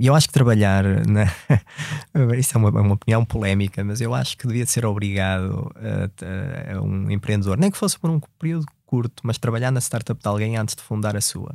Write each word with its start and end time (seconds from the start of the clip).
E 0.00 0.06
eu 0.06 0.14
acho 0.14 0.26
que 0.28 0.32
trabalhar, 0.32 0.82
na... 1.06 1.24
isso 2.38 2.56
é 2.56 2.58
uma, 2.58 2.70
uma, 2.70 2.94
opinião 2.94 3.24
polémica, 3.24 3.84
mas 3.84 4.00
eu 4.00 4.14
acho 4.14 4.36
que 4.38 4.46
devia 4.46 4.64
ser 4.64 4.86
obrigado 4.86 5.70
a, 5.76 6.76
a, 6.76 6.80
um 6.80 7.10
empreendedor, 7.10 7.58
nem 7.58 7.70
que 7.70 7.76
fosse 7.76 7.98
por 7.98 8.08
um 8.08 8.18
período 8.38 8.66
curto, 8.86 9.22
mas 9.22 9.36
trabalhar 9.36 9.70
na 9.70 9.80
startup 9.80 10.18
de 10.18 10.26
alguém 10.26 10.56
antes 10.56 10.74
de 10.74 10.82
fundar 10.82 11.14
a 11.16 11.20
sua. 11.20 11.54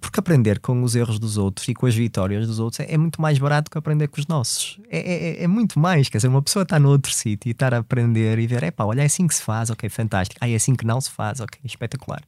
Porque 0.00 0.20
aprender 0.20 0.60
com 0.60 0.82
os 0.84 0.94
erros 0.94 1.18
dos 1.18 1.36
outros 1.36 1.66
e 1.66 1.74
com 1.74 1.86
as 1.86 1.94
vitórias 1.94 2.46
dos 2.46 2.60
outros 2.60 2.80
é, 2.80 2.94
é 2.94 2.98
muito 2.98 3.20
mais 3.20 3.38
barato 3.38 3.70
que 3.70 3.76
aprender 3.76 4.06
com 4.08 4.20
os 4.20 4.26
nossos. 4.26 4.78
É, 4.88 4.98
é, 4.98 5.44
é 5.44 5.46
muito 5.48 5.80
mais. 5.80 6.08
Quer 6.08 6.18
dizer, 6.18 6.28
uma 6.28 6.42
pessoa 6.42 6.62
está 6.62 6.78
no 6.78 6.90
outro 6.90 7.12
sítio 7.12 7.48
e 7.48 7.52
estar 7.52 7.74
a 7.74 7.78
aprender 7.78 8.38
e 8.38 8.46
ver, 8.46 8.62
é 8.62 8.70
pá, 8.70 8.84
olha, 8.84 9.02
é 9.02 9.06
assim 9.06 9.26
que 9.26 9.34
se 9.34 9.42
faz, 9.42 9.70
ok, 9.70 9.88
fantástico. 9.88 10.38
Ah, 10.40 10.48
é 10.48 10.54
assim 10.54 10.76
que 10.76 10.86
não 10.86 11.00
se 11.00 11.10
faz, 11.10 11.40
ok, 11.40 11.58
espetacular. 11.64 12.22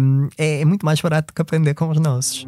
Um, 0.00 0.28
é, 0.36 0.60
é 0.60 0.64
muito 0.64 0.84
mais 0.84 1.00
barato 1.00 1.32
que 1.32 1.42
aprender 1.42 1.74
com 1.74 1.88
os 1.88 1.98
nossos. 1.98 2.46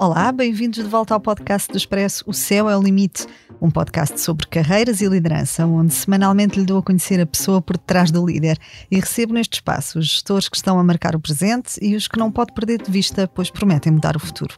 Olá, 0.00 0.30
bem-vindos 0.30 0.84
de 0.84 0.88
volta 0.88 1.14
ao 1.14 1.20
podcast 1.20 1.72
do 1.72 1.76
Expresso 1.78 2.22
O 2.26 2.34
Céu 2.34 2.68
é 2.68 2.76
o 2.76 2.82
Limite, 2.82 3.26
um 3.60 3.70
podcast 3.70 4.20
sobre 4.20 4.46
carreiras 4.46 5.00
e 5.00 5.06
liderança, 5.06 5.64
onde 5.66 5.94
semanalmente 5.94 6.58
lhe 6.58 6.66
dou 6.66 6.78
a 6.78 6.82
conhecer 6.82 7.18
a 7.18 7.26
pessoa 7.26 7.62
por 7.62 7.78
detrás 7.78 8.10
do 8.10 8.26
líder 8.26 8.58
e 8.90 9.00
recebo 9.00 9.32
neste 9.32 9.54
espaço 9.54 9.98
os 9.98 10.06
gestores 10.06 10.48
que 10.48 10.56
estão 10.56 10.78
a 10.78 10.84
marcar 10.84 11.16
o 11.16 11.20
presente 11.20 11.78
e 11.80 11.96
os 11.96 12.06
que 12.06 12.18
não 12.18 12.30
pode 12.30 12.52
perder 12.52 12.82
de 12.82 12.90
vista, 12.90 13.26
pois 13.26 13.50
prometem 13.50 13.92
mudar 13.92 14.16
o 14.16 14.20
futuro. 14.20 14.54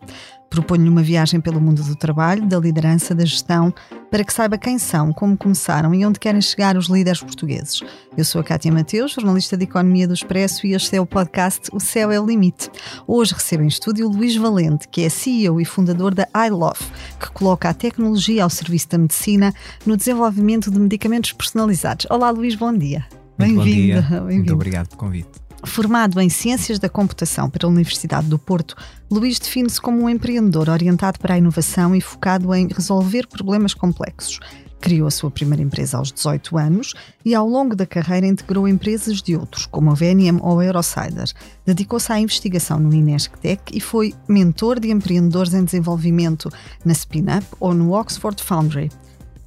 Proponho-lhe 0.51 0.89
uma 0.89 1.01
viagem 1.01 1.41
pelo 1.41 1.61
mundo 1.61 1.81
do 1.85 1.95
trabalho, 1.95 2.45
da 2.45 2.59
liderança, 2.59 3.15
da 3.15 3.25
gestão, 3.25 3.73
para 4.11 4.25
que 4.25 4.33
saiba 4.33 4.59
quem 4.59 4.81
são, 4.81 5.13
como 5.13 5.37
começaram 5.37 5.95
e 5.95 6.05
onde 6.05 6.19
querem 6.19 6.41
chegar 6.41 6.77
os 6.77 6.89
líderes 6.89 7.21
portugueses. 7.21 7.81
Eu 8.19 8.25
sou 8.25 8.41
a 8.41 8.45
Cátia 8.45 8.73
Mateus, 8.73 9.13
jornalista 9.13 9.57
de 9.57 9.63
Economia 9.63 10.09
do 10.09 10.13
Expresso, 10.13 10.67
e 10.67 10.75
este 10.75 10.97
é 10.97 11.01
o 11.01 11.07
podcast 11.07 11.71
O 11.73 11.79
Céu 11.79 12.11
é 12.11 12.21
o 12.21 12.27
Limite. 12.27 12.69
Hoje 13.07 13.33
recebo 13.33 13.63
em 13.63 13.69
estúdio 13.69 14.09
Luís 14.09 14.35
Valente, 14.35 14.89
que 14.89 15.03
é 15.03 15.09
CEO 15.09 15.61
e 15.61 15.65
fundador 15.65 16.13
da 16.13 16.27
iLove, 16.49 16.85
que 17.21 17.31
coloca 17.31 17.69
a 17.69 17.75
tecnologia 17.75 18.43
ao 18.43 18.51
serviço 18.51 18.89
da 18.89 18.99
medicina 18.99 19.55
no 19.87 19.97
desenvolvimento 19.97 20.69
de 20.69 20.81
medicamentos 20.81 21.33
personalizados. 21.33 22.09
Olá, 22.11 22.29
Luís, 22.31 22.57
bom 22.57 22.77
dia. 22.77 23.07
Bem-vindo. 23.39 24.03
Bem 24.27 24.39
Muito 24.39 24.53
obrigado 24.53 24.89
pelo 24.89 24.99
convite. 24.99 25.50
Formado 25.65 26.19
em 26.21 26.29
Ciências 26.29 26.79
da 26.79 26.89
Computação 26.89 27.51
pela 27.51 27.71
Universidade 27.71 28.27
do 28.27 28.39
Porto, 28.39 28.75
Luís 29.11 29.39
define-se 29.39 29.81
como 29.81 30.03
um 30.03 30.09
empreendedor 30.09 30.71
orientado 30.71 31.19
para 31.19 31.35
a 31.35 31.39
inovação 31.39 31.95
e 31.95 32.01
focado 32.01 32.55
em 32.55 32.67
resolver 32.69 33.27
problemas 33.27 33.75
complexos. 33.75 34.41
Criou 34.81 35.07
a 35.07 35.11
sua 35.11 35.31
primeira 35.31 35.63
empresa 35.63 35.99
aos 35.99 36.11
18 36.11 36.57
anos 36.57 36.95
e, 37.23 37.35
ao 37.35 37.47
longo 37.47 37.77
da 37.77 37.85
carreira, 37.85 38.27
integrou 38.27 38.67
empresas 38.67 39.21
de 39.21 39.37
outros, 39.37 39.67
como 39.67 39.91
a 39.91 39.95
Veniam 39.95 40.39
ou 40.43 40.59
a 40.59 40.65
Eurocider. 40.65 41.31
Dedicou-se 41.67 42.11
à 42.11 42.19
investigação 42.19 42.81
no 42.81 42.95
Inesctec 42.95 43.77
e 43.77 43.81
foi 43.81 44.15
mentor 44.27 44.81
de 44.81 44.91
empreendedores 44.91 45.53
em 45.53 45.63
desenvolvimento 45.63 46.51
na 46.83 46.95
SpinUp 46.95 47.45
ou 47.61 47.75
no 47.75 47.93
Oxford 47.93 48.43
Foundry. 48.43 48.91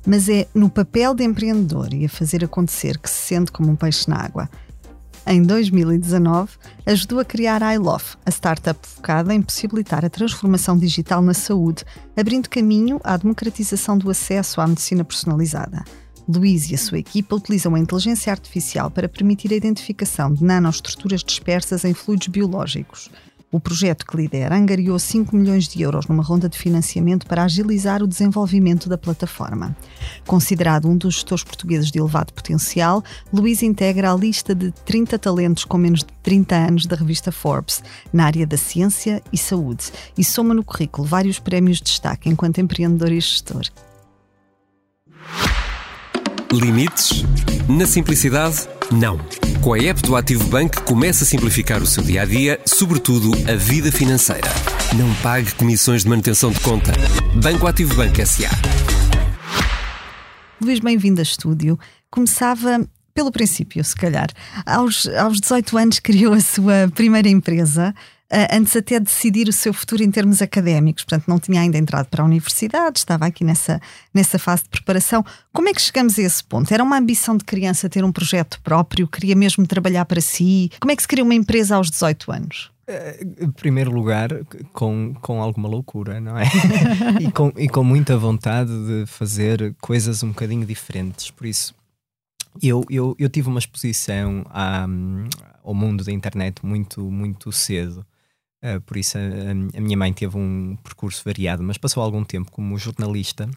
Mas 0.06 0.30
é 0.30 0.48
no 0.54 0.70
papel 0.70 1.16
de 1.16 1.24
empreendedor 1.24 1.92
e 1.94 2.06
a 2.06 2.10
fazer 2.10 2.44
acontecer 2.44 3.00
que 3.00 3.10
se 3.10 3.28
sente 3.28 3.52
como 3.52 3.72
um 3.72 3.76
peixe 3.76 4.08
na 4.08 4.18
água 4.18 4.48
em 5.26 5.42
2019, 5.42 6.52
ajudou 6.86 7.20
a 7.20 7.26
criar 7.26 7.64
a 7.64 7.74
iLove, 7.74 8.16
a 8.26 8.30
startup 8.30 8.80
focada 8.86 9.34
em 9.34 9.42
possibilitar 9.42 10.04
a 10.04 10.10
transformação 10.10 10.78
digital 10.78 11.22
na 11.22 11.34
saúde, 11.34 11.86
abrindo 12.16 12.50
caminho 12.50 13.00
à 13.04 13.16
democratização 13.16 13.98
do 13.98 14.10
acesso 14.10 14.60
à 14.60 14.68
medicina 14.68 15.04
personalizada. 15.04 15.84
Luís 16.28 16.70
e 16.70 16.76
a 16.76 16.78
sua 16.78 17.00
equipa 17.00 17.36
utilizam 17.36 17.76
a 17.76 17.80
inteligência 17.80 18.32
artificial 18.32 18.90
para 18.90 19.10
permitir 19.10 19.52
a 19.54 19.58
identificação 19.58 20.34
de 20.34 20.44
nanoestruturas 20.44 21.24
dispersas 21.24 21.84
em 21.84 21.94
fluidos 21.94 22.28
biológicos. 22.28 23.10
O 23.54 23.60
projeto 23.60 24.08
que 24.08 24.18
lidera 24.18 24.56
angariou 24.56 24.98
5 24.98 25.36
milhões 25.36 25.68
de 25.68 25.80
euros 25.84 26.08
numa 26.08 26.24
ronda 26.24 26.50
de 26.50 26.58
financiamento 26.58 27.28
para 27.28 27.44
agilizar 27.44 28.02
o 28.02 28.08
desenvolvimento 28.08 28.90
da 28.90 28.98
plataforma. 28.98 29.78
Considerado 30.26 30.90
um 30.90 30.98
dos 30.98 31.14
gestores 31.14 31.44
portugueses 31.44 31.92
de 31.92 32.00
elevado 32.00 32.34
potencial, 32.34 33.04
Luís 33.32 33.62
integra 33.62 34.12
a 34.12 34.16
lista 34.16 34.56
de 34.56 34.72
30 34.72 35.20
talentos 35.20 35.66
com 35.66 35.78
menos 35.78 36.00
de 36.00 36.12
30 36.24 36.56
anos 36.56 36.86
da 36.88 36.96
revista 36.96 37.32
Forbes, 37.32 37.84
na 38.12 38.26
área 38.26 38.48
da 38.48 38.58
ciência 38.58 39.22
e 39.32 39.38
saúde, 39.38 39.92
e 40.18 40.24
soma 40.24 40.56
no 40.56 40.64
currículo 40.64 41.08
vários 41.08 41.38
prémios 41.38 41.78
de 41.78 41.84
destaque 41.84 42.30
enquanto 42.30 42.58
empreendedor 42.58 43.12
e 43.12 43.20
gestor. 43.20 43.66
Limites? 46.60 47.24
Na 47.68 47.86
simplicidade, 47.86 48.68
não. 48.92 49.18
Com 49.62 49.74
a 49.74 49.80
app 49.80 50.02
do 50.02 50.16
Ativo 50.16 50.48
Bank, 50.50 50.82
começa 50.84 51.24
a 51.24 51.28
simplificar 51.28 51.82
o 51.82 51.86
seu 51.86 52.04
dia 52.04 52.22
a 52.22 52.26
dia, 52.26 52.60
sobretudo 52.66 53.32
a 53.50 53.56
vida 53.56 53.92
financeira. 53.92 54.48
Não 54.96 55.14
pague 55.16 55.54
comissões 55.56 56.04
de 56.04 56.10
manutenção 56.10 56.52
de 56.52 56.60
conta. 56.60 56.92
Banco 57.42 57.66
Ativo 57.66 57.96
Bank 57.96 58.22
S.A. 58.22 58.52
Luís, 60.62 60.80
bem-vindo 60.80 61.20
a 61.20 61.24
estúdio. 61.24 61.80
Começava 62.12 62.88
pelo 63.14 63.32
princípio, 63.32 63.84
se 63.84 63.96
calhar. 63.96 64.28
Aos, 64.66 65.08
aos 65.08 65.40
18 65.40 65.78
anos 65.78 66.00
criou 66.04 66.34
a 66.34 66.40
sua 66.40 66.90
primeira 66.94 67.30
empresa, 67.30 67.94
antes 68.52 68.76
até 68.76 69.00
de 69.00 69.06
decidir 69.06 69.48
o 69.48 69.54
seu 69.54 69.74
futuro 69.74 70.04
em 70.04 70.12
termos 70.12 70.42
académicos. 70.42 71.04
Portanto, 71.04 71.28
não 71.28 71.40
tinha 71.40 71.62
ainda 71.62 71.78
entrado 71.78 72.08
para 72.08 72.24
a 72.24 72.26
universidade, 72.26 73.00
estava 73.00 73.26
aqui 73.26 73.44
nessa, 73.44 73.82
nessa 74.14 74.40
fase 74.40 74.64
de 74.64 74.70
preparação. 74.70 75.24
Como 75.52 75.70
é 75.70 75.74
que 75.74 75.82
chegamos 75.82 76.18
a 76.18 76.22
esse 76.22 76.44
ponto? 76.44 76.74
Era 76.74 76.84
uma 76.84 76.98
ambição 76.98 77.38
de 77.38 77.44
criança 77.44 77.90
ter 77.90 78.04
um 78.04 78.12
projeto 78.12 78.60
próprio? 78.62 79.08
Queria 79.08 79.36
mesmo 79.36 79.66
trabalhar 79.68 80.06
para 80.06 80.22
si? 80.22 80.72
Como 80.80 80.92
é 80.92 80.96
que 80.96 81.02
se 81.02 81.08
cria 81.08 81.24
uma 81.24 81.36
empresa 81.36 81.76
aos 81.76 81.90
18 81.90 82.32
anos? 82.32 82.74
Eh, 82.86 83.26
em 83.40 83.52
primeiro 83.52 83.92
lugar, 83.92 84.30
com, 84.74 85.14
com 85.22 85.42
alguma 85.42 85.70
loucura, 85.70 86.20
não 86.20 86.38
é? 86.38 86.44
e, 87.22 87.32
com, 87.32 87.52
e 87.56 87.70
com 87.70 87.84
muita 87.84 88.18
vontade 88.18 88.72
de 88.86 89.06
fazer 89.06 89.74
coisas 89.80 90.22
um 90.22 90.30
bocadinho 90.30 90.66
diferentes. 90.66 91.32
Por 91.32 91.48
isso, 91.48 91.74
eu, 92.62 92.86
eu, 92.90 93.16
eu 93.18 93.30
tive 93.30 93.48
uma 93.48 93.60
exposição 93.60 94.44
à, 94.50 94.86
ao 95.64 95.74
mundo 95.74 96.04
da 96.04 96.12
internet 96.12 96.66
muito, 96.66 97.02
muito 97.10 97.52
cedo. 97.52 98.06
Uh, 98.64 98.80
por 98.82 98.96
isso, 98.96 99.18
a, 99.18 99.78
a, 99.78 99.82
minha 99.82 99.98
mãe 99.98 100.14
teve 100.14 100.38
um 100.38 100.78
percurso 100.82 101.22
variado, 101.26 101.62
mas 101.62 101.78
passou 101.78 102.02
algum 102.02 102.24
tempo 102.24 102.50
como 102.50 102.78
jornalista. 102.78 103.50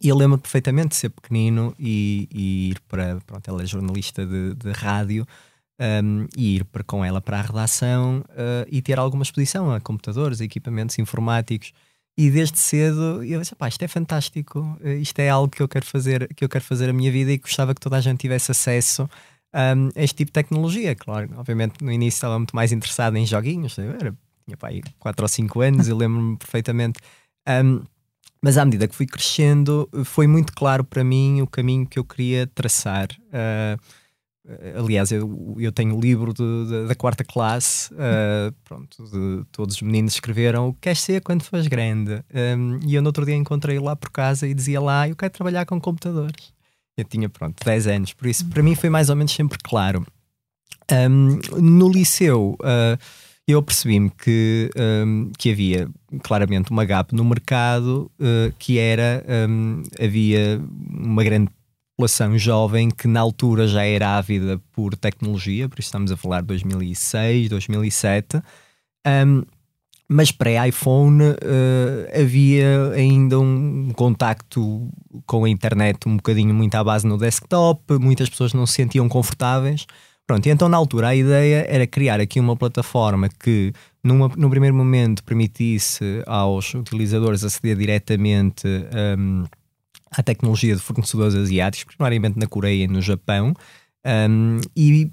E 0.00 0.08
eu 0.08 0.16
lembro 0.16 0.38
perfeitamente 0.38 0.88
de 0.88 0.96
ser 0.96 1.10
pequenino 1.10 1.74
e, 1.78 2.26
e 2.32 2.70
ir 2.70 2.80
para. 2.88 3.20
Pronto, 3.26 3.46
ela 3.48 3.62
é 3.62 3.66
jornalista 3.66 4.24
de, 4.24 4.54
de 4.54 4.72
rádio. 4.72 5.26
Um, 5.78 6.26
e 6.34 6.56
ir 6.56 6.64
para, 6.64 6.82
com 6.82 7.04
ela 7.04 7.20
para 7.20 7.38
a 7.38 7.42
redação 7.42 8.24
uh, 8.30 8.66
e 8.66 8.80
ter 8.80 8.98
alguma 8.98 9.22
exposição 9.22 9.70
a 9.70 9.78
computadores, 9.78 10.40
a 10.40 10.44
equipamentos 10.44 10.98
informáticos. 10.98 11.74
E 12.16 12.30
desde 12.30 12.58
cedo 12.58 13.22
eu 13.22 13.40
disse, 13.40 13.54
isto 13.68 13.82
é 13.82 13.88
fantástico, 13.88 14.78
isto 14.82 15.18
é 15.18 15.28
algo 15.28 15.50
que 15.54 15.62
eu 15.62 15.68
quero 15.68 15.84
fazer, 15.84 16.32
que 16.34 16.42
eu 16.42 16.48
quero 16.48 16.64
fazer 16.64 16.88
a 16.88 16.92
minha 16.94 17.12
vida 17.12 17.30
e 17.30 17.36
gostava 17.36 17.74
que 17.74 17.80
toda 17.82 17.98
a 17.98 18.00
gente 18.00 18.20
tivesse 18.20 18.50
acesso 18.50 19.06
um, 19.56 19.88
este 19.96 20.16
tipo 20.16 20.28
de 20.28 20.34
tecnologia. 20.34 20.94
Claro, 20.94 21.30
obviamente 21.36 21.82
no 21.82 21.90
início 21.90 22.18
estava 22.18 22.38
muito 22.38 22.54
mais 22.54 22.72
interessado 22.72 23.16
em 23.16 23.26
joguinhos, 23.26 23.78
era, 23.78 24.14
tinha 24.44 24.56
pai 24.56 24.82
4 24.98 25.24
ou 25.24 25.28
5 25.28 25.60
anos, 25.60 25.88
eu 25.88 25.96
lembro-me 25.96 26.36
perfeitamente. 26.36 27.00
Um, 27.48 27.82
mas 28.42 28.58
à 28.58 28.64
medida 28.64 28.86
que 28.86 28.94
fui 28.94 29.06
crescendo, 29.06 29.88
foi 30.04 30.26
muito 30.26 30.52
claro 30.52 30.84
para 30.84 31.02
mim 31.02 31.40
o 31.40 31.46
caminho 31.46 31.86
que 31.86 31.98
eu 31.98 32.04
queria 32.04 32.46
traçar. 32.46 33.08
Uh, 33.28 33.80
aliás, 34.78 35.10
eu, 35.10 35.56
eu 35.58 35.72
tenho 35.72 35.96
o 35.96 36.00
livro 36.00 36.32
de, 36.32 36.66
de, 36.66 36.86
da 36.86 36.94
quarta 36.94 37.24
classe, 37.24 37.92
uh, 37.94 38.52
pronto, 38.62 39.04
de, 39.10 39.44
todos 39.50 39.76
os 39.76 39.82
meninos 39.82 40.14
escreveram 40.14 40.68
o 40.68 40.74
que 40.74 40.80
queres 40.82 41.00
ser 41.00 41.20
quando 41.22 41.42
fores 41.42 41.66
grande. 41.66 42.22
Um, 42.32 42.78
e 42.86 42.94
eu 42.94 43.02
no 43.02 43.08
outro 43.08 43.24
dia 43.24 43.34
encontrei 43.34 43.78
lá 43.78 43.96
por 43.96 44.10
casa 44.10 44.46
e 44.46 44.54
dizia 44.54 44.80
lá, 44.80 45.08
eu 45.08 45.16
quero 45.16 45.32
trabalhar 45.32 45.66
com 45.66 45.80
computadores. 45.80 46.55
Eu 46.96 47.04
tinha, 47.04 47.28
pronto, 47.28 47.62
10 47.64 47.86
anos, 47.86 48.12
por 48.14 48.26
isso 48.26 48.46
para 48.46 48.62
mim 48.62 48.74
foi 48.74 48.88
mais 48.88 49.10
ou 49.10 49.16
menos 49.16 49.32
sempre 49.32 49.58
claro. 49.62 50.06
Um, 50.90 51.38
no 51.60 51.90
liceu, 51.90 52.56
uh, 52.60 52.98
eu 53.46 53.62
percebi-me 53.62 54.10
que, 54.10 54.70
um, 54.76 55.30
que 55.38 55.50
havia 55.50 55.88
claramente 56.22 56.70
uma 56.70 56.84
gap 56.84 57.14
no 57.14 57.24
mercado 57.24 58.10
uh, 58.18 58.52
que 58.58 58.78
era 58.78 59.24
um, 59.48 59.82
havia 60.00 60.60
uma 60.90 61.22
grande 61.22 61.50
população 61.96 62.38
jovem 62.38 62.90
que 62.90 63.06
na 63.08 63.20
altura 63.20 63.66
já 63.66 63.84
era 63.84 64.16
ávida 64.16 64.60
por 64.72 64.96
tecnologia, 64.96 65.68
por 65.68 65.78
isso 65.78 65.88
estamos 65.88 66.10
a 66.10 66.16
falar 66.16 66.40
de 66.40 66.48
2006, 66.48 67.48
2007. 67.48 68.42
Um, 69.06 69.42
mas 70.08 70.30
pré-iPhone 70.30 71.22
uh, 71.22 72.20
havia 72.20 72.92
ainda 72.94 73.40
um 73.40 73.90
contacto 73.94 74.88
com 75.26 75.44
a 75.44 75.48
internet 75.48 76.08
um 76.08 76.16
bocadinho 76.16 76.54
muito 76.54 76.74
à 76.74 76.84
base 76.84 77.06
no 77.06 77.18
desktop, 77.18 77.98
muitas 78.00 78.28
pessoas 78.28 78.52
não 78.52 78.66
se 78.66 78.74
sentiam 78.74 79.08
confortáveis. 79.08 79.86
Pronto, 80.26 80.44
então 80.48 80.68
na 80.68 80.76
altura 80.76 81.08
a 81.08 81.14
ideia 81.14 81.64
era 81.68 81.86
criar 81.86 82.20
aqui 82.20 82.40
uma 82.40 82.56
plataforma 82.56 83.28
que 83.28 83.72
numa, 84.02 84.28
no 84.36 84.50
primeiro 84.50 84.74
momento 84.74 85.22
permitisse 85.22 86.22
aos 86.26 86.74
utilizadores 86.74 87.44
aceder 87.44 87.76
diretamente 87.76 88.66
um, 89.18 89.44
à 90.10 90.22
tecnologia 90.24 90.74
de 90.74 90.82
fornecedores 90.82 91.34
asiáticos, 91.36 91.94
primariamente 91.94 92.38
na 92.38 92.46
Coreia 92.48 92.84
e 92.84 92.88
no 92.88 93.00
Japão. 93.00 93.54
Um, 94.04 94.60
e 94.76 95.10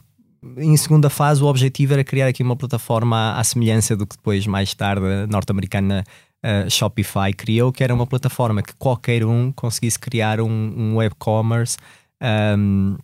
em 0.57 0.75
segunda 0.77 1.09
fase, 1.09 1.41
o 1.41 1.47
objetivo 1.47 1.93
era 1.93 2.03
criar 2.03 2.27
aqui 2.27 2.43
uma 2.43 2.55
plataforma 2.55 3.35
à, 3.37 3.43
semelhança 3.43 3.95
do 3.95 4.05
que 4.05 4.15
depois, 4.15 4.45
mais 4.45 4.73
tarde, 4.73 5.05
a 5.05 5.27
norte-americana 5.27 6.03
uh, 6.43 6.69
Shopify 6.69 7.33
criou, 7.35 7.71
que 7.71 7.83
era 7.83 7.93
uma 7.93 8.05
plataforma 8.05 8.61
que 8.61 8.73
qualquer 8.75 9.25
um 9.25 9.51
conseguisse 9.51 9.97
criar 9.97 10.41
um, 10.41 10.49
um 10.49 10.95
web 10.97 11.15
commerce. 11.17 11.77
Um, 12.21 12.97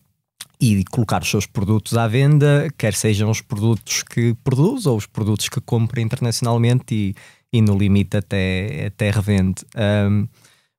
e 0.62 0.84
colocar 0.92 1.22
os 1.22 1.30
seus 1.30 1.46
produtos 1.46 1.96
à 1.96 2.06
venda, 2.06 2.68
quer 2.78 2.94
sejam 2.94 3.30
os 3.30 3.40
produtos 3.40 4.04
que 4.04 4.36
produz 4.44 4.86
ou 4.86 4.98
os 4.98 5.06
produtos 5.06 5.48
que 5.48 5.62
compra 5.62 6.02
internacionalmente 6.02 6.94
e, 6.94 7.16
e 7.54 7.62
no 7.62 7.78
limite 7.78 8.18
até, 8.18 8.88
até 8.88 9.10
revende. 9.10 9.64
Um, 9.74 10.28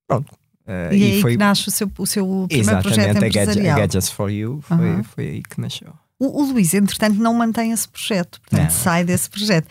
pronto. 0.06 0.30
Uh, 0.66 0.92
e, 0.92 0.98
e 0.98 1.04
aí 1.04 1.22
foi... 1.22 1.32
que 1.32 1.38
nasce 1.38 1.68
o 1.68 1.70
seu, 1.70 1.90
o 1.96 2.06
seu 2.06 2.46
primeiro 2.46 2.82
projeto 2.82 3.24
empresarial. 3.24 3.76
A 3.76 3.80
Gadgets 3.80 4.10
for 4.10 4.30
You 4.30 4.60
foi, 4.60 4.76
uhum. 4.76 5.02
foi 5.02 5.28
aí 5.28 5.42
que 5.42 5.58
nasceu. 5.58 5.94
O, 6.20 6.42
o, 6.42 6.52
Luís, 6.52 6.74
entretanto, 6.74 7.16
não 7.18 7.32
mantém 7.32 7.72
esse 7.72 7.88
projeto, 7.88 8.42
portanto, 8.42 8.70
não. 8.70 8.70
sai 8.70 9.04
desse 9.04 9.30
projeto. 9.30 9.66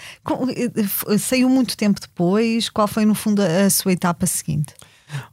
Eh, 0.56 0.72
eh, 1.13 1.18
saiu 1.19 1.48
muito 1.48 1.78
tempo 1.78 2.01
depois, 2.01 2.69
qual 2.69 2.88
foi, 2.88 3.06
no 3.06 3.13
fundo, 3.13 3.44
a 3.44 3.69
sua 3.69 3.94
etapa 3.94 4.25
seguinte? 4.25 4.74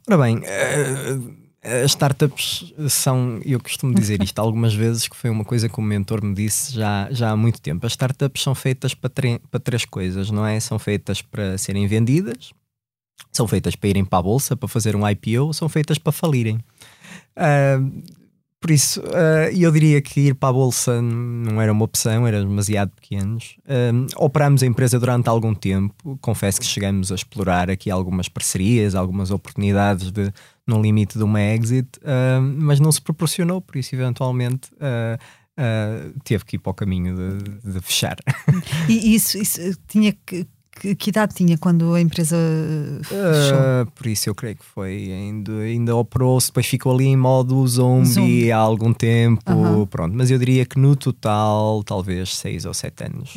Ora 0.07 0.15
bem, 0.21 0.37
uh, 0.37 1.35
as 1.63 1.89
startups 1.89 2.71
são, 2.87 3.41
eu 3.43 3.59
costumo 3.59 3.95
dizer 3.95 4.21
isto 4.21 4.37
algumas 4.37 4.75
vezes, 4.75 5.07
que 5.07 5.15
foi 5.15 5.31
uma 5.31 5.43
coisa 5.43 5.67
que 5.67 5.79
o 5.79 5.81
mentor 5.81 6.23
me 6.23 6.35
disse 6.35 6.73
já, 6.73 7.07
já 7.09 7.31
há 7.31 7.35
muito 7.35 7.59
tempo. 7.59 7.83
As 7.87 7.93
startups 7.93 8.43
são 8.43 8.53
feitas 8.53 8.93
para, 8.93 9.11
para 9.49 9.59
três 9.59 9.85
coisas, 9.85 10.29
não 10.29 10.45
é? 10.45 10.59
São 10.59 10.77
feitas 10.77 11.19
para 11.19 11.57
serem 11.57 11.87
vendidas, 11.87 12.53
são 13.31 13.47
feitas 13.47 13.75
para 13.75 13.89
irem 13.89 14.05
para 14.05 14.19
a 14.19 14.21
bolsa, 14.21 14.55
para 14.55 14.67
fazer 14.67 14.95
um 14.95 15.01
IPO, 15.09 15.51
são 15.51 15.67
feitas 15.67 15.97
para 15.97 16.11
falirem. 16.11 16.59
Uh, 17.35 18.03
por 18.59 18.71
isso, 18.71 18.99
uh, 19.01 19.55
eu 19.55 19.71
diria 19.71 20.01
que 20.01 20.27
ir 20.27 20.35
para 20.35 20.49
a 20.49 20.53
bolsa 20.53 21.01
não 21.01 21.61
era 21.61 21.71
uma 21.71 21.85
opção, 21.85 22.25
era 22.27 22.39
demasiado 22.39 22.91
pequenos. 22.91 23.57
Uh, 23.65 24.07
operámos 24.15 24.63
a 24.63 24.65
empresa 24.65 24.99
durante 24.99 25.29
algum 25.29 25.53
tempo, 25.53 26.17
confesso 26.21 26.59
que 26.59 26.65
chegamos 26.65 27.11
a 27.11 27.15
explorar 27.15 27.69
aqui 27.69 27.91
algumas 27.91 28.27
parcerias, 28.27 28.95
algumas 28.95 29.31
oportunidades 29.31 30.11
de 30.11 30.31
no 30.65 30.81
limite 30.81 31.17
de 31.17 31.23
uma 31.23 31.41
exit, 31.41 31.87
uh, 31.99 32.41
mas 32.41 32.79
não 32.79 32.91
se 32.91 33.01
proporcionou, 33.01 33.61
por 33.61 33.77
isso, 33.77 33.95
eventualmente. 33.95 34.69
Uh, 34.73 35.17
uh, 35.57 36.19
teve 36.23 36.43
que 36.45 36.55
ir 36.57 36.59
para 36.59 36.71
o 36.71 36.73
caminho 36.73 37.15
de, 37.15 37.71
de 37.71 37.79
fechar. 37.79 38.17
E 38.89 39.15
isso, 39.15 39.37
isso 39.37 39.59
tinha 39.87 40.13
que, 40.25 40.45
que, 40.79 40.95
que, 40.95 41.09
idade 41.09 41.35
tinha 41.35 41.57
quando 41.57 41.93
a 41.93 42.01
empresa 42.01 42.37
fechou? 43.03 43.57
Uh, 43.57 43.91
por 43.95 44.07
isso 44.07 44.29
eu 44.29 44.35
creio 44.35 44.55
que 44.55 44.65
foi. 44.65 45.11
Ainda, 45.11 45.51
ainda 45.59 45.95
operou-se, 45.95 46.47
depois 46.47 46.65
ficou 46.65 46.93
ali 46.93 47.05
em 47.05 47.15
modo 47.15 47.65
zombie, 47.67 48.05
zombie. 48.07 48.51
há 48.51 48.57
algum 48.57 48.93
tempo. 48.93 49.87
Pronto, 49.87 50.15
mas 50.15 50.31
eu 50.31 50.37
diria 50.37 50.65
que 50.65 50.79
no 50.79 50.95
total, 50.95 51.83
talvez 51.83 52.35
6 52.35 52.65
ou 52.65 52.73
7 52.73 53.03
anos. 53.05 53.33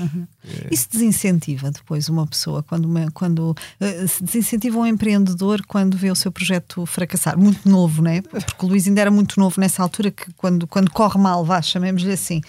Isso 0.71 0.89
desincentiva 0.91 1.71
depois 1.71 2.09
uma 2.09 2.27
pessoa 2.27 2.63
quando, 2.63 2.87
uma, 2.87 3.11
quando 3.13 3.51
uh, 3.51 4.09
se 4.09 4.23
desincentiva 4.23 4.79
um 4.79 4.87
empreendedor 4.87 5.63
quando 5.67 5.97
vê 5.97 6.11
o 6.11 6.15
seu 6.15 6.31
projeto 6.31 6.85
fracassar. 6.87 7.39
Muito 7.39 7.69
novo, 7.69 8.03
né? 8.03 8.23
Porque 8.23 8.65
o 8.65 8.69
Luís 8.69 8.87
ainda 8.87 9.01
era 9.01 9.11
muito 9.11 9.39
novo 9.39 9.61
nessa 9.61 9.83
altura 9.83 10.11
que 10.11 10.33
quando, 10.35 10.67
quando 10.67 10.91
corre 10.91 11.19
mal, 11.19 11.45
vá, 11.45 11.61
chamemos-lhe 11.63 12.13
assim 12.13 12.41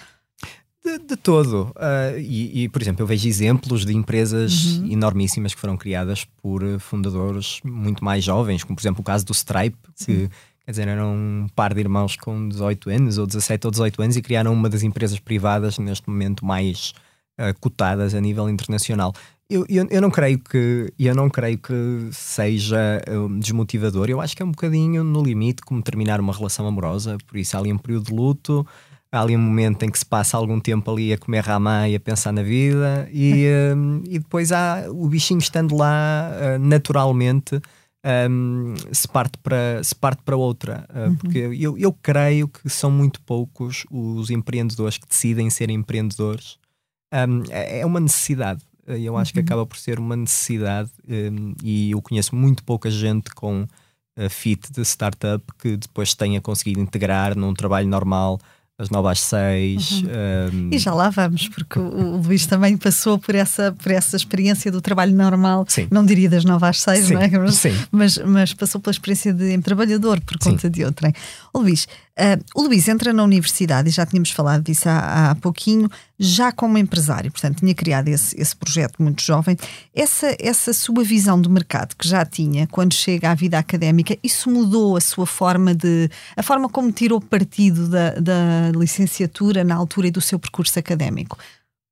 de, 0.84 1.00
de 1.00 1.16
todo. 1.16 1.72
Uh, 1.76 2.18
e, 2.20 2.64
e, 2.64 2.70
por 2.70 2.82
exemplo, 2.82 3.04
eu 3.04 3.08
vejo 3.08 3.28
exemplos 3.28 3.86
de 3.86 3.96
empresas 3.96 4.78
uhum. 4.78 4.92
enormíssimas 4.92 5.54
que 5.54 5.60
foram 5.60 5.78
criadas 5.78 6.26
por 6.42 6.64
fundadores 6.80 7.60
muito 7.64 8.04
mais 8.04 8.24
jovens, 8.24 8.64
como 8.64 8.76
por 8.76 8.82
exemplo 8.82 9.02
o 9.02 9.04
caso 9.04 9.26
do 9.26 9.34
Stripe, 9.34 9.78
Sim. 9.96 10.06
que 10.06 10.30
quer 10.66 10.72
dizer, 10.72 10.88
eram 10.88 11.14
um 11.14 11.48
par 11.56 11.74
de 11.74 11.80
irmãos 11.80 12.16
com 12.16 12.48
18 12.48 12.90
anos, 12.90 13.18
ou 13.18 13.28
17 13.28 13.68
ou 13.68 13.72
18 13.72 14.02
anos, 14.02 14.18
e 14.18 14.22
criaram 14.22 14.54
uma 14.54 14.70
das 14.70 14.84
empresas 14.84 15.20
privadas 15.20 15.78
neste 15.78 16.08
momento 16.10 16.46
mais 16.46 16.94
uh, 17.40 17.58
cotadas 17.60 18.14
a 18.14 18.22
nível 18.22 18.50
internacional. 18.50 19.14
Eu, 19.50 19.66
eu, 19.68 19.86
eu, 19.90 20.02
não 20.02 20.10
creio 20.10 20.40
que 20.40 20.94
eu 20.98 21.14
não 21.14 21.30
creio 21.30 21.58
que 21.58 21.74
seja 22.14 23.02
um, 23.10 23.38
desmotivador. 23.38 24.10
Eu 24.10 24.22
acho 24.22 24.34
que 24.34 24.42
é 24.42 24.46
um 24.46 24.52
bocadinho 24.52 25.04
no 25.04 25.22
limite 25.22 25.62
como 25.62 25.82
terminar 25.82 26.22
uma 26.22 26.32
relação 26.32 26.66
amorosa. 26.66 27.18
Por 27.28 27.38
isso 27.38 27.58
há 27.58 27.60
ali 27.60 27.74
um 27.74 27.78
período 27.78 28.06
de 28.06 28.14
luto, 28.14 28.66
há 29.12 29.22
ali 29.22 29.36
um 29.36 29.40
momento 29.40 29.84
em 29.84 29.90
que 29.90 30.00
se 30.00 30.06
passa 30.06 30.38
algum 30.38 30.60
tempo 30.60 30.90
ali 30.90 31.12
a 31.12 31.18
comer 31.18 31.44
ramã 31.44 31.88
e 31.88 31.96
a 31.96 32.00
pensar 32.00 32.32
na 32.32 32.42
vida, 32.42 33.10
e, 33.12 33.46
um, 33.76 34.02
e 34.08 34.18
depois 34.20 34.52
há 34.52 34.86
o 34.90 35.08
bichinho 35.08 35.40
estando 35.40 35.76
lá 35.76 36.32
uh, 36.32 36.60
naturalmente. 36.60 37.62
Um, 38.04 38.74
se, 38.92 39.08
parte 39.08 39.38
para, 39.38 39.84
se 39.84 39.94
parte 39.94 40.24
para 40.24 40.36
outra, 40.36 40.88
uh, 40.90 41.10
uhum. 41.10 41.16
porque 41.18 41.38
eu, 41.38 41.78
eu 41.78 41.94
creio 41.94 42.48
que 42.48 42.68
são 42.68 42.90
muito 42.90 43.22
poucos 43.22 43.86
os 43.92 44.32
empreendedores 44.32 44.98
que 44.98 45.08
decidem 45.08 45.52
ser 45.52 45.70
empreendedores. 45.70 46.58
Um, 47.14 47.44
é, 47.52 47.82
é 47.82 47.86
uma 47.86 48.00
necessidade, 48.00 48.64
eu 48.88 49.16
acho 49.18 49.30
uhum. 49.30 49.34
que 49.34 49.40
acaba 49.42 49.68
por 49.68 49.78
ser 49.78 50.00
uma 50.00 50.16
necessidade, 50.16 50.90
um, 51.08 51.54
e 51.62 51.92
eu 51.92 52.02
conheço 52.02 52.36
muito 52.36 52.64
pouca 52.64 52.90
gente 52.90 53.30
com 53.36 53.68
fit 54.30 54.72
de 54.72 54.82
startup 54.82 55.44
que 55.58 55.78
depois 55.78 56.14
tenha 56.14 56.42
conseguido 56.42 56.82
integrar 56.82 57.38
num 57.38 57.54
trabalho 57.54 57.88
normal 57.88 58.40
as 58.82 58.90
novas 58.90 59.20
seis. 59.20 60.02
Uhum. 60.02 60.70
Um... 60.70 60.70
E 60.72 60.80
já 60.80 60.94
lá 60.94 61.10
vamos, 61.10 61.48
porque 61.48 61.78
o, 61.78 61.84
o, 61.84 62.18
Luís 62.18 62.46
também 62.48 62.76
passou 62.76 63.20
por 63.20 63.36
essa, 63.36 63.72
por 63.72 63.92
essa 63.92 64.16
experiência 64.16 64.72
do 64.72 64.82
trabalho 64.82 65.16
normal, 65.16 65.66
Sim. 65.68 65.88
não 65.92 66.04
diria 66.04 66.30
das 66.30 66.44
novas 66.44 66.82
seis, 66.82 67.06
Sim. 67.06 67.14
não 67.14 67.22
é? 67.22 67.30
Mas, 67.30 67.56
Sim. 67.56 67.78
Mas, 67.92 68.18
mas 68.18 68.54
passou 68.54 68.82
pela 68.82 68.92
experiência 68.92 69.32
de 69.32 69.58
trabalhador 69.60 70.20
por 70.22 70.38
conta 70.40 70.70
de 70.70 70.84
outrem. 70.84 71.14
Luís, 71.54 71.88
Uh, 72.22 72.40
o 72.54 72.62
Luís 72.68 72.88
entra 72.88 73.12
na 73.12 73.24
universidade, 73.24 73.90
e 73.90 73.92
já 73.92 74.06
tínhamos 74.06 74.30
falado 74.30 74.62
disso 74.62 74.88
há, 74.88 75.32
há 75.32 75.36
pouquinho, 75.36 75.90
já 76.20 76.52
como 76.52 76.78
empresário, 76.78 77.32
portanto, 77.32 77.62
tinha 77.62 77.74
criado 77.74 78.10
esse, 78.10 78.40
esse 78.40 78.56
projeto 78.56 79.02
muito 79.02 79.24
jovem. 79.24 79.58
Essa, 79.92 80.36
essa 80.40 80.72
sua 80.72 81.04
visão 81.04 81.42
do 81.42 81.50
mercado 81.50 81.96
que 81.96 82.08
já 82.08 82.24
tinha 82.24 82.68
quando 82.68 82.94
chega 82.94 83.32
à 83.32 83.34
vida 83.34 83.58
académica, 83.58 84.16
isso 84.24 84.52
mudou 84.52 84.96
a 84.96 85.02
sua 85.02 85.26
forma 85.26 85.74
de. 85.74 86.12
a 86.38 86.44
forma 86.44 86.70
como 86.70 86.92
tirou 86.92 87.20
partido 87.20 87.90
da, 87.90 88.12
da 88.12 88.72
licenciatura 88.76 89.64
na 89.64 89.74
altura 89.74 90.08
e 90.08 90.12
do 90.12 90.22
seu 90.22 90.38
percurso 90.38 90.78
académico? 90.78 91.40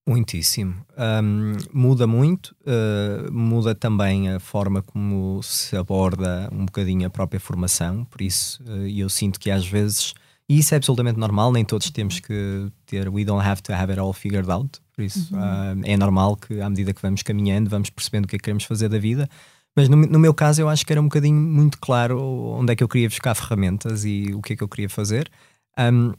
Muitíssimo. 0.10 0.74
Um, 0.98 1.54
muda 1.72 2.08
muito, 2.08 2.56
uh, 2.62 3.32
muda 3.32 3.76
também 3.76 4.28
a 4.28 4.40
forma 4.40 4.82
como 4.82 5.40
se 5.44 5.78
aborda 5.78 6.50
um 6.52 6.66
bocadinho 6.66 7.06
a 7.06 7.12
própria 7.12 7.40
formação, 7.40 8.06
por 8.06 8.20
isso 8.20 8.60
uh, 8.64 8.88
eu 8.88 9.08
sinto 9.08 9.40
que 9.40 9.52
às 9.52 9.68
vezes, 9.68 10.16
e 10.50 10.58
isso 10.58 10.74
é 10.74 10.78
absolutamente 10.78 11.20
normal, 11.20 11.52
nem 11.52 11.64
todos 11.64 11.92
temos 11.92 12.20
que 12.20 12.72
ter, 12.88 13.08
we 13.08 13.24
don't 13.24 13.48
have 13.48 13.62
to 13.62 13.72
have 13.72 13.92
it 13.92 14.00
all 14.00 14.12
figured 14.12 14.50
out, 14.50 14.80
por 14.96 15.04
isso 15.04 15.32
uhum. 15.32 15.40
uh, 15.40 15.82
é 15.84 15.96
normal 15.96 16.36
que 16.38 16.60
à 16.60 16.68
medida 16.68 16.92
que 16.92 17.04
vamos 17.04 17.22
caminhando, 17.22 17.70
vamos 17.70 17.92
percebendo 17.92 18.26
o 18.26 18.28
que 18.28 18.36
é 18.36 18.40
que 18.40 18.46
queremos 18.46 18.64
fazer 18.64 18.90
da 18.90 18.98
vida, 18.98 19.30
mas 19.76 19.88
no, 19.88 19.96
no, 19.96 20.18
meu 20.18 20.34
caso 20.34 20.60
eu 20.60 20.68
acho 20.70 20.84
que 20.84 20.92
era 20.92 21.00
um 21.00 21.06
bocadinho 21.06 21.40
muito 21.40 21.78
claro 21.78 22.20
onde 22.58 22.74
é 22.74 22.76
que 22.76 22.84
eu 22.84 22.88
queria 22.88 23.08
buscar 23.08 23.36
ferramentas 23.36 24.06
e 24.06 24.34
o 24.34 24.42
que 24.42 24.54
é 24.54 24.56
que 24.56 24.64
eu 24.64 24.68
queria 24.68 24.90
fazer. 24.90 25.30
Um, 25.78 26.14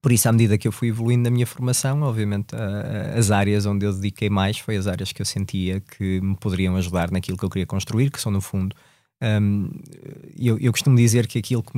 por 0.00 0.12
isso, 0.12 0.28
à 0.28 0.32
medida 0.32 0.56
que 0.56 0.68
eu 0.68 0.72
fui 0.72 0.88
evoluindo 0.88 1.24
na 1.24 1.30
minha 1.30 1.46
formação, 1.46 2.02
obviamente, 2.02 2.54
as 3.16 3.30
áreas 3.30 3.66
onde 3.66 3.84
eu 3.84 3.92
dediquei 3.92 4.30
mais 4.30 4.58
foi 4.58 4.76
as 4.76 4.86
áreas 4.86 5.12
que 5.12 5.20
eu 5.20 5.26
sentia 5.26 5.80
que 5.80 6.20
me 6.20 6.36
poderiam 6.36 6.76
ajudar 6.76 7.10
naquilo 7.10 7.36
que 7.36 7.44
eu 7.44 7.50
queria 7.50 7.66
construir, 7.66 8.10
que 8.10 8.20
são, 8.20 8.30
no 8.30 8.40
fundo, 8.40 8.76
um, 9.20 9.68
eu, 10.38 10.58
eu, 10.58 10.70
costumo 10.70 10.96
dizer 10.96 11.26
que 11.26 11.38
aquilo 11.38 11.62
que, 11.62 11.72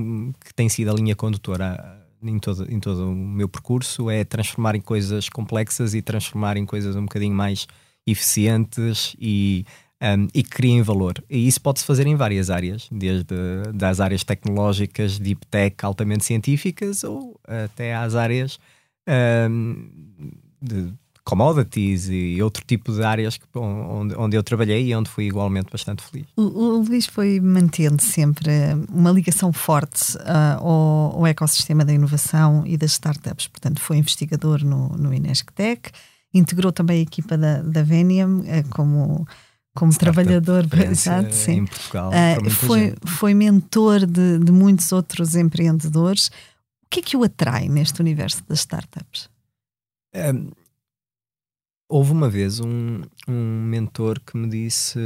que, 0.44 0.54
tem 0.54 0.68
sido 0.68 0.90
a 0.90 0.94
linha 0.94 1.16
condutora 1.16 2.06
em 2.22 2.38
todo, 2.38 2.70
em 2.70 2.78
todo 2.78 3.10
o 3.10 3.14
meu 3.14 3.48
percurso 3.48 4.10
é 4.10 4.24
transformar 4.24 4.74
em 4.74 4.80
coisas 4.80 5.28
complexas 5.30 5.94
e 5.94 6.02
transformar 6.02 6.58
em 6.58 6.66
coisas 6.66 6.94
um 6.96 7.02
bocadinho 7.02 7.34
mais 7.34 7.66
eficientes 8.06 9.16
e 9.18 9.64
um, 10.02 10.28
e 10.34 10.42
que 10.42 10.50
criem 10.50 10.82
valor. 10.82 11.22
E 11.28 11.46
isso 11.46 11.60
pode-se 11.60 11.84
fazer 11.84 12.06
em 12.06 12.16
várias 12.16 12.50
áreas, 12.50 12.88
desde 12.90 13.34
das 13.74 14.00
áreas 14.00 14.24
tecnológicas, 14.24 15.18
deep 15.18 15.46
tech, 15.46 15.76
altamente 15.82 16.24
científicas, 16.24 17.04
ou 17.04 17.38
até 17.46 17.94
às 17.94 18.14
áreas 18.14 18.58
um, 19.50 19.88
de 20.60 20.92
commodities 21.24 22.08
e 22.08 22.42
outro 22.42 22.64
tipo 22.66 22.92
de 22.92 23.04
áreas 23.04 23.36
que, 23.36 23.46
onde, 23.54 24.14
onde 24.16 24.36
eu 24.36 24.42
trabalhei 24.42 24.88
e 24.88 24.96
onde 24.96 25.08
fui 25.08 25.26
igualmente 25.26 25.70
bastante 25.70 26.02
feliz. 26.02 26.26
O, 26.34 26.42
o 26.42 26.82
Luís 26.82 27.06
foi 27.06 27.38
mantendo 27.40 28.02
sempre 28.02 28.50
uma 28.88 29.10
ligação 29.10 29.52
forte 29.52 30.16
uh, 30.16 30.58
ao, 30.58 31.18
ao, 31.18 31.26
ecossistema 31.26 31.84
da 31.84 31.92
inovação 31.92 32.64
e 32.66 32.76
das 32.76 32.92
startups. 32.92 33.46
Portanto, 33.46 33.80
foi 33.80 33.98
investigador 33.98 34.64
no, 34.64 34.88
no 34.96 35.14
Inesctec, 35.14 35.92
integrou 36.32 36.72
também 36.72 36.98
a 36.98 37.02
equipa 37.02 37.36
da, 37.36 37.62
da 37.62 37.82
Venium 37.82 38.40
uh, 38.40 38.68
como 38.70 39.26
como 39.74 39.96
trabalhador 39.96 40.66
exato, 40.90 41.34
sim. 41.34 41.52
em 41.52 41.66
Portugal. 41.66 42.10
Uh, 42.10 42.50
foi, 42.50 42.94
foi 43.06 43.34
mentor 43.34 44.06
de, 44.06 44.38
de, 44.38 44.52
muitos 44.52 44.90
outros 44.92 45.34
empreendedores. 45.34 46.28
O 46.84 46.90
que 46.90 47.00
é 47.00 47.02
que 47.02 47.16
o 47.16 47.22
atrai 47.22 47.68
neste 47.68 48.00
universo 48.00 48.42
das 48.48 48.60
startups? 48.60 49.28
Um, 50.14 50.50
houve 51.88 52.12
uma 52.12 52.28
vez 52.28 52.60
um, 52.60 53.02
um 53.28 53.62
mentor 53.64 54.20
que 54.20 54.36
me 54.36 54.48
disse 54.48 54.98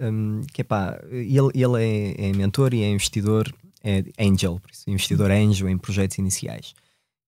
um, 0.00 0.42
que 0.52 0.60
epá, 0.60 1.00
ele, 1.10 1.50
ele 1.54 1.82
é, 1.82 2.28
é 2.28 2.32
mentor 2.32 2.74
e 2.74 2.82
é 2.82 2.90
investidor 2.90 3.52
é 3.82 4.04
angel, 4.18 4.60
por 4.60 4.70
isso, 4.70 4.90
investidor 4.90 5.30
anjo 5.30 5.68
em 5.68 5.78
projetos 5.78 6.18
iniciais. 6.18 6.74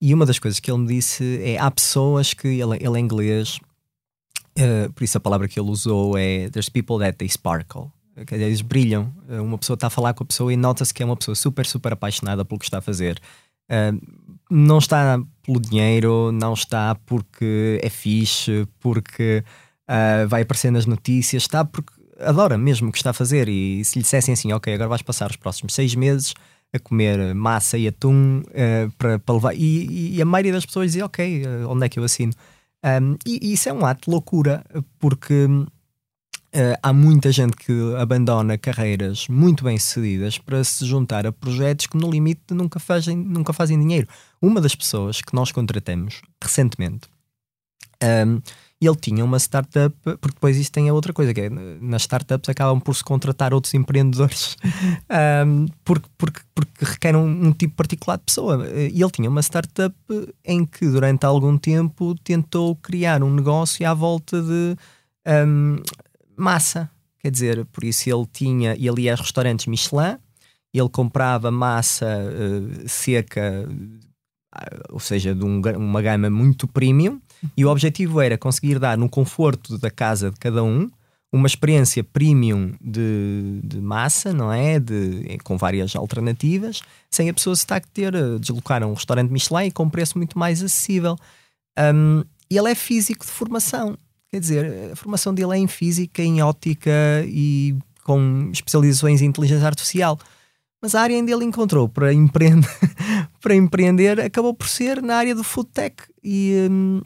E 0.00 0.12
uma 0.12 0.26
das 0.26 0.38
coisas 0.38 0.60
que 0.60 0.70
ele 0.70 0.80
me 0.80 0.88
disse 0.88 1.40
é: 1.42 1.58
há 1.58 1.70
pessoas 1.70 2.34
que 2.34 2.48
ele, 2.48 2.76
ele 2.76 2.98
é 2.98 3.00
inglês, 3.00 3.58
uh, 4.58 4.92
por 4.92 5.04
isso 5.04 5.16
a 5.16 5.20
palavra 5.20 5.48
que 5.48 5.58
ele 5.58 5.70
usou 5.70 6.16
é 6.16 6.48
There's 6.50 6.68
people 6.68 6.98
that 6.98 7.16
they 7.18 7.28
sparkle. 7.28 7.90
Quer 8.14 8.36
dizer, 8.36 8.46
eles 8.46 8.60
brilham. 8.60 9.12
Uh, 9.28 9.42
uma 9.42 9.58
pessoa 9.58 9.74
está 9.74 9.86
a 9.86 9.90
falar 9.90 10.14
com 10.14 10.22
a 10.24 10.26
pessoa 10.26 10.52
e 10.52 10.56
nota-se 10.56 10.92
que 10.92 11.02
é 11.02 11.06
uma 11.06 11.16
pessoa 11.16 11.34
super, 11.34 11.64
super 11.66 11.92
apaixonada 11.92 12.44
pelo 12.44 12.58
que 12.58 12.66
está 12.66 12.78
a 12.78 12.82
fazer. 12.82 13.20
Uh, 13.70 14.00
não 14.50 14.78
está 14.78 15.20
pelo 15.42 15.60
dinheiro, 15.60 16.30
não 16.32 16.52
está 16.52 16.94
porque 17.06 17.80
é 17.82 17.88
fixe, 17.88 18.68
porque 18.80 19.42
vai 20.28 20.42
aparecer 20.42 20.70
nas 20.70 20.86
notícias, 20.86 21.42
está 21.42 21.64
porque 21.64 21.92
adora 22.18 22.56
mesmo 22.56 22.88
o 22.88 22.92
que 22.92 22.98
está 22.98 23.10
a 23.10 23.14
fazer. 23.14 23.48
E 23.48 23.84
se 23.84 23.98
lhe 23.98 24.02
dissessem 24.02 24.34
assim, 24.34 24.52
ok, 24.52 24.72
agora 24.74 24.88
vais 24.88 25.02
passar 25.02 25.30
os 25.30 25.36
próximos 25.36 25.74
seis 25.74 25.94
meses 25.94 26.34
a 26.72 26.78
comer 26.78 27.34
massa 27.34 27.78
e 27.78 27.88
atum 27.88 28.42
para, 28.98 29.18
para 29.18 29.34
levar. 29.34 29.54
E, 29.54 30.16
e, 30.16 30.22
a 30.22 30.24
maioria 30.24 30.52
das 30.52 30.66
pessoas 30.66 30.88
dizia, 30.88 31.04
ok, 31.04 31.44
onde 31.66 31.86
é 31.86 31.88
que 31.88 31.98
eu 31.98 32.04
assino? 32.04 32.32
Um, 32.84 33.16
e, 33.24 33.38
e, 33.50 33.52
isso 33.52 33.68
é 33.68 33.72
um 33.72 33.86
ato 33.86 34.06
de 34.06 34.10
loucura, 34.10 34.64
porque 34.98 35.46
uh, 35.46 35.68
há 36.82 36.92
muita 36.92 37.30
gente 37.30 37.56
que 37.56 37.72
abandona 37.96 38.58
carreiras 38.58 39.28
muito 39.28 39.64
bem 39.64 39.78
sucedidas 39.78 40.38
para 40.38 40.62
se 40.64 40.84
juntar 40.84 41.26
a 41.26 41.32
projetos 41.32 41.86
que, 41.86 41.96
no 41.96 42.10
limite, 42.10 42.52
nunca 42.52 42.80
fazem, 42.80 43.16
nunca 43.16 43.52
fazem 43.52 43.78
dinheiro. 43.78 44.08
Uma 44.40 44.60
das 44.60 44.74
pessoas 44.74 45.20
que 45.20 45.34
nós 45.34 45.52
contratamos 45.52 46.20
recentemente. 46.42 47.08
Um, 48.02 48.42
ele 48.86 48.96
tinha 48.96 49.24
uma 49.24 49.38
startup, 49.38 49.94
porque 50.02 50.34
depois 50.34 50.56
isso 50.56 50.72
tem 50.72 50.88
a 50.88 50.94
outra 50.94 51.12
coisa, 51.12 51.32
que 51.32 51.42
é 51.42 51.50
nas 51.50 52.02
startups 52.02 52.48
acabam 52.48 52.80
por 52.80 52.94
se 52.94 53.04
contratar 53.04 53.54
outros 53.54 53.72
empreendedores 53.74 54.56
um, 55.46 55.66
porque, 55.84 56.08
porque, 56.18 56.40
porque 56.52 56.84
requerem 56.84 57.20
um, 57.20 57.46
um, 57.46 57.52
tipo 57.52 57.74
particular 57.76 58.16
de 58.16 58.24
pessoa. 58.24 58.68
E 58.68 59.00
ele 59.00 59.10
tinha 59.10 59.30
uma 59.30 59.40
startup 59.40 59.94
em 60.44 60.64
que 60.66 60.88
durante 60.88 61.24
algum 61.24 61.56
tempo 61.56 62.14
tentou 62.24 62.74
criar 62.74 63.22
um 63.22 63.32
negócio 63.32 63.88
à 63.88 63.94
volta 63.94 64.42
de 64.42 64.76
um, 65.46 65.76
massa. 66.36 66.90
Quer 67.20 67.30
dizer, 67.30 67.64
por 67.66 67.84
isso 67.84 68.10
ele 68.10 68.26
tinha, 68.32 68.74
ele 68.74 69.02
ia 69.02 69.12
a 69.12 69.16
restaurantes 69.16 69.66
Michelin, 69.66 70.18
ele 70.74 70.88
comprava 70.88 71.52
massa 71.52 72.06
uh, 72.06 72.88
seca, 72.88 73.68
ou 74.90 74.98
seja, 74.98 75.32
de 75.32 75.44
um, 75.44 75.60
uma 75.76 76.02
gama 76.02 76.28
muito 76.28 76.66
premium 76.66 77.20
e 77.56 77.64
o 77.64 77.70
objetivo 77.70 78.20
era 78.20 78.38
conseguir 78.38 78.78
dar 78.78 78.96
no 78.96 79.08
conforto 79.08 79.78
da 79.78 79.90
casa 79.90 80.30
de 80.30 80.38
cada 80.38 80.62
um 80.62 80.90
uma 81.32 81.46
experiência 81.46 82.04
premium 82.04 82.74
de, 82.78 83.60
de 83.64 83.80
massa, 83.80 84.34
não 84.34 84.52
é? 84.52 84.78
De, 84.78 85.38
com 85.42 85.56
várias 85.56 85.96
alternativas, 85.96 86.82
sem 87.10 87.30
a 87.30 87.34
pessoa 87.34 87.56
se 87.56 87.62
estar 87.62 87.76
a 87.76 87.80
ter 87.80 88.12
deslocar 88.38 88.82
a 88.82 88.86
um 88.86 88.92
restaurante 88.92 89.30
Michelin 89.30 89.70
com 89.70 89.84
um 89.84 89.90
preço 89.90 90.18
muito 90.18 90.38
mais 90.38 90.62
acessível. 90.62 91.16
Um, 91.78 92.22
e 92.50 92.58
ele 92.58 92.70
é 92.70 92.74
físico 92.74 93.24
de 93.24 93.32
formação, 93.32 93.96
quer 94.30 94.40
dizer, 94.40 94.92
a 94.92 94.96
formação 94.96 95.32
dele 95.32 95.54
é 95.54 95.56
em 95.56 95.66
física, 95.66 96.22
em 96.22 96.42
óptica 96.42 97.24
e 97.26 97.74
com 98.04 98.50
especializações 98.52 99.22
em 99.22 99.26
inteligência 99.26 99.66
artificial. 99.66 100.18
Mas 100.82 100.94
a 100.94 101.00
área 101.00 101.16
onde 101.16 101.32
ele 101.32 101.46
encontrou 101.46 101.88
para, 101.88 102.12
empreender, 102.12 102.68
para 103.40 103.54
empreender 103.54 104.20
acabou 104.20 104.52
por 104.52 104.68
ser 104.68 105.00
na 105.00 105.16
área 105.16 105.34
do 105.34 105.42
food 105.42 105.70
tech. 105.70 105.96
E, 106.22 106.68
um, 106.70 107.00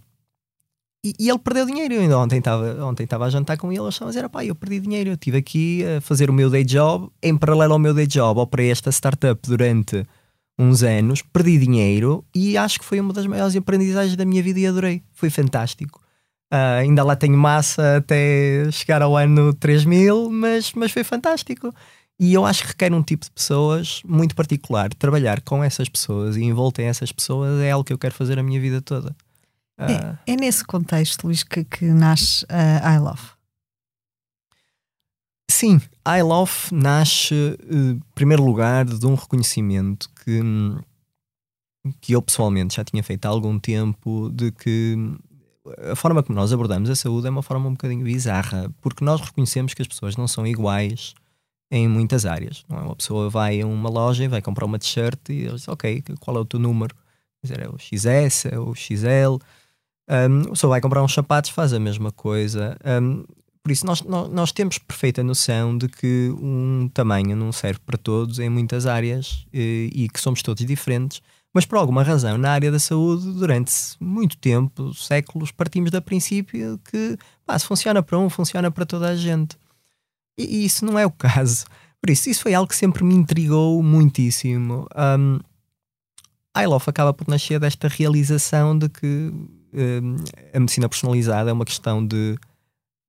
e, 1.07 1.15
e, 1.21 1.29
ele 1.29 1.39
perdeu 1.39 1.67
dinheiro. 1.67 1.95
Eu 1.95 2.01
ainda 2.01 2.19
ontem 2.19 2.39
estava 2.39 2.85
ontem 2.85 3.07
a 3.09 3.31
jantar 3.31 3.57
com 3.57 3.71
ele. 3.71 3.81
Eu 3.81 3.89
estava 3.89 4.11
a 4.11 4.13
dizer: 4.13 4.29
pá, 4.29 4.45
eu 4.45 4.55
perdi 4.55 4.81
dinheiro. 4.81 5.11
Eu 5.11 5.15
estive 5.15 5.39
aqui 5.39 5.85
a 5.85 6.01
fazer 6.01 6.29
o 6.29 6.33
meu 6.33 6.51
day 6.51 6.65
job 6.65 7.09
em 7.23 7.37
paralelo 7.37 7.75
ao 7.75 7.79
meu 7.79 7.95
day 7.95 8.07
job, 8.07 8.41
ou 8.41 8.47
para 8.47 8.65
esta 8.65 8.91
startup 8.91 9.41
durante 9.49 10.05
uns 10.59 10.83
anos. 10.83 11.23
Perdi 11.23 11.59
dinheiro 11.59 12.25
e 12.35 12.57
acho 12.57 12.81
que 12.81 12.85
foi 12.85 12.99
uma 12.99 13.13
das 13.13 13.27
maiores 13.27 13.55
aprendizagens 13.55 14.17
da 14.17 14.25
minha 14.25 14.43
vida 14.43 14.59
e 14.59 14.67
adorei. 14.67 15.03
Foi 15.13 15.31
fantástico. 15.31 16.01
Uh, 16.53 16.81
ainda 16.81 17.03
lá 17.05 17.15
tenho 17.15 17.37
massa 17.37 17.99
até 17.99 18.71
chegar 18.71 19.03
ao 19.03 19.17
ano 19.17 19.53
3000, 19.55 20.31
mas, 20.31 20.73
mas 20.75 20.91
foi 20.91 21.05
fantástico. 21.05 21.73
E 22.19 22.33
eu 22.33 22.47
acho 22.47 22.63
que 22.63 22.69
requer 22.69 22.93
um 22.93 23.03
tipo 23.03 23.25
de 23.25 23.31
pessoas 23.31 24.01
muito 24.05 24.35
particular. 24.35 24.93
Trabalhar 24.95 25.41
com 25.43 25.63
essas 25.63 25.89
pessoas 25.89 26.37
e 26.37 26.43
envolver 26.43 26.85
essas 26.85 27.13
pessoas 27.13 27.61
é 27.61 27.71
algo 27.71 27.85
que 27.85 27.93
eu 27.93 27.99
quero 27.99 28.15
fazer 28.15 28.39
a 28.39 28.43
minha 28.43 28.61
vida 28.61 28.81
toda. 28.81 29.15
Uh, 29.79 30.17
é, 30.27 30.33
é, 30.33 30.37
nesse 30.37 30.65
contexto, 30.65 31.25
Luís, 31.25 31.43
que, 31.43 31.65
que 31.65 31.85
nasce 31.87 32.45
uh, 32.45 32.97
I 32.97 32.99
Love. 32.99 33.37
Sim, 35.51 35.81
I 36.07 36.23
Love 36.23 36.53
nasce, 36.73 37.35
em 37.71 37.93
uh, 37.93 38.01
primeiro 38.15 38.45
lugar, 38.45 38.85
de 38.85 39.07
um 39.07 39.15
reconhecimento 39.15 40.11
que, 40.25 40.41
que 42.01 42.13
eu 42.13 42.23
pessoalmente 42.23 42.77
já 42.77 42.85
tinha 42.85 43.03
feito 43.03 43.27
há 43.27 43.29
algum 43.29 43.59
tempo 43.59 44.31
de 44.31 44.51
que 44.51 44.97
a 45.91 45.97
forma 45.97 46.23
como 46.23 46.39
nós 46.39 46.53
abordamos 46.53 46.89
a 46.89 46.97
saúde 46.97 47.27
é 47.27 47.31
uma 47.31 47.43
forma 47.43 47.69
um 47.69 47.73
bocadinho 47.73 48.05
bizarra, 48.05 48.73
porque 48.81 49.05
nós 49.05 49.21
reconhecemos 49.21 49.75
que 49.75 49.83
as 49.83 49.89
pessoas 49.89 50.17
não 50.17 50.29
são 50.29 50.47
iguais 50.47 51.15
em 51.71 51.89
muitas 51.89 52.25
áreas. 52.25 52.65
Não 52.69 52.79
é? 52.79 52.83
Uma 52.83 52.97
pessoa 52.97 53.29
vai 53.29 53.61
a 53.61 53.67
uma 53.67 53.91
loja 53.91 54.25
e 54.25 54.29
vai 54.29 54.41
comprar 54.41 54.65
uma 54.65 54.79
t-shirt 54.79 55.29
e 55.31 55.49
diz, 55.49 55.67
ok, 55.69 56.03
qual 56.21 56.37
é 56.37 56.41
o 56.41 56.45
teu 56.45 56.61
número? 56.61 56.95
Quer 57.41 57.55
dizer, 57.55 57.61
é 57.63 57.69
o 57.69 57.79
XS, 57.79 58.47
é 58.47 58.59
o 58.59 58.75
XL, 58.75 59.39
um, 60.09 60.55
só 60.55 60.69
vai 60.69 60.81
comprar 60.81 61.03
uns 61.03 61.13
sapatos, 61.13 61.51
faz 61.51 61.73
a 61.73 61.81
mesma 61.81 62.13
coisa. 62.13 62.77
Um, 62.85 63.25
por 63.63 63.73
isso, 63.73 63.85
nós, 63.85 64.01
nós, 64.03 64.31
nós, 64.31 64.53
temos 64.53 64.79
perfeita 64.79 65.25
noção 65.25 65.77
de 65.77 65.89
que 65.89 66.33
um 66.41 66.89
tamanho 66.95 67.35
não 67.35 67.51
serve 67.51 67.81
para 67.85 67.99
todos 67.99 68.39
em 68.39 68.49
muitas 68.49 68.87
áreas 68.87 69.45
e, 69.53 69.91
e, 69.93 70.09
que 70.09 70.21
somos 70.21 70.41
todos 70.41 70.65
diferentes. 70.65 71.21
Mas 71.53 71.67
por 71.67 71.77
alguma 71.79 72.05
razão, 72.05 72.39
na 72.39 72.53
área 72.53 72.71
da 72.71 72.79
saúde, 72.79 73.33
durante 73.33 73.73
muito 73.99 74.37
tempo, 74.37 74.95
séculos, 74.95 75.51
partimos 75.51 75.91
da 75.91 76.01
princípio 76.01 76.79
que 76.85 77.17
pá, 77.45 77.59
se 77.59 77.67
funciona 77.67 78.03
para 78.03 78.19
um, 78.19 78.31
funciona 78.31 78.71
para 78.71 78.87
toda 78.87 79.09
a 79.09 79.17
gente. 79.17 79.57
E, 80.39 80.45
e, 80.45 80.65
isso 80.65 80.85
não 80.85 80.97
é 80.97 81.05
o 81.05 81.11
caso. 81.11 81.65
Por 82.01 82.11
isso, 82.11 82.31
isso 82.31 82.43
foi 82.43 82.55
algo 82.55 82.69
que 82.69 82.77
sempre 82.77 83.03
me 83.03 83.15
intrigou 83.15 83.83
muitíssimo. 83.83 84.87
Um, 84.95 85.41
Love 86.65 86.85
acaba 86.87 87.13
por 87.13 87.27
nascer 87.29 87.59
desta 87.59 87.89
realização 87.89 88.79
de 88.79 88.89
que 88.89 89.33
a 90.53 90.61
medicina 90.61 90.89
personalizada 90.89 91.51
é 91.51 91.53
uma 91.53 91.65
questão 91.65 92.07
de 92.07 92.37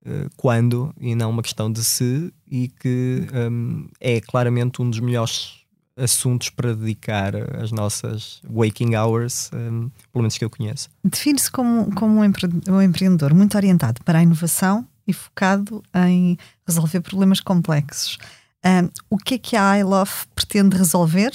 uh, 0.05 0.29
quando 0.35 0.93
e 0.99 1.15
não 1.15 1.29
uma 1.29 1.43
questão 1.43 1.71
de 1.71 1.83
se, 1.83 2.33
e 2.49 2.67
que 2.67 3.27
um, 3.51 3.87
é 3.99 4.19
claramente 4.21 4.81
um 4.81 4.89
dos 4.89 4.99
melhores 4.99 5.57
assuntos 5.97 6.49
para 6.49 6.75
dedicar 6.75 7.35
as 7.59 7.71
nossas 7.71 8.39
waking 8.47 8.95
hours, 8.95 9.49
um, 9.53 9.89
pelo 10.11 10.21
menos 10.23 10.37
que 10.37 10.45
eu 10.45 10.49
conheço. 10.49 10.89
Define-se 11.03 11.49
como, 11.51 11.93
como 11.95 12.19
um, 12.19 12.23
empre 12.23 12.47
um 12.69 12.81
empreendedor 12.81 13.33
muito 13.33 13.57
orientado 13.57 14.03
para 14.03 14.19
a 14.19 14.23
inovação 14.23 14.87
e 15.07 15.13
focado 15.13 15.81
em 15.95 16.37
resolver 16.67 17.01
problemas 17.01 17.39
complexos. 17.39 18.17
Um, 18.63 18.89
o 19.09 19.17
que 19.17 19.35
é 19.35 19.37
que 19.37 19.55
a 19.55 19.79
iLove 19.79 20.11
pretende 20.35 20.77
resolver 20.77 21.31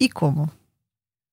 e 0.00 0.08
como? 0.08 0.50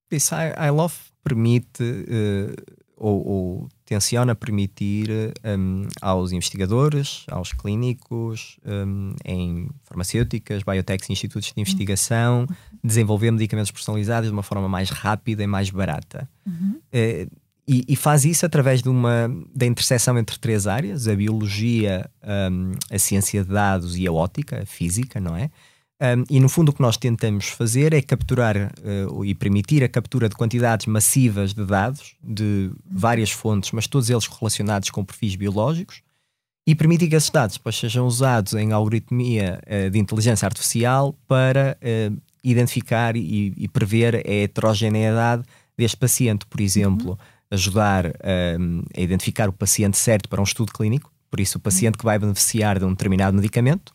Isso, 0.10 0.34
a 0.36 0.68
iLove 0.68 0.96
permite 1.24 1.84
uh, 1.84 2.81
ou, 3.02 3.28
ou 3.28 3.70
tenciona 3.84 4.36
permitir 4.36 5.10
um, 5.44 5.88
aos 6.00 6.32
investigadores, 6.32 7.26
aos 7.32 7.52
clínicos, 7.52 8.60
um, 8.64 9.16
em 9.26 9.68
farmacêuticas, 9.84 10.62
biotechs 10.62 11.10
e 11.10 11.12
institutos 11.12 11.52
de 11.52 11.60
investigação, 11.60 12.46
desenvolver 12.84 13.32
medicamentos 13.32 13.72
personalizados 13.72 14.30
de 14.30 14.34
uma 14.34 14.44
forma 14.44 14.70
mais 14.70 14.92
rápida 14.92 15.42
e 15.42 15.48
mais 15.48 15.72
barata. 15.72 16.30
Uhum. 16.46 16.80
Uh, 16.94 17.42
e, 17.68 17.86
e, 17.88 17.96
faz 17.96 18.24
isso 18.26 18.46
através 18.46 18.82
de 18.84 18.90
uma 18.90 19.30
da 19.56 19.66
interseção 19.66 20.18
entre 20.18 20.38
três 20.38 20.68
áreas: 20.68 21.08
a 21.08 21.16
biologia, 21.16 22.10
um, 22.52 22.74
a 22.92 23.00
ciência 23.00 23.44
de 23.44 23.50
dados 23.50 23.98
e 23.98 24.06
a 24.06 24.12
ótica, 24.12 24.62
a 24.62 24.66
física, 24.66 25.20
não 25.20 25.36
é? 25.36 25.50
Um, 26.02 26.24
e 26.32 26.40
no 26.40 26.50
fundo 26.50 26.70
o 26.70 26.74
que 26.74 26.82
nós 26.82 26.98
tentamos 26.98 27.50
fazer 27.50 27.94
é 27.94 28.02
capturar 28.02 28.58
uh, 28.58 29.24
e 29.24 29.36
permitir 29.36 29.84
a 29.84 29.88
captura 29.88 30.28
de 30.28 30.36
quantidades 30.36 30.88
massivas 30.88 31.54
de 31.54 31.64
dados 31.64 32.16
de 32.24 32.72
várias 32.90 33.30
fontes, 33.30 33.72
mas 33.72 33.86
todos 33.86 34.10
eles 34.10 34.26
relacionados 34.26 34.90
com 34.90 35.06
perfis 35.06 35.36
biológicos, 35.36 36.02
e 36.66 36.74
permitir 36.74 37.08
que 37.08 37.16
esses 37.16 37.30
dados 37.30 37.58
depois 37.58 37.76
sejam 37.76 38.08
usados 38.08 38.54
em 38.56 38.72
algoritmia 38.72 39.62
uh, 39.68 39.92
de 39.92 40.00
inteligência 40.00 40.48
artificial 40.48 41.16
para 41.28 41.78
uh, 41.80 42.18
identificar 42.44 43.16
e, 43.16 43.54
e, 43.56 43.68
prever 43.68 44.16
a 44.16 44.22
heterogeneidade 44.26 45.44
deste 45.78 45.98
paciente, 45.98 46.48
por 46.48 46.62
exemplo, 46.62 47.12
uhum. 47.12 47.18
ajudar 47.52 48.08
a 48.08 49.00
identificar 49.00 49.48
o 49.48 49.54
paciente 49.54 49.98
certo 49.98 50.28
para 50.28 50.42
um 50.42 50.44
estudo 50.44 50.72
clínico, 50.72 51.14
por 51.30 51.40
isso 51.40 51.60
o 51.60 51.62
paciente 51.62 52.00
que 52.00 52.04
vai 52.04 52.18
beneficiar 52.18 52.80
de 52.80 52.86
um 52.86 52.90
determinado 52.90 53.38
medicamento 53.38 53.94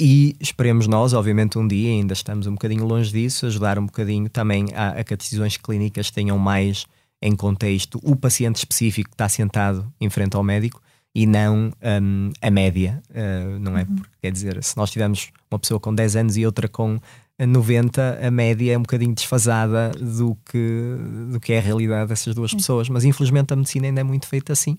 e 0.00 0.36
esperemos 0.40 0.86
nós, 0.86 1.12
obviamente, 1.12 1.58
um 1.58 1.66
dia, 1.66 1.90
ainda 1.90 2.12
estamos 2.12 2.46
um 2.46 2.52
bocadinho 2.52 2.84
longe 2.84 3.10
disso, 3.10 3.46
ajudar 3.46 3.78
um 3.78 3.86
bocadinho 3.86 4.28
também 4.28 4.66
a, 4.74 4.90
a 4.90 5.04
que 5.04 5.14
as 5.14 5.18
decisões 5.18 5.56
clínicas 5.56 6.10
tenham 6.10 6.38
mais 6.38 6.86
em 7.20 7.34
contexto 7.34 7.98
o 8.04 8.14
paciente 8.14 8.56
específico 8.56 9.10
que 9.10 9.14
está 9.14 9.28
sentado 9.28 9.92
em 10.00 10.08
frente 10.08 10.36
ao 10.36 10.44
médico 10.44 10.80
e 11.12 11.26
não 11.26 11.72
um, 11.82 12.30
a 12.40 12.50
média, 12.50 13.02
uh, 13.10 13.58
não 13.58 13.76
é? 13.76 13.82
Uhum. 13.82 13.96
Porque, 13.96 14.10
quer 14.22 14.30
dizer, 14.30 14.62
se 14.62 14.76
nós 14.76 14.90
tivermos 14.90 15.30
uma 15.50 15.58
pessoa 15.58 15.80
com 15.80 15.92
10 15.92 16.14
anos 16.14 16.36
e 16.36 16.46
outra 16.46 16.68
com 16.68 17.00
a 17.36 17.46
90 17.46 18.20
a 18.22 18.30
média 18.30 18.74
é 18.74 18.78
um 18.78 18.82
bocadinho 18.82 19.14
desfasada 19.14 19.90
do 19.90 20.36
que, 20.44 20.96
do 21.32 21.40
que 21.40 21.52
é 21.52 21.58
a 21.58 21.62
realidade 21.62 22.08
dessas 22.08 22.36
duas 22.36 22.54
pessoas. 22.54 22.88
Mas 22.88 23.04
infelizmente 23.04 23.52
a 23.52 23.56
medicina 23.56 23.86
ainda 23.86 24.00
é 24.00 24.04
muito 24.04 24.28
feita 24.28 24.52
assim 24.52 24.78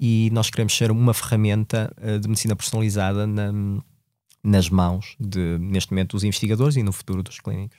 e 0.00 0.30
nós 0.32 0.48
queremos 0.48 0.74
ser 0.74 0.90
uma 0.90 1.12
ferramenta 1.12 1.94
uh, 2.02 2.18
de 2.18 2.28
medicina 2.28 2.56
personalizada 2.56 3.26
na, 3.26 3.52
nas 4.44 4.68
mãos 4.68 5.16
de, 5.18 5.58
neste 5.58 5.90
momento, 5.90 6.12
dos 6.12 6.22
investigadores 6.22 6.76
e 6.76 6.82
no 6.82 6.92
futuro 6.92 7.22
dos 7.22 7.40
clínicos. 7.40 7.78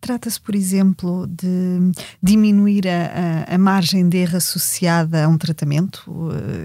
Trata-se, 0.00 0.38
por 0.38 0.54
exemplo, 0.54 1.26
de 1.26 1.92
diminuir 2.22 2.86
a, 2.86 3.46
a, 3.48 3.54
a, 3.54 3.58
margem 3.58 4.06
de 4.06 4.18
erro 4.18 4.36
associada 4.36 5.24
a 5.24 5.28
um 5.28 5.38
tratamento? 5.38 6.04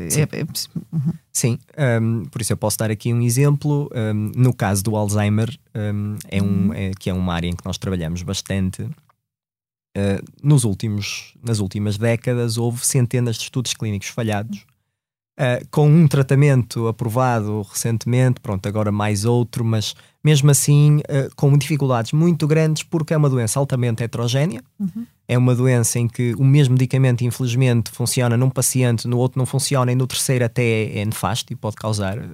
Sim, 0.10 0.22
é, 0.22 0.40
é, 0.40 0.44
uhum. 0.92 1.14
Sim 1.32 1.60
um, 2.02 2.26
por 2.26 2.42
isso 2.42 2.52
eu 2.52 2.58
posso 2.58 2.78
dar 2.78 2.92
aqui 2.92 3.14
um 3.14 3.22
exemplo. 3.22 3.90
Um, 3.96 4.32
no 4.36 4.54
caso 4.54 4.84
do 4.84 4.96
Alzheimer, 4.96 5.58
um, 5.74 6.18
é 6.28 6.42
um, 6.42 6.46
uhum. 6.46 6.74
é, 6.74 6.92
que 7.00 7.10
é 7.10 7.14
uma 7.14 7.34
área 7.34 7.48
em 7.48 7.56
que 7.56 7.66
nós 7.66 7.78
trabalhamos 7.78 8.24
bastante. 8.24 8.82
Uh, 8.84 10.22
nos 10.44 10.66
últimos, 10.66 11.34
nas 11.42 11.60
últimas 11.60 11.98
décadas 11.98 12.58
houve 12.58 12.86
centenas 12.86 13.38
de 13.38 13.44
estudos 13.44 13.74
clínicos 13.74 14.10
falhados 14.10 14.67
Uh, 15.40 15.64
com 15.70 15.88
um 15.88 16.08
tratamento 16.08 16.88
aprovado 16.88 17.62
recentemente, 17.62 18.40
pronto, 18.40 18.68
agora 18.68 18.92
mais 18.92 19.24
outro, 19.24 19.64
mas 19.64 19.94
mesmo 20.24 20.50
assim 20.50 20.98
uh, 20.98 21.30
com 21.36 21.56
dificuldades 21.56 22.12
muito 22.12 22.48
grandes, 22.48 22.82
porque 22.82 23.14
é 23.14 23.18
uma 23.18 23.30
doença 23.30 23.60
altamente 23.60 24.02
heterogénea. 24.02 24.64
Uhum. 24.80 25.06
É 25.28 25.38
uma 25.38 25.54
doença 25.54 26.00
em 26.00 26.08
que 26.08 26.34
o 26.36 26.44
mesmo 26.44 26.74
medicamento, 26.74 27.24
infelizmente, 27.24 27.92
funciona 27.92 28.36
num 28.36 28.50
paciente, 28.50 29.08
no 29.08 29.20
outro 29.20 29.38
não 29.38 29.46
funciona, 29.46 29.92
e 29.92 29.96
no 29.96 30.08
terceiro 30.08 30.44
até 30.44 30.98
é 30.98 31.06
nefasto 31.06 31.54
e 31.54 31.56
pode 31.56 31.76
causar 31.76 32.18
uh, 32.18 32.30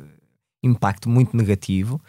impacto 0.64 1.10
muito 1.10 1.36
negativo. 1.36 2.00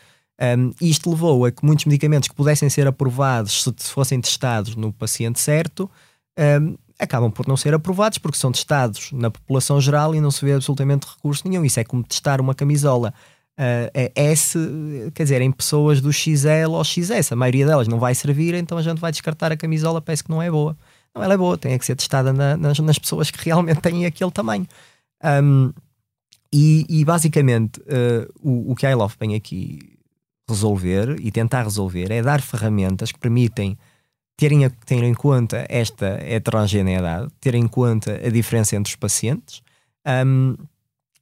Um, 0.40 0.72
isto 0.80 1.10
levou 1.10 1.44
a 1.44 1.50
que 1.50 1.64
muitos 1.64 1.84
medicamentos 1.86 2.28
que 2.28 2.34
pudessem 2.34 2.68
ser 2.68 2.86
aprovados 2.86 3.64
se 3.76 3.90
fossem 3.90 4.20
testados 4.20 4.76
no 4.76 4.92
paciente 4.92 5.40
certo, 5.40 5.90
um, 6.38 6.76
acabam 6.98 7.30
por 7.30 7.46
não 7.46 7.56
ser 7.56 7.74
aprovados 7.74 8.18
porque 8.18 8.38
são 8.38 8.52
testados 8.52 9.10
na 9.12 9.30
população 9.30 9.80
geral 9.80 10.14
e 10.14 10.20
não 10.20 10.30
se 10.30 10.44
vê 10.44 10.52
absolutamente 10.52 11.06
recurso 11.06 11.48
nenhum. 11.48 11.64
Isso 11.64 11.80
é 11.80 11.84
como 11.84 12.04
testar 12.04 12.40
uma 12.40 12.54
camisola 12.54 13.12
uh, 13.58 13.90
é 13.92 14.12
S, 14.14 14.58
quer 15.14 15.24
dizer, 15.24 15.40
em 15.40 15.50
pessoas 15.50 16.00
do 16.00 16.12
XL 16.12 16.70
ou 16.70 16.84
XS. 16.84 17.32
A 17.32 17.36
maioria 17.36 17.66
delas 17.66 17.88
não 17.88 17.98
vai 17.98 18.14
servir, 18.14 18.54
então 18.54 18.78
a 18.78 18.82
gente 18.82 19.00
vai 19.00 19.10
descartar 19.10 19.52
a 19.52 19.56
camisola, 19.56 20.00
parece 20.00 20.24
que 20.24 20.30
não 20.30 20.42
é 20.42 20.50
boa. 20.50 20.76
Não, 21.14 21.22
ela 21.22 21.34
é 21.34 21.36
boa, 21.36 21.56
tem 21.56 21.78
que 21.78 21.86
ser 21.86 21.94
testada 21.96 22.32
na, 22.32 22.56
nas, 22.56 22.78
nas, 22.80 22.98
pessoas 22.98 23.30
que 23.30 23.44
realmente 23.44 23.80
têm 23.80 24.04
aquele 24.06 24.30
tamanho. 24.30 24.66
Um, 25.22 25.72
e, 26.52 26.86
e, 26.88 27.04
basicamente 27.04 27.80
uh, 27.80 28.32
o, 28.40 28.72
o 28.72 28.74
que 28.76 28.86
a 28.86 28.90
iLove 28.90 29.16
vem 29.18 29.34
aqui 29.34 29.94
resolver 30.48 31.16
e 31.20 31.30
tentar 31.30 31.62
resolver 31.62 32.10
é 32.12 32.22
dar 32.22 32.40
ferramentas 32.40 33.10
que 33.10 33.18
permitem 33.18 33.76
terem, 34.36 34.68
ter 34.86 35.02
em 35.02 35.14
conta 35.14 35.64
esta 35.68 36.06
heterogeneidade, 36.22 37.28
ter 37.40 37.54
em 37.54 37.66
conta 37.66 38.20
a 38.24 38.30
diferença 38.30 38.76
entre 38.76 38.90
os 38.90 38.96
pacientes 38.96 39.62
um, 40.26 40.56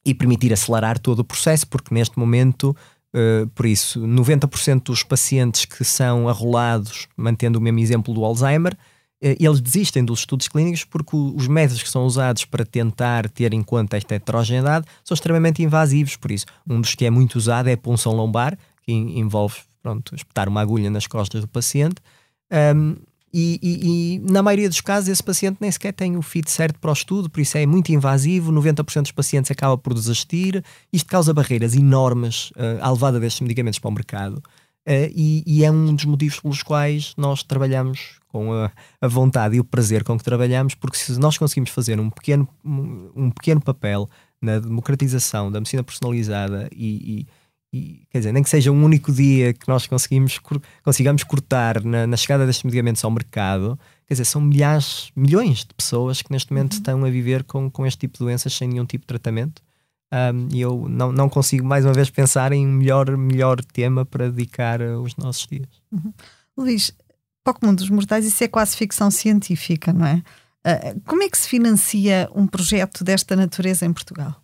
e 0.05 0.15
permitir 0.15 0.53
acelerar 0.53 0.99
todo 0.99 1.21
o 1.21 1.25
processo, 1.25 1.67
porque 1.69 1.95
neste 1.95 2.19
momento, 2.19 2.77
uh, 3.15 3.47
por 3.55 3.67
isso, 3.67 4.01
90% 4.01 4.85
dos 4.85 5.03
pacientes 5.03 5.65
que 5.65 5.85
são 5.85 6.29
arrolados, 6.29 7.07
mantendo 7.17 7.59
o 7.59 7.63
mesmo 7.63 7.79
exemplo 7.79 8.13
do 8.13 8.25
Alzheimer, 8.25 8.73
uh, 8.75 9.37
eles 9.39 9.61
desistem 9.61 10.05
dos 10.05 10.21
estudos 10.21 10.49
clínicos 10.49 10.85
porque 10.85 11.15
os 11.15 11.47
métodos 11.47 11.83
que 11.83 11.89
são 11.89 12.05
usados 12.05 12.45
para 12.45 12.65
tentar 12.65 13.29
ter 13.29 13.53
em 13.53 13.63
conta 13.63 13.97
esta 13.97 14.15
heterogeneidade 14.15 14.87
são 15.05 15.15
extremamente 15.15 15.63
invasivos. 15.63 16.17
Por 16.17 16.33
isso, 16.33 16.47
um 16.69 16.81
dos 16.81 16.95
que 16.95 17.05
é 17.05 17.11
muito 17.11 17.37
usado 17.37 17.69
é 17.69 17.75
a 17.75 17.79
punção 17.79 18.13
lombar, 18.13 18.59
que 18.83 18.93
envolve 18.93 19.57
pronto, 19.83 20.15
espetar 20.15 20.49
uma 20.49 20.61
agulha 20.61 20.91
nas 20.91 21.07
costas 21.07 21.43
do 21.43 21.49
paciente. 21.49 21.97
Um, 22.53 22.97
e, 23.35 23.59
e, 23.63 24.17
e, 24.17 24.31
na 24.31 24.43
maioria 24.43 24.69
dos 24.69 24.83
casos 24.83 25.09
esse 25.09 25.23
paciente 25.23 25.57
nem 25.59 25.71
sequer 25.71 25.95
tem 25.95 26.19
o 26.19 26.23
fit 26.23 26.51
certo 26.51 26.79
para 26.79 26.91
o 26.91 26.93
estudo, 26.93 27.31
por 27.31 27.41
isso 27.41 27.57
é 27.57 27.65
muito 27.65 27.91
invasivo, 27.91 28.53
90% 28.53 29.03
dos 29.03 29.13
pacientes 29.13 29.51
acaba 29.51 29.79
por 29.79 29.95
desistir, 29.95 30.63
isto 30.93 31.09
causa 31.09 31.33
barreiras 31.33 31.75
enormes 31.75 32.51
uh, 32.51 32.83
à 32.83 32.91
levada 32.91 33.19
destes 33.19 33.41
medicamentos 33.41 33.79
para 33.79 33.89
o 33.89 33.93
mercado. 33.93 34.35
Uh, 34.87 35.09
e, 35.15 35.43
e, 35.47 35.65
é 35.65 35.71
um 35.71 35.95
dos 35.95 36.05
motivos 36.05 36.41
pelos 36.41 36.63
quais 36.63 37.15
nós 37.17 37.43
trabalhamos 37.43 38.19
com 38.29 38.53
a, 38.53 38.71
a, 39.01 39.09
vontade 39.09 39.57
e 39.57 39.61
o 39.61 39.65
prazer 39.65 40.05
com 40.05 40.19
que 40.19 40.25
trabalhamos, 40.25 40.75
porque 40.75 40.99
se 40.99 41.19
nós 41.19 41.39
conseguimos 41.39 41.71
fazer 41.71 41.99
um 41.99 42.11
pequeno, 42.11 42.47
um 42.65 43.31
pequeno 43.31 43.63
papel 43.63 44.09
na 44.43 44.59
democratização 44.59 45.51
da 45.51 45.61
medicina 45.61 45.85
personalizada 45.85 46.69
e, 46.75 47.21
e 47.21 47.27
e, 47.73 48.07
quer 48.11 48.19
dizer, 48.19 48.33
nem 48.33 48.43
que 48.43 48.51
seja 48.51 48.71
um 48.71 48.85
único 48.85 49.11
dia 49.11 49.55
que 49.55 49.67
nós 49.67 49.87
conseguimos, 49.87 50.39
consigamos 50.85 51.25
cortar 51.25 51.83
na, 51.83 52.07
na, 52.07 52.17
chegada 52.19 52.45
destes 52.45 52.65
medicamentos 52.65 53.03
ao 53.03 53.11
mercado, 53.11 53.79
quer 54.07 54.13
dizer, 54.15 54.27
são 54.27 54.43
milhares, 54.43 55.11
milhões 55.17 55.61
de 55.61 55.73
pessoas 55.75 56.21
que 56.21 56.31
neste 56.31 56.53
momento 56.53 56.75
uhum. 56.75 56.79
estão 56.79 57.05
a 57.05 57.11
viver 57.11 57.45
com, 57.45 57.71
com 57.71 57.87
este 57.87 58.01
tipo 58.01 58.19
de 58.19 58.25
doenças 58.25 58.53
sem 58.53 58.69
nenhum 58.69 58.85
tipo 58.85 59.05
de 59.05 59.07
tratamento. 59.07 59.63
Um, 60.13 60.49
e 60.53 60.61
eu 60.61 60.87
não, 60.87 61.11
não 61.11 61.27
consigo 61.31 61.65
mais 61.65 61.87
uma 61.87 61.95
vez 61.95 62.11
pensar 62.11 62.53
em 62.53 62.67
um 62.67 62.73
melhor, 62.73 63.17
melhor 63.17 63.65
tema 63.65 64.05
para 64.05 64.31
dedicar 64.31 64.83
uh, 64.83 65.01
os 65.01 65.17
nossos 65.17 65.47
dias. 65.47 65.69
Uhum. 65.91 66.13
Luís, 66.59 66.93
para 67.43 67.53
o 67.53 67.55
comum 67.59 67.75
dos 67.75 67.89
mortais, 67.89 68.27
isso 68.27 68.45
é 68.45 68.49
quase 68.49 68.77
ficção 68.77 69.11
científica, 69.11 69.91
não 69.95 70.05
é? 70.05 70.23
Uh, 70.67 71.01
como 71.07 71.23
é 71.23 71.31
que 71.31 71.39
se 71.39 71.49
financia 71.49 72.29
um 72.35 72.47
projeto 72.47 73.03
desta 73.03 73.35
natureza 73.35 73.87
em 73.87 73.93
Portugal? 73.95 74.37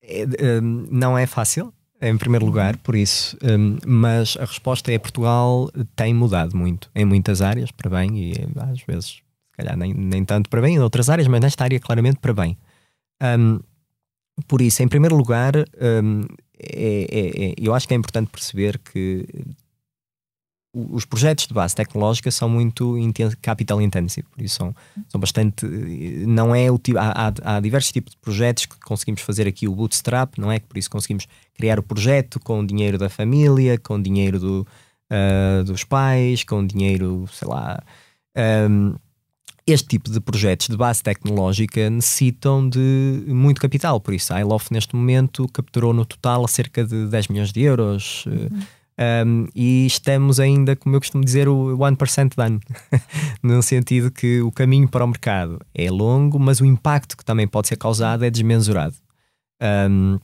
É, 0.00 0.24
um, 0.62 0.86
não 0.88 1.18
é 1.18 1.26
fácil, 1.26 1.74
em 2.00 2.16
primeiro 2.16 2.46
lugar, 2.46 2.76
por 2.78 2.94
isso. 2.94 3.36
Um, 3.42 3.76
mas 3.86 4.36
a 4.38 4.44
resposta 4.44 4.92
é 4.92 4.98
Portugal 4.98 5.70
tem 5.94 6.14
mudado 6.14 6.56
muito 6.56 6.90
em 6.94 7.04
muitas 7.04 7.42
áreas 7.42 7.70
para 7.70 7.90
bem 7.90 8.18
e 8.18 8.34
às 8.56 8.82
vezes, 8.82 9.06
se 9.06 9.22
calhar, 9.56 9.76
nem, 9.76 9.92
nem 9.92 10.24
tanto 10.24 10.48
para 10.48 10.60
bem 10.60 10.76
em 10.76 10.78
outras 10.80 11.10
áreas, 11.10 11.28
mas 11.28 11.40
nesta 11.40 11.64
área 11.64 11.78
claramente 11.78 12.18
para 12.18 12.32
bem. 12.32 12.56
Um, 13.22 13.60
por 14.48 14.62
isso, 14.62 14.82
em 14.82 14.88
primeiro 14.88 15.16
lugar, 15.16 15.52
um, 15.56 16.22
é, 16.58 17.06
é, 17.10 17.44
é, 17.50 17.54
eu 17.58 17.74
acho 17.74 17.86
que 17.86 17.94
é 17.94 17.96
importante 17.96 18.30
perceber 18.30 18.78
que 18.78 19.26
os 20.72 21.04
projetos 21.04 21.46
de 21.46 21.54
base 21.54 21.74
tecnológica 21.74 22.30
são 22.30 22.48
muito 22.48 22.96
capital 23.42 23.82
intensive, 23.82 24.26
por 24.28 24.40
isso 24.40 24.56
são, 24.56 24.74
são 25.08 25.20
bastante. 25.20 25.66
Não 25.66 26.54
é 26.54 26.70
o 26.70 26.78
tipo, 26.78 26.98
há, 26.98 27.32
há, 27.42 27.60
diversos 27.60 27.90
tipos 27.90 28.12
de 28.12 28.18
projetos 28.18 28.66
que 28.66 28.78
conseguimos 28.78 29.20
fazer 29.20 29.48
aqui 29.48 29.66
o 29.66 29.74
bootstrap, 29.74 30.38
não 30.38 30.50
é? 30.50 30.60
Por 30.60 30.78
isso 30.78 30.88
conseguimos 30.88 31.26
criar 31.54 31.78
o 31.78 31.82
projeto 31.82 32.38
com 32.38 32.60
o 32.60 32.66
dinheiro 32.66 32.98
da 32.98 33.08
família, 33.08 33.78
com 33.78 33.94
o 33.96 34.02
dinheiro 34.02 34.38
do, 34.38 34.66
uh, 35.10 35.64
dos 35.64 35.82
pais, 35.82 36.44
com 36.44 36.60
o 36.60 36.66
dinheiro, 36.66 37.26
sei 37.32 37.48
lá. 37.48 37.82
Um, 38.70 38.94
este 39.66 39.88
tipo 39.88 40.10
de 40.10 40.20
projetos 40.20 40.68
de 40.68 40.76
base 40.76 41.02
tecnológica 41.02 41.90
necessitam 41.90 42.68
de 42.68 43.22
muito 43.26 43.60
capital, 43.60 44.00
por 44.00 44.14
isso 44.14 44.32
a 44.32 44.40
iLoft 44.40 44.72
neste 44.72 44.96
momento 44.96 45.46
capturou 45.48 45.92
no 45.92 46.04
total 46.04 46.46
cerca 46.48 46.84
de 46.84 47.06
10 47.06 47.28
milhões 47.28 47.52
de 47.52 47.60
euros. 47.62 48.24
Uhum 48.26 48.60
um, 48.98 49.46
e 49.54 49.86
estamos 49.86 50.38
ainda, 50.38 50.76
como 50.76 50.96
eu 50.96 51.00
costumo 51.00 51.24
dizer, 51.24 51.48
o 51.48 51.76
1% 51.76 52.34
done, 52.36 52.60
no 53.42 53.62
sentido 53.62 54.10
que 54.10 54.42
o 54.42 54.52
caminho 54.52 54.88
para 54.88 55.04
o 55.04 55.08
mercado 55.08 55.58
é 55.74 55.90
longo, 55.90 56.38
mas 56.38 56.60
o 56.60 56.66
impacto 56.66 57.16
que 57.16 57.24
também 57.24 57.48
pode 57.48 57.68
ser 57.68 57.76
causado 57.76 58.24
é 58.24 58.30
desmensurado. 58.30 58.94
Um, 59.62 60.18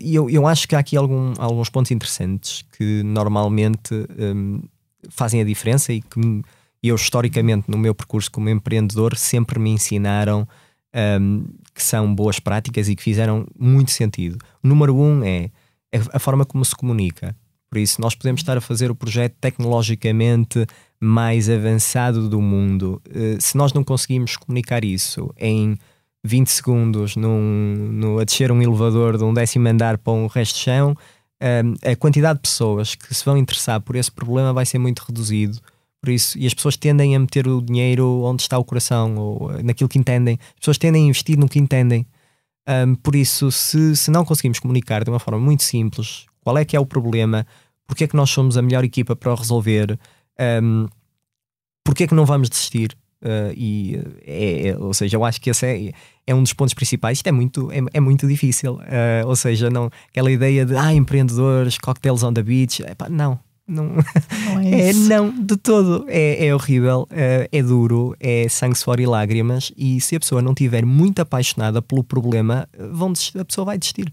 eu, 0.00 0.28
eu 0.28 0.46
acho 0.46 0.68
que 0.68 0.76
há 0.76 0.78
aqui 0.78 0.96
algum, 0.96 1.32
alguns 1.38 1.70
pontos 1.70 1.90
interessantes 1.90 2.62
que 2.76 3.02
normalmente 3.02 3.94
um, 4.18 4.60
fazem 5.08 5.40
a 5.40 5.44
diferença 5.44 5.92
e 5.92 6.02
que 6.02 6.42
eu, 6.82 6.96
historicamente, 6.96 7.70
no 7.70 7.78
meu 7.78 7.94
percurso 7.94 8.30
como 8.30 8.50
empreendedor, 8.50 9.16
sempre 9.16 9.58
me 9.58 9.70
ensinaram 9.70 10.46
que 11.74 11.82
são 11.82 12.14
boas 12.14 12.38
práticas 12.38 12.86
e 12.86 12.94
que 12.94 13.02
fizeram 13.02 13.46
muito 13.58 13.90
sentido. 13.90 14.36
O 14.62 14.68
número 14.68 14.94
um 14.94 15.24
é 15.24 15.50
a 16.12 16.18
forma 16.18 16.44
como 16.44 16.64
se 16.64 16.74
comunica. 16.74 17.36
Por 17.72 17.78
isso, 17.78 18.00
nós 18.00 18.14
podemos 18.14 18.42
estar 18.42 18.58
a 18.58 18.60
fazer 18.60 18.90
o 18.90 18.94
projeto 18.94 19.34
tecnologicamente 19.40 20.66
mais 21.00 21.48
avançado 21.48 22.28
do 22.28 22.40
mundo. 22.40 23.00
Uh, 23.08 23.40
se 23.40 23.56
nós 23.56 23.72
não 23.72 23.82
conseguimos 23.82 24.36
comunicar 24.36 24.84
isso 24.84 25.32
em 25.38 25.76
20 26.22 26.48
segundos 26.48 27.16
num, 27.16 27.88
no, 27.90 28.18
a 28.18 28.24
descer 28.24 28.52
um 28.52 28.60
elevador 28.60 29.16
de 29.16 29.24
um 29.24 29.32
décimo 29.32 29.68
andar 29.68 29.96
para 29.96 30.12
um 30.12 30.26
resto 30.26 30.56
de 30.56 30.60
chão, 30.64 30.92
uh, 30.92 31.90
a 31.90 31.96
quantidade 31.96 32.40
de 32.40 32.42
pessoas 32.42 32.94
que 32.94 33.14
se 33.14 33.24
vão 33.24 33.38
interessar 33.38 33.80
por 33.80 33.96
esse 33.96 34.12
problema 34.12 34.52
vai 34.52 34.66
ser 34.66 34.78
muito 34.78 35.00
reduzido. 35.00 35.58
Por 36.02 36.10
isso, 36.10 36.38
e 36.38 36.46
as 36.46 36.52
pessoas 36.52 36.76
tendem 36.76 37.16
a 37.16 37.18
meter 37.18 37.48
o 37.48 37.62
dinheiro 37.62 38.22
onde 38.22 38.42
está 38.42 38.58
o 38.58 38.64
coração, 38.64 39.16
ou 39.16 39.62
naquilo 39.62 39.88
que 39.88 39.98
entendem. 39.98 40.38
As 40.42 40.60
pessoas 40.60 40.76
tendem 40.76 41.04
a 41.04 41.06
investir 41.06 41.38
no 41.38 41.48
que 41.48 41.58
entendem. 41.58 42.04
Um, 42.68 42.94
por 42.94 43.16
isso, 43.16 43.50
se, 43.50 43.96
se 43.96 44.10
não 44.10 44.24
conseguimos 44.24 44.60
comunicar 44.60 45.02
de 45.02 45.10
uma 45.10 45.18
forma 45.18 45.40
muito 45.40 45.64
simples 45.64 46.26
qual 46.40 46.58
é 46.58 46.64
que 46.64 46.76
é 46.76 46.80
o 46.80 46.86
problema, 46.86 47.46
porque 47.86 48.04
é 48.04 48.06
que 48.06 48.16
nós 48.16 48.30
somos 48.30 48.56
a 48.56 48.62
melhor 48.62 48.84
equipa 48.84 49.14
para 49.16 49.32
o 49.32 49.34
resolver, 49.34 49.98
um, 50.62 50.86
porque 51.84 52.04
é 52.04 52.06
que 52.06 52.14
não 52.14 52.24
vamos 52.24 52.48
desistir. 52.48 52.96
Uh, 53.22 53.54
e 53.56 53.96
é, 54.24 54.68
é, 54.68 54.78
ou 54.78 54.92
seja, 54.92 55.16
eu 55.16 55.24
acho 55.24 55.40
que 55.40 55.48
esse 55.48 55.64
é, 55.64 55.92
é 56.26 56.34
um 56.34 56.42
dos 56.42 56.52
pontos 56.52 56.74
principais. 56.74 57.18
Isto 57.18 57.28
é 57.28 57.32
muito, 57.32 57.70
é, 57.70 57.78
é 57.92 58.00
muito 58.00 58.26
difícil. 58.26 58.74
Uh, 58.74 59.26
ou 59.26 59.36
seja, 59.36 59.70
não, 59.70 59.88
aquela 60.08 60.30
ideia 60.30 60.66
de 60.66 60.76
ah, 60.76 60.92
empreendedores, 60.92 61.78
cocktails 61.78 62.24
on 62.24 62.32
the 62.32 62.42
beach, 62.42 62.82
epá, 62.82 63.08
não, 63.08 63.38
Não, 63.66 63.84
não 63.86 64.60
é, 64.60 64.90
é 64.90 64.92
não, 64.92 65.30
de 65.30 65.56
todo. 65.56 66.04
É, 66.08 66.46
é 66.46 66.54
horrível, 66.54 67.06
é, 67.10 67.48
é, 67.50 67.62
duro, 67.62 68.14
é 68.18 68.48
sangue, 68.48 68.76
suor 68.76 69.00
e 69.00 69.06
lágrimas. 69.06 69.72
E 69.76 70.00
se 70.00 70.16
a 70.16 70.20
pessoa 70.20 70.42
não 70.42 70.52
estiver 70.52 70.84
muito 70.84 71.20
apaixonada 71.20 71.80
pelo 71.80 72.02
problema, 72.02 72.68
vão 72.92 73.12
desistir, 73.12 73.38
a 73.38 73.44
pessoa 73.44 73.64
vai 73.64 73.78
desistir. 73.78 74.12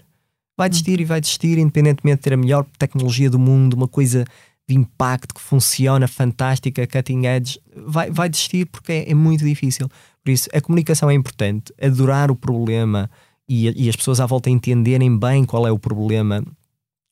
Vai 0.58 0.68
hum. 0.68 0.70
desistir 0.70 1.00
e 1.00 1.06
vai 1.06 1.20
desistir, 1.20 1.58
independentemente 1.58 2.18
de 2.18 2.24
ter 2.24 2.34
a 2.34 2.38
melhor 2.38 2.66
tecnologia 2.78 3.30
do 3.30 3.40
mundo, 3.40 3.74
uma 3.74 3.88
coisa 3.88 4.26
de 4.68 4.76
impacto 4.76 5.34
que 5.34 5.42
funciona, 5.42 6.08
fantástica, 6.08 6.86
cutting 6.86 7.26
edge, 7.26 7.60
vai, 7.76 8.12
vai 8.12 8.30
desistir 8.30 8.68
porque 8.68 8.92
é, 8.92 9.12
é 9.12 9.14
muito 9.16 9.44
difícil. 9.44 9.90
Por 10.24 10.32
isso, 10.32 10.48
a 10.54 10.62
comunicação 10.62 11.10
é 11.10 11.14
importante, 11.16 11.74
adorar 11.82 12.30
o 12.30 12.36
problema 12.36 13.10
e, 13.48 13.86
e 13.86 13.90
as 13.90 13.96
pessoas 13.96 14.20
à 14.20 14.28
volta 14.28 14.50
entenderem 14.50 15.18
bem 15.18 15.44
qual 15.44 15.66
é 15.66 15.72
o 15.72 15.80
problema 15.80 16.44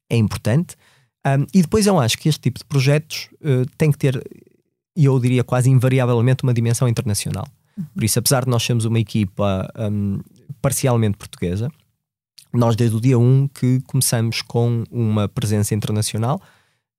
é 0.08 0.16
importante. 0.16 0.76
Um, 1.28 1.46
e 1.54 1.62
depois 1.62 1.86
eu 1.86 2.00
acho 2.00 2.18
que 2.18 2.30
este 2.30 2.42
tipo 2.42 2.60
de 2.60 2.66
projetos 2.66 3.28
uh, 3.42 3.66
tem 3.78 3.92
que 3.92 3.98
ter, 3.98 4.22
e 4.96 5.06
eu 5.06 5.20
diria 5.20 5.44
quase 5.44 5.70
invariavelmente, 5.70 6.44
uma 6.44 6.54
dimensão 6.54 6.88
internacional. 6.88 7.46
Uhum. 7.78 7.86
Por 7.96 8.04
isso, 8.04 8.20
apesar 8.20 8.46
de 8.46 8.50
nós 8.50 8.64
sermos 8.64 8.86
uma 8.86 9.00
equipa 9.00 9.72
um, 9.78 10.20
parcialmente 10.62 11.18
portuguesa, 11.18 11.70
nós 12.54 12.76
desde 12.76 12.96
o 12.96 13.02
dia 13.02 13.20
1 13.20 13.50
que 13.50 13.82
começamos 13.88 14.42
com 14.42 14.84
uma 14.90 15.28
presença 15.28 15.76
internacional 15.76 16.42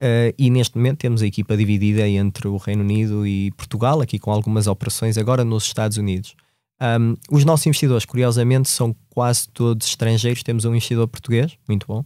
uh, 0.03 0.35
e 0.37 0.51
neste 0.51 0.77
momento 0.77 0.99
temos 0.99 1.23
a 1.23 1.27
equipa 1.27 1.57
dividida 1.57 2.07
entre 2.07 2.49
o 2.49 2.57
Reino 2.57 2.83
Unido 2.83 3.27
e 3.27 3.51
Portugal, 3.53 4.01
aqui 4.01 4.19
com 4.19 4.31
algumas 4.31 4.67
operações 4.67 5.17
agora 5.17 5.45
nos 5.45 5.65
Estados 5.65 5.97
Unidos. 5.97 6.35
Um, 6.81 7.17
os 7.31 7.45
nossos 7.45 7.67
investidores, 7.67 8.05
curiosamente, 8.05 8.69
são 8.69 8.95
quase 9.11 9.49
todos 9.49 9.87
estrangeiros. 9.89 10.45
Temos 10.45 10.65
um 10.65 10.71
investidor 10.71 11.09
português, 11.09 11.59
muito 11.69 11.87
bom, 11.89 12.05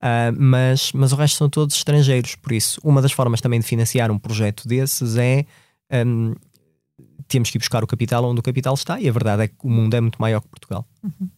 Uh, 0.00 0.30
mas, 0.38 0.92
mas 0.92 1.12
o 1.12 1.16
resto 1.16 1.38
são 1.38 1.48
todos 1.48 1.76
estrangeiros. 1.76 2.34
Por 2.36 2.52
isso, 2.52 2.80
uma 2.84 3.02
das 3.02 3.12
formas 3.12 3.40
também 3.40 3.60
de 3.60 3.66
financiar 3.66 4.10
um 4.10 4.18
projeto 4.18 4.66
desses 4.66 5.16
é 5.16 5.44
um, 6.06 6.34
temos 7.28 7.50
que 7.50 7.58
ir 7.58 7.60
buscar 7.60 7.84
o 7.84 7.86
capital 7.86 8.24
onde 8.24 8.40
o 8.40 8.42
capital 8.42 8.74
está, 8.74 8.98
e 8.98 9.08
a 9.08 9.12
verdade 9.12 9.42
é 9.42 9.48
que 9.48 9.54
o 9.62 9.68
mundo 9.68 9.94
é 9.94 10.00
muito 10.00 10.20
maior 10.20 10.40
que 10.40 10.48
Portugal. 10.48 10.86
Uhum. 11.02 11.28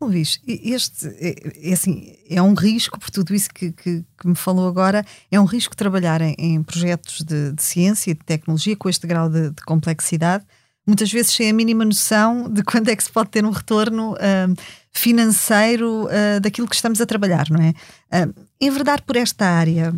Luís, 0.00 0.40
este 0.46 1.06
é, 1.18 1.70
é, 1.70 1.72
assim, 1.72 2.14
é 2.28 2.42
um 2.42 2.54
risco, 2.54 3.00
por 3.00 3.10
tudo 3.10 3.34
isso 3.34 3.48
que, 3.48 3.72
que, 3.72 4.04
que, 4.20 4.28
me 4.28 4.34
falou 4.34 4.68
agora, 4.68 5.04
é 5.30 5.40
um 5.40 5.44
risco 5.44 5.74
trabalhar 5.74 6.20
em, 6.20 6.34
em 6.38 6.62
projetos 6.62 7.22
de, 7.22 7.52
de, 7.52 7.62
ciência 7.62 8.10
e 8.10 8.14
de 8.14 8.20
tecnologia 8.20 8.76
com 8.76 8.88
este 8.88 9.06
grau 9.06 9.28
de, 9.30 9.50
de 9.50 9.62
complexidade 9.62 10.44
muitas 10.86 11.12
vezes 11.12 11.32
sem 11.32 11.50
a 11.50 11.52
mínima 11.52 11.84
noção 11.84 12.48
de 12.50 12.62
quando 12.64 12.88
é 12.88 12.96
que 12.96 13.04
se 13.04 13.10
pode 13.10 13.30
ter 13.30 13.44
um 13.44 13.50
retorno 13.50 14.14
uh, 14.14 14.54
financeiro 14.92 16.06
uh, 16.06 16.40
daquilo 16.40 16.68
que 16.68 16.74
estamos 16.74 17.00
a 17.00 17.06
trabalhar, 17.06 17.48
não 17.50 17.60
é? 17.62 17.70
Uh, 18.24 18.34
enverdar 18.60 19.02
por 19.02 19.16
esta 19.16 19.46
área 19.46 19.94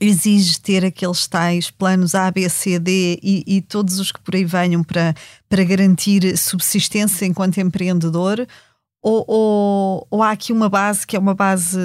exige 0.00 0.60
ter 0.60 0.84
aqueles 0.84 1.26
tais 1.26 1.70
planos 1.70 2.14
A, 2.14 2.30
B, 2.30 2.48
C, 2.48 2.78
D 2.78 3.18
e, 3.22 3.44
e, 3.46 3.62
todos 3.62 3.98
os 3.98 4.12
que 4.12 4.20
por 4.20 4.34
aí 4.34 4.44
venham 4.44 4.82
para, 4.82 5.14
para 5.48 5.64
garantir 5.64 6.36
subsistência 6.36 7.24
enquanto 7.24 7.58
empreendedor? 7.58 8.46
Ou, 9.00 9.24
ou, 9.28 10.06
ou, 10.10 10.22
há 10.22 10.30
aqui 10.30 10.52
uma 10.52 10.68
base 10.68 11.06
que 11.06 11.14
é 11.14 11.18
uma 11.18 11.34
base 11.34 11.78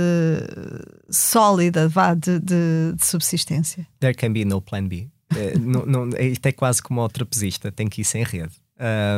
sólida 1.10 1.88
vá, 1.90 2.14
de, 2.14 2.40
de, 2.40 2.94
de 2.96 3.06
subsistência? 3.06 3.86
There 4.00 4.14
can 4.14 4.32
be 4.32 4.46
no 4.46 4.62
plan 4.62 4.88
B. 4.88 5.08
É, 5.36 5.58
não, 5.58 5.86
não, 5.86 6.10
isto 6.18 6.46
é 6.46 6.52
quase 6.52 6.82
como 6.82 7.02
o 7.02 7.10
trapezista, 7.10 7.72
tem 7.72 7.88
que 7.88 8.02
ir 8.02 8.06
sem 8.06 8.24
rede. 8.24 8.54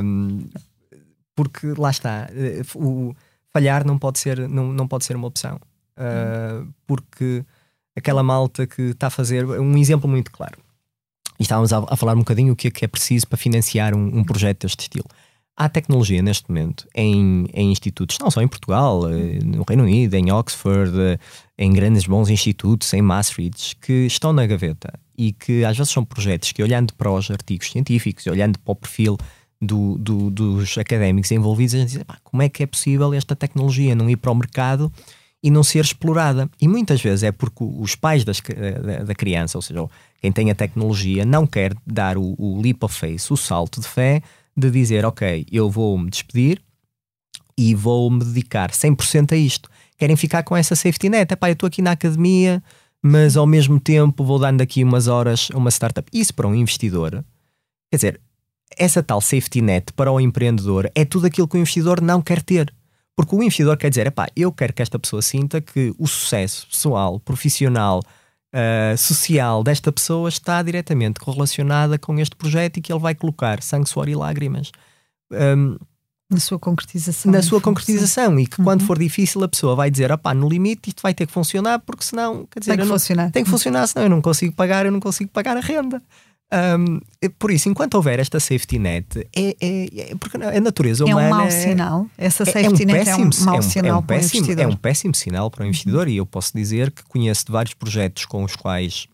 Um, 0.04 0.46
porque 1.42 1.74
lá 1.76 1.90
está, 1.90 2.30
eh, 2.36 2.62
o 2.76 3.16
falhar 3.52 3.84
não 3.84 3.98
pode 3.98 4.20
ser, 4.20 4.48
não, 4.48 4.72
não 4.72 4.88
pode 4.88 5.06
ser 5.06 5.16
uma 5.16 5.28
opção. 5.28 5.60
Uh, 5.98 6.72
porque 6.86 7.44
aquela 7.96 8.22
malta 8.22 8.68
que 8.68 8.82
está 8.84 9.08
a 9.08 9.10
fazer 9.10 9.44
um 9.46 9.76
exemplo 9.76 10.08
muito 10.08 10.32
claro. 10.32 10.60
E 11.40 11.44
estávamos 11.44 11.74
a, 11.74 11.80
a, 11.90 11.96
falar 11.96 12.14
um 12.14 12.20
bocadinho 12.20 12.54
o 12.54 12.56
que 12.56 12.68
é 12.68 12.72
que 12.72 12.86
é 12.86 12.88
preciso 12.88 13.28
para 13.28 13.40
financiar 13.40 13.96
um, 13.96 14.20
um 14.20 14.24
projeto 14.24 14.62
deste 14.62 14.82
estilo. 14.82 15.06
Há 15.58 15.68
tecnologia 15.68 16.22
neste 16.22 16.48
momento 16.48 16.88
em, 16.94 17.48
em, 17.54 17.72
institutos, 17.72 18.20
não 18.20 18.30
só 18.30 18.42
em 18.42 18.48
Portugal, 18.48 19.10
eh, 19.10 19.40
no 19.44 19.64
Reino 19.68 19.84
Unido, 19.84 20.14
em 20.14 20.32
Oxford, 20.32 21.20
em 21.58 21.74
grandes 21.74 22.06
bons 22.06 22.30
institutos, 22.30 22.94
em 22.94 23.02
Maastricht, 23.02 23.76
que 23.78 24.06
estão 24.06 24.32
na 24.32 24.46
gaveta 24.46 24.94
e 25.18 25.34
que 25.34 25.66
às 25.66 25.76
vezes 25.76 25.92
são 25.92 26.06
projetos 26.06 26.52
que, 26.52 26.62
olhando 26.62 26.94
para 26.94 27.12
os 27.12 27.30
artigos 27.30 27.72
científicos, 27.72 28.28
olhando 28.28 28.60
para 28.60 28.72
o 28.72 28.76
perfil 28.76 29.18
do, 29.62 29.97
do, 29.97 30.32
dos 30.32 30.78
académicos 30.78 31.32
envolvidos, 31.32 31.76
a 31.76 31.78
gente 31.78 31.97
diz, 31.97 32.04
como 32.24 32.41
é 32.41 32.50
que 32.50 32.63
é 32.63 32.65
possível 32.65 33.13
esta 33.13 33.36
tecnologia 33.36 33.93
não 33.93 34.10
ir 34.10 34.17
para 34.17 34.32
o 34.32 34.36
mercado 34.36 34.91
e 35.43 35.52
não 35.52 35.63
ser 35.63 35.86
explorada? 35.86 36.50
E 36.60 36.67
muitas 36.67 37.02
vezes 37.02 37.24
é 37.24 37.32
porque 37.32 37.63
os 37.63 37.95
pais 37.95 38.24
das, 38.24 38.41
da, 38.41 39.04
da, 39.04 39.15
criança, 39.15 39.58
ou 39.58 39.62
seja, 39.62 39.88
quem 40.19 40.32
tem 40.32 40.50
a 40.50 40.56
tecnologia, 40.56 41.24
não 41.24 41.45
quer 41.45 41.76
dar 41.86 42.17
o, 42.17 42.36
o 42.38 42.60
leap 42.60 42.84
of 42.84 42.97
faith, 42.97 43.30
o 43.30 43.38
salto 43.38 43.80
de 43.80 43.88
fé, 43.88 44.24
de 44.58 44.71
dizer, 44.71 45.06
ok, 45.06 45.45
eu 45.52 45.69
vou 45.69 45.97
me 45.97 46.10
despedir 46.10 46.60
e 47.58 47.76
vou 47.76 48.10
me 48.10 48.24
dedicar 48.24 48.71
100% 48.71 49.34
a 49.34 49.36
isto. 49.36 49.69
Querem 49.97 50.15
ficar 50.15 50.41
com 50.41 50.58
essa 50.58 50.76
safety 50.76 51.10
net. 51.10 51.32
Epá, 51.32 51.50
eu 51.50 51.54
estou 51.54 51.67
aqui 51.67 51.82
na 51.82 51.91
academia, 51.91 52.63
mas 53.04 53.38
ao 53.38 53.45
mesmo 53.45 53.80
tempo 53.80 54.24
vou 54.24 54.39
dando 54.39 54.62
aqui 54.62 54.84
umas 54.84 55.08
horas 55.08 55.50
a 55.54 55.58
uma 55.58 55.69
startup. 55.69 56.10
Isso 56.12 56.34
para 56.34 56.47
um 56.47 56.56
investidor, 56.56 57.24
quer 57.91 57.97
dizer, 57.97 58.21
essa 58.78 59.04
tal 59.04 59.22
safety 59.22 59.62
net 59.62 59.94
para 59.94 60.12
o 60.12 60.20
empreendedor 60.20 60.90
é 60.96 61.06
tudo 61.06 61.28
aquilo 61.28 61.48
que 61.48 61.58
o 61.58 61.60
investidor 61.60 62.02
não 62.02 62.22
quer 62.22 62.42
ter. 62.42 62.74
Porque 63.16 63.36
o 63.36 63.44
investidor 63.44 63.78
quer 63.78 63.90
dizer, 63.90 64.08
epá, 64.08 64.28
eu 64.36 64.52
quero 64.52 64.74
que 64.74 64.82
esta 64.82 64.98
pessoa 64.98 65.22
sinta 65.22 65.62
que 65.62 65.94
o 66.00 66.08
sucesso 66.08 66.66
pessoal, 66.68 67.20
profissional, 67.20 68.02
uh, 68.54 68.98
social 68.98 69.64
desta 69.64 69.92
pessoa 69.92 70.30
está 70.30 70.62
diretamente 70.62 71.20
correlacionada 71.20 71.98
com 71.98 72.18
este 72.20 72.36
projeto 72.36 72.78
e 72.78 72.82
que 72.82 72.92
ele 72.92 73.00
vai 73.00 73.16
colocar 73.16 73.62
sangue, 73.62 73.90
suor 73.90 74.08
e 74.08 74.16
lágrimas. 74.16 74.72
Um, 75.32 75.78
na 76.30 76.40
sua 76.40 76.58
concretização. 76.58 77.30
Na 77.30 77.42
sua 77.42 77.60
concretização. 77.60 78.40
E 78.40 78.48
que 78.48 78.58
uhum. 78.60 78.64
quando 78.64 78.86
for 78.86 78.98
difícil 78.98 79.44
a 79.44 79.50
pessoa 79.50 79.76
vai 79.76 79.92
dizer: 79.92 80.12
opá, 80.12 80.34
no 80.34 80.48
limite 80.48 80.90
isto 80.90 81.02
vai 81.02 81.14
ter 81.14 81.28
que 81.28 81.34
funcionar, 81.34 81.80
porque 81.80 82.06
senão. 82.06 82.48
Quer 82.50 82.62
dizer, 82.62 82.72
tem 82.72 82.80
que 82.80 82.86
não, 82.86 82.94
funcionar. 82.94 83.32
Tem 83.32 83.44
que 83.44 83.50
funcionar, 83.50 83.88
senão 83.88 84.06
eu 84.06 84.10
não 84.10 84.22
consigo 84.22 84.56
pagar, 84.56 84.86
eu 84.86 84.92
não 84.94 85.02
consigo 85.02 85.30
pagar 85.30 85.58
a 85.58 85.60
renda. 85.60 86.02
Um, 86.54 87.00
por 87.40 87.50
isso, 87.50 87.70
enquanto 87.70 87.94
houver 87.96 88.20
esta 88.20 88.40
safety 88.40 88.78
net, 88.78 89.26
é, 89.34 89.56
é, 89.62 90.12
é 90.12 90.16
porque 90.16 90.36
a 90.36 90.60
natureza 90.60 91.06
humana. 91.06 91.22
É 91.22 91.28
um 91.28 91.30
mau 91.30 91.52
sinal. 91.52 92.08
Essa 92.18 92.44
safety 92.44 92.66
é, 92.66 92.70
um 92.70 92.72
net 92.72 93.06
péssimo, 93.06 93.32
é 93.32 93.42
um 93.42 93.46
mau 93.46 93.56
é 93.56 93.60
um, 93.60 93.62
sinal 93.62 93.96
é 93.96 93.98
um 93.98 94.02
péssimo, 94.02 94.06
para 94.06 94.16
o 94.16 94.18
investidor. 94.18 94.64
É 94.64 94.68
um 94.68 94.76
péssimo 94.76 95.16
sinal 95.16 95.52
para 95.52 95.64
o 95.64 95.68
investidor. 95.68 96.08
Uhum. 96.08 96.14
E 96.14 96.18
eu 96.18 96.26
posso 96.26 96.52
dizer 96.54 96.92
que 96.92 97.04
conheço 97.04 97.46
de 97.46 97.52
vários 97.52 97.74
projetos 97.74 98.26
com 98.26 98.44
os 98.44 98.56
quais 98.56 99.08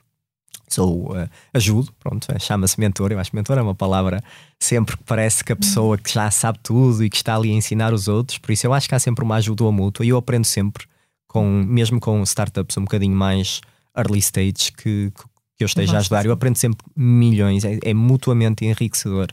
sou 0.68 1.14
uh, 1.14 1.30
ajudo, 1.54 1.94
pronto, 2.00 2.28
é, 2.32 2.40
chama-se 2.40 2.80
mentor. 2.80 3.12
Eu 3.12 3.20
acho 3.20 3.30
que 3.30 3.36
mentor 3.36 3.58
é 3.58 3.62
uma 3.62 3.76
palavra 3.76 4.22
sempre 4.60 4.98
que 4.98 5.04
parece 5.04 5.44
que 5.44 5.54
a 5.54 5.56
pessoa 5.56 5.98
que 5.98 6.12
já 6.12 6.30
sabe 6.32 6.60
tudo 6.62 7.04
e 7.04 7.10
que 7.10 7.16
está 7.16 7.36
ali 7.36 7.52
a 7.52 7.54
ensinar 7.54 7.94
os 7.94 8.08
outros, 8.08 8.38
por 8.38 8.52
isso 8.52 8.68
eu 8.68 8.74
acho 8.74 8.90
que 8.90 8.96
há 8.96 9.00
sempre 9.00 9.24
uma 9.24 9.36
ajuda 9.36 9.64
mútua 9.72 10.06
e 10.06 10.10
eu 10.10 10.18
aprendo 10.18 10.46
sempre, 10.46 10.86
com, 11.28 11.46
mesmo 11.46 12.00
com 12.00 12.22
startups 12.24 12.78
um 12.78 12.82
bocadinho 12.82 13.16
mais 13.16 13.62
early 13.98 14.20
stage 14.20 14.72
que, 14.76 15.12
que 15.12 15.24
eu 15.64 15.66
esteja 15.66 15.96
a 15.96 16.00
ajudar, 16.00 16.26
eu 16.26 16.32
aprendo 16.32 16.58
sempre 16.58 16.86
milhões, 16.96 17.64
é, 17.66 17.80
é 17.84 17.94
mutuamente 17.94 18.66
enriquecedor. 18.66 19.28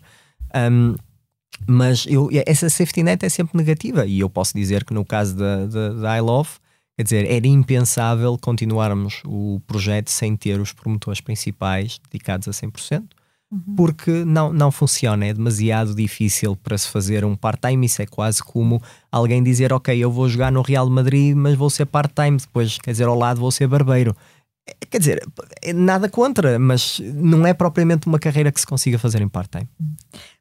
Um, 0.55 0.95
mas 1.67 2.07
eu, 2.09 2.29
essa 2.47 2.69
safety 2.69 3.03
net 3.03 3.25
é 3.25 3.29
sempre 3.29 3.57
negativa 3.57 4.05
e 4.07 4.21
eu 4.21 4.29
posso 4.29 4.55
dizer 4.55 4.85
que 4.85 4.93
no 4.93 5.05
caso 5.05 5.37
da, 5.37 5.67
da, 5.67 5.89
da 5.91 6.17
I 6.17 6.21
Love 6.21 6.51
Quer 6.97 7.03
dizer, 7.03 7.31
era 7.31 7.47
impensável 7.47 8.39
continuarmos 8.39 9.21
o 9.27 9.61
projeto 9.67 10.11
sem 10.11 10.37
ter 10.37 10.61
os 10.61 10.73
promotores 10.73 11.21
principais 11.21 11.99
dedicados 12.09 12.47
a 12.47 12.53
100%, 12.53 13.03
uhum. 13.51 13.75
porque 13.77 14.25
não, 14.25 14.53
não 14.53 14.71
funciona, 14.71 15.27
é 15.27 15.35
demasiado 15.35 15.93
difícil 15.93 16.55
para 16.55 16.79
se 16.79 16.87
fazer 16.89 17.25
um 17.25 17.35
part-time. 17.35 17.85
Isso 17.85 18.01
é 18.01 18.07
quase 18.07 18.41
como 18.41 18.81
alguém 19.11 19.43
dizer: 19.43 19.73
Ok, 19.73 19.97
eu 19.97 20.11
vou 20.11 20.29
jogar 20.29 20.53
no 20.53 20.63
Real 20.63 20.89
Madrid, 20.89 21.35
mas 21.35 21.57
vou 21.57 21.69
ser 21.69 21.87
part-time, 21.87 22.37
depois, 22.37 22.79
quer 22.79 22.93
dizer, 22.93 23.09
ao 23.09 23.19
lado 23.19 23.41
vou 23.41 23.51
ser 23.51 23.67
barbeiro. 23.67 24.15
Quer 24.91 24.99
dizer, 24.99 25.29
é 25.61 25.73
nada 25.73 26.09
contra, 26.09 26.59
mas 26.59 26.99
não 27.15 27.47
é 27.47 27.53
propriamente 27.53 28.07
uma 28.07 28.19
carreira 28.19 28.51
que 28.51 28.61
se 28.61 28.67
consiga 28.67 28.99
fazer 28.99 29.21
em 29.21 29.29
part-time. 29.29 29.69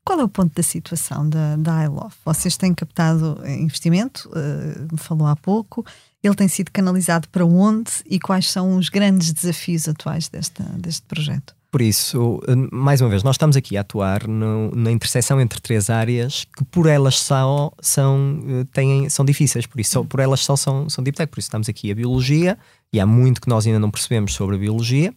Qual 0.05 0.19
é 0.19 0.23
o 0.23 0.29
ponto 0.29 0.53
da 0.55 0.63
situação 0.63 1.27
da, 1.27 1.57
da 1.57 1.83
iLove? 1.83 2.13
Vocês 2.23 2.55
têm 2.55 2.73
captado 2.73 3.41
investimento, 3.45 4.29
uh, 4.29 4.97
falou 4.97 5.27
há 5.27 5.35
pouco, 5.35 5.85
ele 6.21 6.35
tem 6.35 6.47
sido 6.47 6.71
canalizado 6.71 7.27
para 7.29 7.45
onde 7.45 7.91
e 8.05 8.17
quais 8.19 8.49
são 8.49 8.77
os 8.77 8.87
grandes 8.87 9.33
desafios 9.33 9.89
atuais 9.89 10.29
desta, 10.29 10.63
deste 10.77 11.01
projeto? 11.01 11.53
Por 11.73 11.81
isso, 11.81 12.39
mais 12.71 13.01
uma 13.01 13.09
vez, 13.09 13.23
nós 13.23 13.33
estamos 13.33 13.57
aqui 13.57 13.75
a 13.75 13.81
atuar 13.81 14.27
no, 14.27 14.69
na 14.75 14.91
interseção 14.91 15.41
entre 15.41 15.59
três 15.59 15.89
áreas 15.89 16.45
que 16.55 16.63
por 16.65 16.85
elas 16.85 17.17
só 17.17 17.71
são, 17.81 18.39
eh, 18.47 18.65
têm, 18.71 19.09
são 19.09 19.25
difíceis, 19.25 19.65
por 19.65 19.81
isso 19.81 20.05
por 20.05 20.19
elas 20.19 20.41
só 20.41 20.55
são, 20.55 20.87
são 20.87 21.03
deep 21.03 21.17
tech, 21.17 21.31
por 21.31 21.39
isso 21.39 21.47
estamos 21.47 21.67
aqui 21.67 21.91
a 21.91 21.95
biologia, 21.95 22.59
e 22.93 22.99
há 22.99 23.07
muito 23.07 23.41
que 23.41 23.49
nós 23.49 23.65
ainda 23.65 23.79
não 23.79 23.89
percebemos 23.89 24.35
sobre 24.35 24.55
a 24.55 24.59
biologia, 24.59 25.11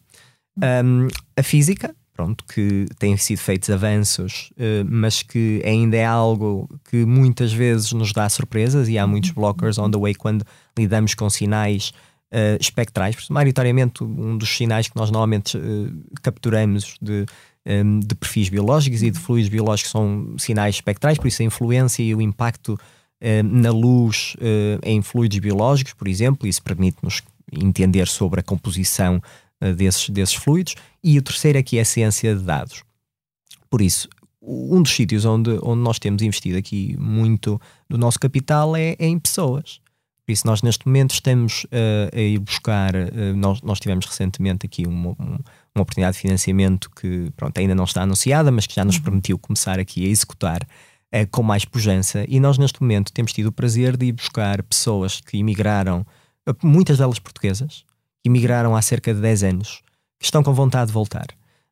um, 0.82 1.08
a 1.36 1.42
física, 1.42 1.94
pronto, 2.14 2.42
que 2.46 2.86
têm 2.98 3.18
sido 3.18 3.40
feitos 3.40 3.68
avanços, 3.68 4.50
uh, 4.52 4.82
mas 4.88 5.22
que 5.22 5.60
ainda 5.62 5.98
é 5.98 6.06
algo 6.06 6.70
que 6.88 7.04
muitas 7.04 7.52
vezes 7.52 7.92
nos 7.92 8.14
dá 8.14 8.26
surpresas 8.30 8.88
e 8.88 8.96
há 8.96 9.06
muitos 9.06 9.32
blockers 9.32 9.76
on 9.76 9.90
the 9.90 9.98
way 9.98 10.14
quando 10.14 10.42
lidamos 10.74 11.12
com 11.12 11.28
sinais 11.28 11.92
uh, 12.32 12.56
espectrais. 12.60 13.28
Maioritariamente, 13.28 14.02
um 14.04 14.36
dos 14.36 14.48
sinais 14.48 14.88
que 14.88 14.96
nós 14.96 15.10
normalmente 15.10 15.58
capturamos 16.22 16.96
de, 17.00 17.26
um, 17.66 18.00
de 18.00 18.14
perfis 18.14 18.48
biológicos 18.48 19.02
e 19.02 19.10
de 19.10 19.18
fluidos 19.18 19.48
biológicos 19.48 19.90
são 19.90 20.34
sinais 20.38 20.76
espectrais, 20.76 21.18
por 21.18 21.26
isso 21.26 21.42
a 21.42 21.44
influência 21.44 22.02
e 22.02 22.14
o 22.14 22.20
impacto 22.20 22.78
na 23.42 23.70
luz 23.70 24.36
em 24.84 25.00
fluidos 25.00 25.38
biológicos, 25.38 25.94
por 25.94 26.06
exemplo, 26.06 26.46
isso 26.46 26.62
permite-nos 26.62 27.22
entender 27.50 28.06
sobre 28.06 28.40
a 28.40 28.42
composição 28.42 29.22
desses, 29.74 30.10
desses 30.10 30.34
fluidos. 30.34 30.74
E 31.02 31.18
o 31.18 31.22
terceiro 31.22 31.58
aqui 31.58 31.78
é 31.78 31.80
a 31.80 31.84
ciência 31.86 32.36
de 32.36 32.42
dados. 32.42 32.84
Por 33.70 33.80
isso, 33.80 34.06
um 34.46 34.80
dos 34.82 34.92
sítios 34.92 35.24
onde, 35.24 35.58
onde 35.62 35.82
nós 35.82 35.98
temos 35.98 36.22
investido 36.22 36.56
aqui 36.56 36.96
muito 36.98 37.60
do 37.88 37.98
nosso 37.98 38.18
capital 38.18 38.76
é, 38.76 38.94
é 38.98 39.06
em 39.06 39.18
pessoas. 39.18 39.80
Por 40.26 40.32
isso, 40.32 40.46
nós 40.46 40.60
neste 40.60 40.86
momento 40.86 41.12
estamos 41.12 41.64
uh, 41.64 42.10
a 42.12 42.20
ir 42.20 42.38
buscar. 42.40 42.94
Uh, 42.96 43.36
nós, 43.36 43.62
nós 43.62 43.78
tivemos 43.78 44.04
recentemente 44.06 44.66
aqui 44.66 44.84
uma, 44.84 45.14
uma, 45.18 45.40
oportunidade 45.76 46.16
de 46.16 46.22
financiamento 46.22 46.90
que 46.90 47.30
pronto, 47.36 47.56
ainda 47.58 47.74
não 47.74 47.84
está 47.84 48.02
anunciada, 48.02 48.50
mas 48.50 48.66
que 48.66 48.74
já 48.74 48.84
nos 48.84 48.96
uhum. 48.96 49.02
permitiu 49.02 49.38
começar 49.38 49.78
aqui 49.78 50.04
a 50.04 50.08
executar 50.08 50.62
uh, 50.62 51.26
com 51.30 51.42
mais 51.42 51.64
pujança. 51.64 52.24
E 52.28 52.40
nós 52.40 52.58
neste 52.58 52.82
momento 52.82 53.12
temos 53.12 53.32
tido 53.32 53.46
o 53.46 53.52
prazer 53.52 53.96
de 53.96 54.06
ir 54.06 54.12
buscar 54.12 54.62
pessoas 54.64 55.20
que 55.20 55.38
emigraram, 55.38 56.04
muitas 56.62 56.98
delas 56.98 57.20
portuguesas, 57.20 57.84
que 58.22 58.28
emigraram 58.28 58.74
há 58.74 58.82
cerca 58.82 59.14
de 59.14 59.20
10 59.20 59.44
anos, 59.44 59.82
que 60.18 60.24
estão 60.24 60.42
com 60.42 60.52
vontade 60.52 60.88
de 60.88 60.92
voltar 60.92 61.26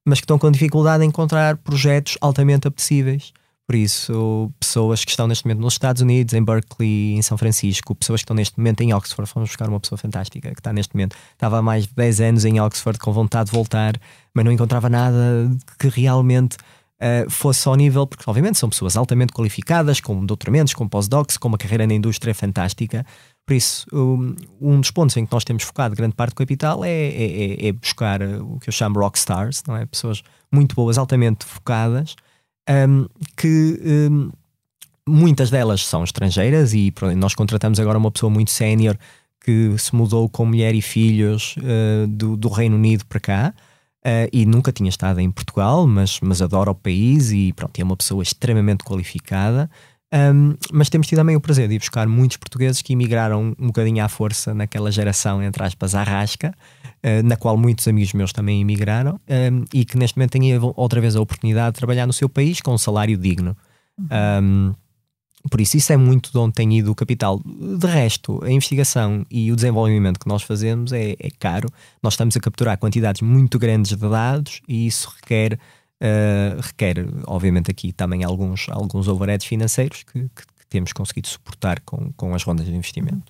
mas 0.04 0.20
que 0.20 0.24
estão 0.24 0.38
com 0.38 0.50
dificuldade 0.50 1.02
em 1.02 1.08
encontrar 1.08 1.56
projetos 1.56 2.18
altamente 2.20 2.68
apetecíveis. 2.68 3.32
Por 3.66 3.76
isso, 3.76 4.52
pessoas 4.60 5.04
que 5.04 5.10
estão 5.10 5.26
neste 5.26 5.46
momento 5.46 5.60
nos 5.60 5.74
Estados 5.74 6.02
Unidos, 6.02 6.34
em 6.34 6.44
Berkeley, 6.44 7.14
em 7.14 7.22
São 7.22 7.38
Francisco, 7.38 7.94
pessoas 7.94 8.20
que 8.20 8.24
estão 8.24 8.36
neste 8.36 8.58
momento 8.58 8.82
em 8.82 8.92
Oxford, 8.92 9.30
fomos 9.30 9.48
buscar 9.48 9.68
uma 9.70 9.80
pessoa 9.80 9.98
fantástica 9.98 10.50
que 10.50 10.60
está 10.60 10.70
neste 10.70 10.94
momento, 10.94 11.16
estava 11.32 11.58
há 11.58 11.62
mais 11.62 11.86
de 11.86 11.94
10 11.94 12.20
anos 12.20 12.44
em 12.44 12.60
Oxford 12.60 12.98
com 12.98 13.10
vontade 13.10 13.50
de 13.50 13.56
voltar, 13.56 13.98
mas 14.34 14.44
não 14.44 14.52
encontrava 14.52 14.90
nada 14.90 15.50
que 15.78 15.88
realmente 15.88 16.56
uh, 16.56 17.30
fosse 17.30 17.66
ao 17.66 17.74
nível, 17.74 18.06
porque 18.06 18.24
obviamente 18.26 18.58
são 18.58 18.68
pessoas 18.68 18.98
altamente 18.98 19.32
qualificadas, 19.32 19.98
com 19.98 20.26
doutoramentos, 20.26 20.74
com 20.74 20.86
pós-docs, 20.86 21.38
com 21.38 21.48
uma 21.48 21.58
carreira 21.58 21.86
na 21.86 21.94
indústria 21.94 22.34
fantástica, 22.34 23.06
por 23.46 23.54
isso, 23.54 23.86
um, 23.92 24.80
dos 24.80 24.90
pontos 24.90 25.16
em 25.18 25.26
que 25.26 25.32
nós 25.32 25.44
temos 25.44 25.62
focado 25.64 25.94
grande 25.94 26.14
parte 26.14 26.30
do 26.30 26.36
capital 26.36 26.82
é, 26.82 26.90
é, 26.90 27.66
é, 27.66 27.68
é 27.68 27.72
buscar 27.72 28.22
o 28.22 28.58
que 28.58 28.70
eu 28.70 28.72
chamo 28.72 28.98
rock 28.98 29.18
stars, 29.18 29.62
não 29.66 29.76
é? 29.76 29.84
pessoas 29.84 30.22
muito 30.50 30.74
boas, 30.74 30.96
altamente 30.96 31.44
focadas, 31.44 32.16
um, 32.68 33.06
que 33.36 33.80
um, 34.10 34.30
muitas 35.06 35.50
delas 35.50 35.86
são 35.86 36.02
estrangeiras 36.04 36.72
e 36.72 36.92
nós 37.16 37.34
contratamos 37.34 37.78
agora 37.78 37.98
uma 37.98 38.10
pessoa 38.10 38.30
muito 38.30 38.50
sénior 38.50 38.96
que 39.40 39.74
se 39.78 39.94
mudou 39.94 40.28
com 40.28 40.46
mulher 40.46 40.74
e 40.74 40.80
filhos 40.80 41.56
uh, 41.58 42.06
do, 42.06 42.36
do, 42.36 42.48
Reino 42.48 42.76
Unido 42.76 43.04
para 43.04 43.20
cá. 43.20 43.54
Uh, 44.06 44.28
e 44.32 44.44
nunca 44.44 44.70
tinha 44.70 44.88
estado 44.88 45.18
em 45.18 45.30
Portugal, 45.30 45.86
mas, 45.86 46.20
mas 46.20 46.42
adora 46.42 46.70
o 46.70 46.74
país 46.74 47.30
e 47.32 47.54
pronto, 47.54 47.78
é 47.78 47.84
uma 47.84 47.96
pessoa 47.96 48.22
extremamente 48.22 48.84
qualificada. 48.84 49.70
Um, 50.14 50.54
mas 50.72 50.88
temos 50.88 51.08
tido 51.08 51.18
também 51.18 51.34
o 51.34 51.40
prazer 51.40 51.66
de 51.66 51.74
ir 51.74 51.78
buscar 51.80 52.06
muitos 52.06 52.36
portugueses 52.36 52.80
que 52.80 52.92
emigraram 52.92 53.52
um 53.58 53.66
bocadinho 53.66 54.04
à 54.04 54.08
força 54.08 54.54
naquela 54.54 54.92
geração, 54.92 55.42
entre 55.42 55.64
aspas, 55.64 55.92
arrasca, 55.92 56.54
uh, 57.02 57.26
na 57.26 57.36
qual 57.36 57.56
muitos 57.56 57.88
amigos 57.88 58.12
meus 58.12 58.32
também 58.32 58.60
emigraram 58.60 59.18
um, 59.28 59.64
e 59.74 59.84
que 59.84 59.98
neste 59.98 60.16
momento 60.16 60.30
têm 60.30 60.56
outra 60.76 61.00
vez 61.00 61.16
a 61.16 61.20
oportunidade 61.20 61.74
de 61.74 61.78
trabalhar 61.78 62.06
no 62.06 62.12
seu 62.12 62.28
país 62.28 62.60
com 62.60 62.72
um 62.72 62.78
salário 62.78 63.16
digno. 63.16 63.56
Uhum. 63.98 64.06
Um, 64.42 64.74
por 65.50 65.60
isso, 65.60 65.76
isso 65.76 65.92
é 65.92 65.96
muito 65.96 66.30
de 66.30 66.38
onde 66.38 66.54
tem 66.54 66.78
ido 66.78 66.90
o 66.90 66.94
capital. 66.94 67.40
De 67.44 67.86
resto, 67.86 68.42
a 68.42 68.50
investigação 68.50 69.26
e 69.30 69.52
o 69.52 69.56
desenvolvimento 69.56 70.18
que 70.18 70.28
nós 70.28 70.42
fazemos 70.42 70.92
é, 70.92 71.16
é 71.18 71.28
caro. 71.38 71.68
Nós 72.02 72.14
estamos 72.14 72.34
a 72.36 72.40
capturar 72.40 72.78
quantidades 72.78 73.20
muito 73.20 73.58
grandes 73.58 73.90
de 73.96 74.08
dados 74.08 74.62
e 74.66 74.86
isso 74.86 75.12
requer 75.16 75.58
Uh, 76.04 76.60
requer, 76.60 76.96
obviamente, 77.26 77.70
aqui 77.70 77.90
também 77.90 78.24
alguns, 78.24 78.66
alguns 78.68 79.08
overheads 79.08 79.46
financeiros 79.46 80.02
que, 80.02 80.24
que, 80.24 80.28
que, 80.28 80.66
temos 80.68 80.92
conseguido 80.92 81.28
suportar 81.28 81.80
com, 81.80 82.12
com 82.12 82.34
as 82.34 82.42
rondas 82.42 82.66
de 82.66 82.74
investimento. 82.74 83.22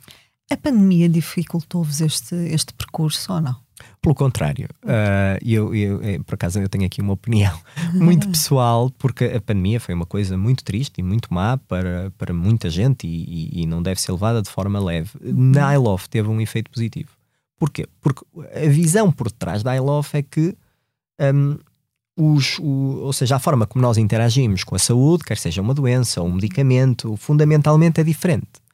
A 0.50 0.56
pandemia 0.56 1.08
dificultou-vos 1.08 2.00
este, 2.00 2.34
este 2.34 2.74
percurso 2.74 3.32
ou 3.32 3.40
não? 3.40 3.56
Pelo 4.00 4.14
contrário, 4.14 4.68
uh, 4.82 5.38
eu, 5.40 5.72
eu, 5.74 6.02
eu, 6.02 6.24
por 6.24 6.34
acaso 6.34 6.58
eu 6.58 6.68
tenho 6.68 6.84
aqui 6.84 7.00
uma 7.00 7.12
opinião 7.12 7.56
muito 7.94 8.28
pessoal, 8.28 8.90
porque 8.98 9.24
a 9.24 9.40
pandemia 9.40 9.78
foi 9.78 9.94
uma 9.94 10.06
coisa 10.06 10.36
muito 10.36 10.64
triste 10.64 10.98
e 10.98 11.02
muito 11.02 11.32
má 11.32 11.56
para, 11.56 12.12
para 12.18 12.34
muita 12.34 12.68
gente 12.70 13.06
e, 13.06 13.50
e, 13.52 13.62
e 13.62 13.66
não 13.66 13.82
deve 13.82 14.00
ser 14.00 14.10
levada 14.10 14.42
de 14.42 14.50
forma 14.50 14.82
leve. 14.82 15.10
Na 15.22 15.74
iLove 15.74 16.08
teve 16.08 16.28
um 16.28 16.40
efeito 16.40 16.70
positivo. 16.70 17.10
Porquê? 17.56 17.86
Porque 18.00 18.24
a 18.52 18.68
visão 18.68 19.12
por 19.12 19.30
trás 19.30 19.62
da 19.62 19.76
iLove 19.76 20.08
é 20.12 20.22
que 20.22 20.56
um, 21.20 21.56
os, 22.16 22.58
o, 22.60 23.00
ou 23.02 23.12
seja, 23.12 23.36
a 23.36 23.38
forma 23.38 23.66
como 23.66 23.82
nós 23.82 23.98
interagimos 23.98 24.62
com 24.64 24.74
a 24.74 24.78
saúde, 24.78 25.24
quer 25.24 25.36
seja 25.36 25.60
uma 25.60 25.74
doença 25.74 26.20
ou 26.20 26.28
um 26.28 26.34
medicamento, 26.34 27.16
fundamentalmente 27.16 28.00
é 28.00 28.04
diferente. 28.04 28.64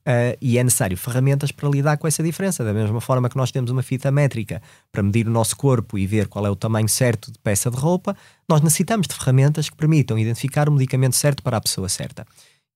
Uh, 0.00 0.32
e 0.40 0.56
é 0.56 0.64
necessário 0.64 0.96
ferramentas 0.96 1.52
para 1.52 1.68
lidar 1.68 1.98
com 1.98 2.08
essa 2.08 2.22
diferença. 2.22 2.64
Da 2.64 2.72
mesma 2.72 3.00
forma 3.00 3.28
que 3.28 3.36
nós 3.36 3.50
temos 3.50 3.70
uma 3.70 3.82
fita 3.82 4.10
métrica 4.10 4.62
para 4.90 5.02
medir 5.02 5.28
o 5.28 5.30
nosso 5.30 5.54
corpo 5.56 5.98
e 5.98 6.06
ver 6.06 6.26
qual 6.26 6.46
é 6.46 6.50
o 6.50 6.56
tamanho 6.56 6.88
certo 6.88 7.30
de 7.30 7.38
peça 7.38 7.70
de 7.70 7.76
roupa, 7.76 8.16
nós 8.48 8.62
necessitamos 8.62 9.06
de 9.06 9.14
ferramentas 9.14 9.68
que 9.68 9.76
permitam 9.76 10.18
identificar 10.18 10.68
o 10.68 10.72
medicamento 10.72 11.16
certo 11.16 11.42
para 11.42 11.58
a 11.58 11.60
pessoa 11.60 11.88
certa. 11.88 12.26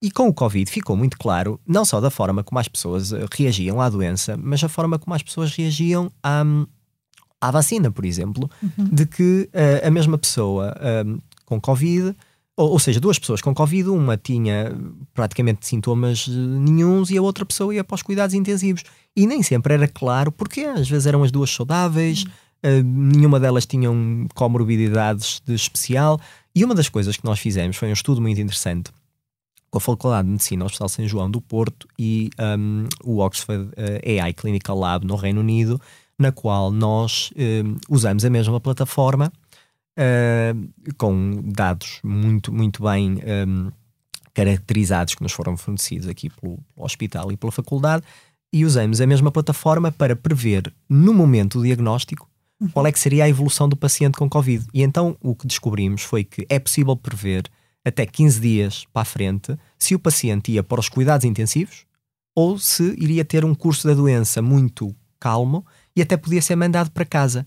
E 0.03 0.11
com 0.11 0.29
o 0.29 0.35
Covid 0.35 0.71
ficou 0.71 0.97
muito 0.97 1.17
claro, 1.17 1.59
não 1.67 1.85
só 1.85 1.99
da 1.99 2.11
forma 2.11 2.45
como 2.45 2.59
as 2.59 2.69
pessoas 2.69 3.11
reagiam 3.33 3.81
à 3.81 3.89
doença, 3.89 4.37
mas 4.37 4.63
a 4.63 4.69
forma 4.69 4.99
como 4.99 5.15
as 5.15 5.23
pessoas 5.23 5.55
reagiam 5.55 6.13
à, 6.23 6.45
à 7.49 7.51
vacina, 7.51 7.91
por 7.91 8.05
exemplo, 8.05 8.51
uhum. 8.63 8.89
de 8.93 9.07
que 9.07 9.49
uh, 9.53 9.87
a 9.87 9.91
mesma 9.91 10.19
pessoa 10.19 10.75
uh, 10.77 11.23
com 11.45 11.61
Covid, 11.61 12.15
ou, 12.57 12.71
ou, 12.71 12.79
seja, 12.79 13.01
duas 13.01 13.19
pessoas 13.19 13.41
com 13.41 13.55
Covid, 13.55 13.89
uma 13.89 14.17
tinha 14.17 14.77
praticamente 15.13 15.67
sintomas 15.67 16.29
nenhums 16.29 17.11
e 17.11 17.19
a 17.19 17.23
outra 17.23 17.45
pessoa 17.45 17.75
ia 17.75 17.83
para 17.83 17.95
os 17.95 18.03
cuidados 18.03 18.35
intensivos. 18.35 18.85
E 19.17 19.27
nem 19.27 19.43
sempre 19.43 19.75
era 19.75 19.89
claro 19.89 20.31
porque 20.31 20.61
às 20.61 20.89
vezes 20.89 21.07
eram 21.07 21.23
as 21.23 21.31
duas 21.31 21.51
saudáveis, 21.51 22.25
uhum. 22.65 22.81
uh, 22.81 22.83
nenhuma 22.85 23.41
delas 23.41 23.67
tinham 23.67 24.27
comorbidades 24.35 25.43
de 25.45 25.55
especial. 25.55 26.21
E 26.55 26.65
uma 26.65 26.75
das 26.75 26.89
coisas 26.89 27.17
que 27.17 27.25
nós 27.25 27.39
fizemos 27.39 27.77
foi 27.77 27.89
um 27.89 27.93
estudo 27.93 28.21
muito 28.21 28.41
interessante 28.41 28.91
com 29.75 29.79
a 29.79 29.81
Faculdade 29.81 30.27
de 30.27 30.33
Medicina 30.33 30.65
Hospital 30.65 30.89
São 30.89 31.09
João 31.09 31.29
do 31.29 31.41
Porto 31.41 31.89
e 31.99 32.31
um, 32.57 32.87
o 33.03 33.19
Oxford 33.19 33.73
AI 34.21 34.33
Clinical 34.33 34.79
Lab 34.79 35.05
no 35.05 35.17
Reino 35.17 35.41
Unido, 35.41 35.81
na 36.19 36.33
qual 36.33 36.71
nós 36.71 37.31
uh, 37.33 37.77
usamos 37.89 38.25
a 38.25 38.31
mesma 38.31 38.61
plataforma 38.61 39.33
uh, 39.99 40.95
com 40.97 41.43
dados 41.47 42.01
muito, 42.03 42.53
muito 42.53 42.83
bem 42.83 43.19
um, 43.47 43.71
caracterizados 44.33 45.15
que 45.15 45.23
nos 45.23 45.33
foram 45.33 45.57
fornecidos 45.57 46.09
aqui 46.09 46.31
pelo, 46.31 46.59
pelo 46.75 46.87
hospital 46.87 47.33
e 47.33 47.37
pela 47.37 47.53
faculdade 47.53 48.05
e 48.53 48.65
usamos 48.65 49.01
a 49.01 49.07
mesma 49.07 49.33
plataforma 49.33 49.91
para 49.91 50.15
prever 50.15 50.73
no 50.89 51.13
momento 51.13 51.59
do 51.59 51.65
diagnóstico 51.65 52.29
uhum. 52.61 52.69
qual 52.69 52.87
é 52.87 52.93
que 52.93 52.99
seria 52.99 53.25
a 53.25 53.29
evolução 53.29 53.69
do 53.69 53.77
paciente 53.77 54.17
com 54.17 54.29
Covid. 54.29 54.65
E 54.73 54.83
então 54.83 55.17
o 55.21 55.35
que 55.35 55.47
descobrimos 55.47 56.03
foi 56.03 56.25
que 56.25 56.47
é 56.49 56.59
possível 56.59 56.97
prever 56.97 57.45
até 57.85 58.07
15 58.07 58.41
dias 58.41 58.87
para 58.93 59.03
a 59.03 59.05
frente 59.05 59.59
se 59.79 59.95
o 59.95 59.99
paciente 59.99 60.53
ia 60.53 60.63
para 60.63 60.81
os 60.81 60.89
cuidados 60.89 61.25
intensivos 61.25 61.85
ou 62.35 62.59
se 62.59 62.95
iria 62.99 63.25
ter 63.25 63.45
um 63.45 63.55
curso 63.55 63.87
da 63.87 63.95
doença 63.95 64.41
muito 64.41 64.95
calmo 65.21 65.65
e 65.97 66.03
até 66.03 66.17
podia 66.17 66.43
ser 66.43 66.57
mandado 66.57 66.91
para 66.91 67.05
casa. 67.05 67.47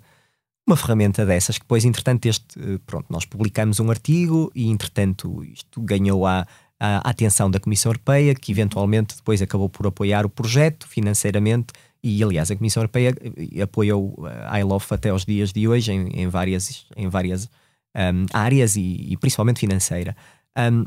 Uma 0.66 0.76
ferramenta 0.76 1.26
dessas 1.26 1.58
que 1.58 1.64
depois, 1.64 1.86
entretanto, 1.86 2.26
este, 2.26 2.60
eh, 2.60 2.80
pronto, 2.86 3.06
nós 3.10 3.26
publicamos 3.26 3.80
um 3.80 3.90
artigo 3.90 4.52
e, 4.54 4.70
entretanto, 4.70 5.44
isto 5.44 5.82
ganhou 5.82 6.26
a, 6.26 6.46
a, 6.80 7.10
atenção 7.10 7.50
da 7.50 7.60
Comissão 7.60 7.92
Europeia, 7.92 8.36
que 8.36 8.52
eventualmente 8.52 9.16
depois 9.16 9.42
acabou 9.42 9.70
por 9.70 9.88
apoiar 9.88 10.26
o 10.26 10.30
projeto 10.30 10.88
financeiramente 10.88 11.68
e, 12.04 12.22
aliás, 12.24 12.52
a 12.52 12.56
Comissão 12.56 12.82
Europeia 12.82 13.16
eh, 13.56 13.62
apoiou 13.62 14.16
a 14.46 14.60
ILOF 14.60 14.94
até 14.94 15.10
aos 15.10 15.26
dias 15.26 15.54
de 15.54 15.68
hoje 15.68 15.92
em, 15.92 16.08
em 16.10 16.28
várias, 16.28 16.86
em 16.96 17.08
várias 17.08 17.50
um, 17.96 18.26
áreas 18.34 18.76
e, 18.76 19.08
e, 19.10 19.18
principalmente 19.18 19.60
financeira. 19.60 20.16
Um, 20.58 20.86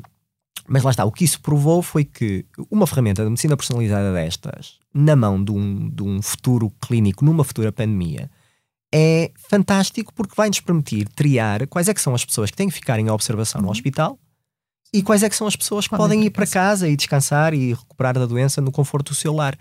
mas 0.68 0.82
lá 0.82 0.90
está, 0.90 1.04
o 1.04 1.12
que 1.12 1.24
isso 1.24 1.40
provou 1.40 1.82
foi 1.82 2.04
que 2.04 2.44
uma 2.70 2.86
ferramenta 2.86 3.22
de 3.22 3.28
medicina 3.28 3.56
personalizada 3.56 4.12
destas, 4.12 4.78
na 4.92 5.16
mão 5.16 5.42
de 5.42 5.52
um, 5.52 5.88
de 5.88 6.02
um 6.02 6.20
futuro 6.22 6.70
clínico, 6.80 7.24
numa 7.24 7.44
futura 7.44 7.72
pandemia, 7.72 8.30
é 8.92 9.30
fantástico 9.36 10.12
porque 10.12 10.34
vai 10.36 10.48
nos 10.48 10.60
permitir 10.60 11.08
triar 11.08 11.66
quais 11.68 11.88
é 11.88 11.94
que 11.94 12.00
são 12.00 12.14
as 12.14 12.24
pessoas 12.24 12.50
que 12.50 12.56
têm 12.56 12.68
que 12.68 12.74
ficar 12.74 12.98
em 12.98 13.08
observação 13.08 13.60
no 13.60 13.68
uhum. 13.68 13.72
hospital 13.72 14.18
e 14.92 15.02
quais 15.02 15.22
é 15.22 15.28
que 15.28 15.36
são 15.36 15.46
as 15.46 15.54
pessoas 15.54 15.86
que 15.86 15.96
podem 15.96 16.24
ir 16.24 16.30
para 16.30 16.46
casa 16.46 16.88
e 16.88 16.96
descansar 16.96 17.54
e 17.54 17.72
recuperar 17.72 18.14
da 18.14 18.26
doença 18.26 18.60
no 18.60 18.72
conforto 18.72 19.10
do 19.10 19.14
seu 19.14 19.32
lar. 19.32 19.56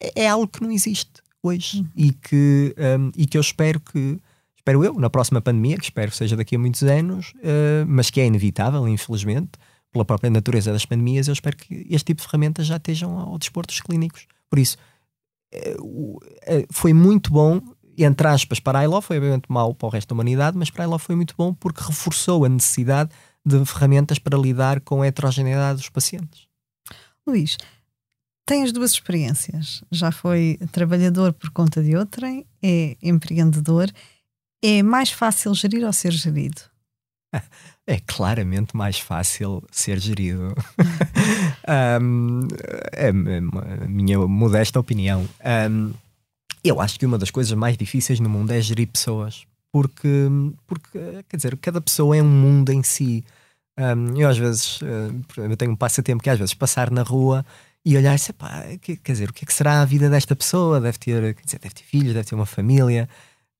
É, 0.00 0.22
é 0.22 0.28
algo 0.28 0.46
que 0.46 0.62
não 0.62 0.70
existe 0.70 1.10
hoje 1.42 1.80
uhum. 1.80 1.88
e, 1.96 2.12
que, 2.12 2.74
um, 2.78 3.10
e 3.16 3.26
que 3.26 3.36
eu 3.36 3.40
espero 3.40 3.80
que, 3.80 4.18
espero 4.56 4.84
eu, 4.84 4.94
na 4.94 5.10
próxima 5.10 5.40
pandemia, 5.40 5.76
que 5.76 5.84
espero 5.84 6.12
seja 6.12 6.36
daqui 6.36 6.54
a 6.54 6.58
muitos 6.58 6.82
anos, 6.84 7.32
uh, 7.36 7.84
mas 7.86 8.10
que 8.10 8.20
é 8.20 8.26
inevitável, 8.26 8.86
infelizmente, 8.86 9.50
pela 9.92 10.04
própria 10.04 10.30
natureza 10.30 10.72
das 10.72 10.84
pandemias, 10.84 11.28
eu 11.28 11.32
espero 11.32 11.56
que 11.56 11.86
este 11.88 12.06
tipo 12.06 12.20
de 12.20 12.26
ferramentas 12.26 12.66
já 12.66 12.76
estejam 12.76 13.18
ao 13.18 13.38
dispor 13.38 13.66
dos 13.66 13.80
clínicos. 13.80 14.26
Por 14.50 14.58
isso, 14.58 14.76
foi 16.70 16.92
muito 16.92 17.30
bom 17.30 17.60
entre 18.04 18.28
aspas, 18.28 18.60
para 18.60 18.78
a 18.78 18.84
ILO 18.84 19.00
foi 19.00 19.16
obviamente 19.16 19.46
mau 19.48 19.74
para 19.74 19.86
o 19.86 19.90
resto 19.90 20.10
da 20.10 20.14
humanidade, 20.14 20.56
mas 20.56 20.70
para 20.70 20.84
a 20.84 20.86
ILO 20.86 20.98
foi 20.98 21.16
muito 21.16 21.34
bom 21.36 21.52
porque 21.52 21.82
reforçou 21.82 22.44
a 22.44 22.48
necessidade 22.48 23.10
de 23.44 23.64
ferramentas 23.64 24.18
para 24.18 24.38
lidar 24.38 24.80
com 24.80 25.02
a 25.02 25.06
heterogeneidade 25.06 25.78
dos 25.78 25.88
pacientes. 25.88 26.46
Luís, 27.26 27.56
tem 28.46 28.62
as 28.62 28.72
duas 28.72 28.92
experiências. 28.92 29.82
Já 29.90 30.12
foi 30.12 30.58
trabalhador 30.70 31.32
por 31.32 31.50
conta 31.50 31.82
de 31.82 31.96
outrem, 31.96 32.46
é 32.62 32.96
empreendedor. 33.02 33.90
É 34.62 34.82
mais 34.82 35.10
fácil 35.10 35.52
gerir 35.54 35.84
ou 35.84 35.92
ser 35.92 36.12
gerido? 36.12 36.62
É 37.90 37.98
claramente 38.06 38.76
mais 38.76 38.98
fácil 38.98 39.64
ser 39.70 39.98
gerido. 39.98 40.54
um, 42.02 42.40
é 42.92 43.08
a 43.08 43.88
minha 43.88 44.18
modesta 44.18 44.78
opinião. 44.78 45.26
Um, 45.70 45.94
eu 46.62 46.82
acho 46.82 46.98
que 46.98 47.06
uma 47.06 47.16
das 47.16 47.30
coisas 47.30 47.54
mais 47.54 47.78
difíceis 47.78 48.20
no 48.20 48.28
mundo 48.28 48.50
é 48.50 48.60
gerir 48.60 48.88
pessoas. 48.88 49.46
Porque, 49.72 50.28
porque 50.66 50.98
quer 51.30 51.36
dizer, 51.38 51.56
cada 51.56 51.80
pessoa 51.80 52.14
é 52.14 52.22
um 52.22 52.28
mundo 52.28 52.70
em 52.70 52.82
si. 52.82 53.24
Um, 53.78 54.14
eu 54.20 54.28
às 54.28 54.36
vezes, 54.36 54.82
uh, 54.82 55.40
eu 55.50 55.56
tenho 55.56 55.72
um 55.72 55.76
passatempo 55.76 56.22
que 56.22 56.28
às 56.28 56.38
vezes 56.38 56.52
passar 56.52 56.90
na 56.90 57.02
rua 57.02 57.42
e 57.86 57.96
olhar 57.96 58.14
e 58.14 58.32
pá, 58.34 58.64
que, 58.82 58.96
quer 58.96 59.12
dizer, 59.12 59.30
o 59.30 59.32
que 59.32 59.44
é 59.44 59.46
que 59.46 59.54
será 59.54 59.80
a 59.80 59.86
vida 59.86 60.10
desta 60.10 60.36
pessoa? 60.36 60.78
Deve 60.78 60.98
ter, 60.98 61.34
dizer, 61.42 61.58
deve 61.58 61.74
ter 61.74 61.84
filhos, 61.84 62.12
deve 62.12 62.28
ter 62.28 62.34
uma 62.34 62.44
família. 62.44 63.08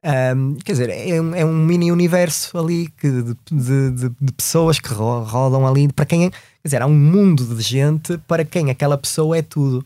Um, 0.04 0.54
quer 0.56 0.72
dizer, 0.72 0.90
é 0.90 1.20
um, 1.20 1.34
é 1.34 1.44
um 1.44 1.56
mini 1.56 1.90
universo 1.90 2.56
ali 2.56 2.88
que, 2.88 3.10
de, 3.10 3.34
de, 3.90 4.08
de, 4.08 4.32
pessoas 4.32 4.78
que 4.78 4.88
rodam 4.90 5.66
ali. 5.66 5.92
Para 5.92 6.06
quem, 6.06 6.26
é, 6.26 6.30
quer 6.30 6.38
dizer, 6.64 6.82
há 6.82 6.86
um 6.86 6.94
mundo 6.94 7.56
de 7.56 7.62
gente 7.62 8.16
para 8.18 8.44
quem 8.44 8.70
aquela 8.70 8.96
pessoa 8.96 9.36
é 9.36 9.42
tudo. 9.42 9.84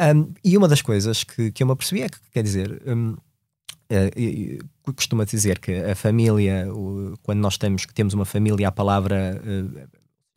Um, 0.00 0.32
e 0.42 0.56
uma 0.56 0.66
das 0.66 0.80
coisas 0.80 1.24
que, 1.24 1.52
que 1.52 1.62
eu 1.62 1.66
me 1.66 1.74
apercebi 1.74 2.02
é 2.02 2.08
que, 2.08 2.18
quer 2.32 2.42
dizer, 2.42 2.80
um, 2.86 3.10
uh, 3.12 4.92
costuma 4.94 5.24
dizer 5.24 5.58
que 5.58 5.72
a 5.74 5.94
família, 5.94 6.72
o, 6.72 7.18
quando 7.22 7.40
nós 7.40 7.58
temos, 7.58 7.84
temos 7.92 8.14
uma 8.14 8.24
família, 8.24 8.68
a 8.68 8.72
palavra, 8.72 9.42
uh, 9.44 9.88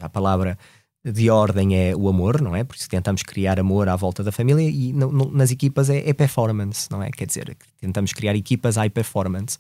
a 0.01 0.09
palavra 0.09 0.57
de 1.05 1.29
ordem 1.29 1.75
é 1.75 1.95
o 1.95 2.07
amor, 2.07 2.41
não 2.41 2.55
é? 2.55 2.63
Por 2.63 2.75
isso 2.75 2.89
tentamos 2.89 3.23
criar 3.23 3.59
amor 3.59 3.89
à 3.89 3.95
volta 3.95 4.23
da 4.23 4.31
família 4.31 4.69
e 4.69 4.93
no, 4.93 5.11
no, 5.11 5.31
nas 5.31 5.51
equipas 5.51 5.89
é, 5.89 6.07
é, 6.07 6.13
performance, 6.13 6.89
não 6.89 7.03
é? 7.03 7.11
Quer 7.11 7.25
dizer, 7.25 7.57
tentamos 7.81 8.13
criar 8.13 8.35
equipas 8.35 8.77
high 8.77 8.89
performance. 8.89 9.57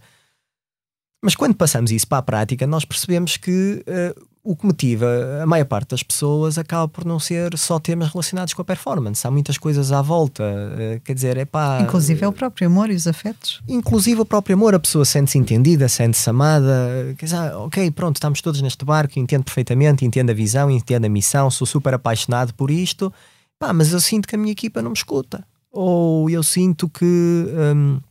Mas 1.23 1.35
quando 1.35 1.55
passamos 1.55 1.89
isso 1.89 2.05
para 2.05 2.17
a 2.17 2.21
prática, 2.21 2.67
nós 2.67 2.83
percebemos 2.83 3.37
que 3.37 3.81
uh, 3.87 4.27
o 4.43 4.57
que 4.57 4.65
motiva 4.65 5.07
a 5.41 5.45
maior 5.45 5.63
parte 5.63 5.91
das 5.91 6.03
pessoas 6.03 6.57
acaba 6.57 6.85
por 6.85 7.05
não 7.05 7.17
ser 7.17 7.57
só 7.57 7.79
temas 7.79 8.11
relacionados 8.11 8.53
com 8.53 8.61
a 8.61 8.65
performance. 8.65 9.25
Há 9.25 9.31
muitas 9.31 9.57
coisas 9.57 9.93
à 9.93 10.01
volta. 10.01 10.43
Uh, 10.43 10.99
quer 10.99 11.13
dizer, 11.13 11.37
é 11.37 11.45
pá. 11.45 11.79
Inclusive 11.81 12.25
é 12.25 12.27
o 12.27 12.33
próprio 12.33 12.67
amor 12.67 12.91
e 12.91 12.93
os 12.93 13.07
afetos. 13.07 13.61
Inclusive 13.69 14.19
o 14.19 14.25
próprio 14.25 14.57
amor. 14.57 14.75
A 14.75 14.79
pessoa 14.79 15.05
sente-se 15.05 15.37
entendida, 15.37 15.87
sente-se 15.87 16.29
amada. 16.29 17.15
Quer 17.17 17.23
dizer, 17.23 17.37
ah, 17.37 17.57
ok, 17.59 17.89
pronto, 17.91 18.17
estamos 18.17 18.41
todos 18.41 18.61
neste 18.61 18.83
barco, 18.83 19.17
entendo 19.17 19.45
perfeitamente, 19.45 20.03
entendo 20.03 20.29
a 20.29 20.33
visão, 20.33 20.69
entendo 20.69 21.05
a 21.05 21.09
missão, 21.09 21.49
sou 21.49 21.65
super 21.65 21.93
apaixonado 21.93 22.53
por 22.53 22.69
isto. 22.69 23.13
Pá, 23.57 23.71
mas 23.71 23.93
eu 23.93 24.01
sinto 24.01 24.27
que 24.27 24.35
a 24.35 24.37
minha 24.37 24.51
equipa 24.51 24.81
não 24.81 24.89
me 24.89 24.97
escuta. 24.97 25.45
Ou 25.71 26.29
eu 26.29 26.43
sinto 26.43 26.89
que, 26.89 27.05
um, 27.05 28.01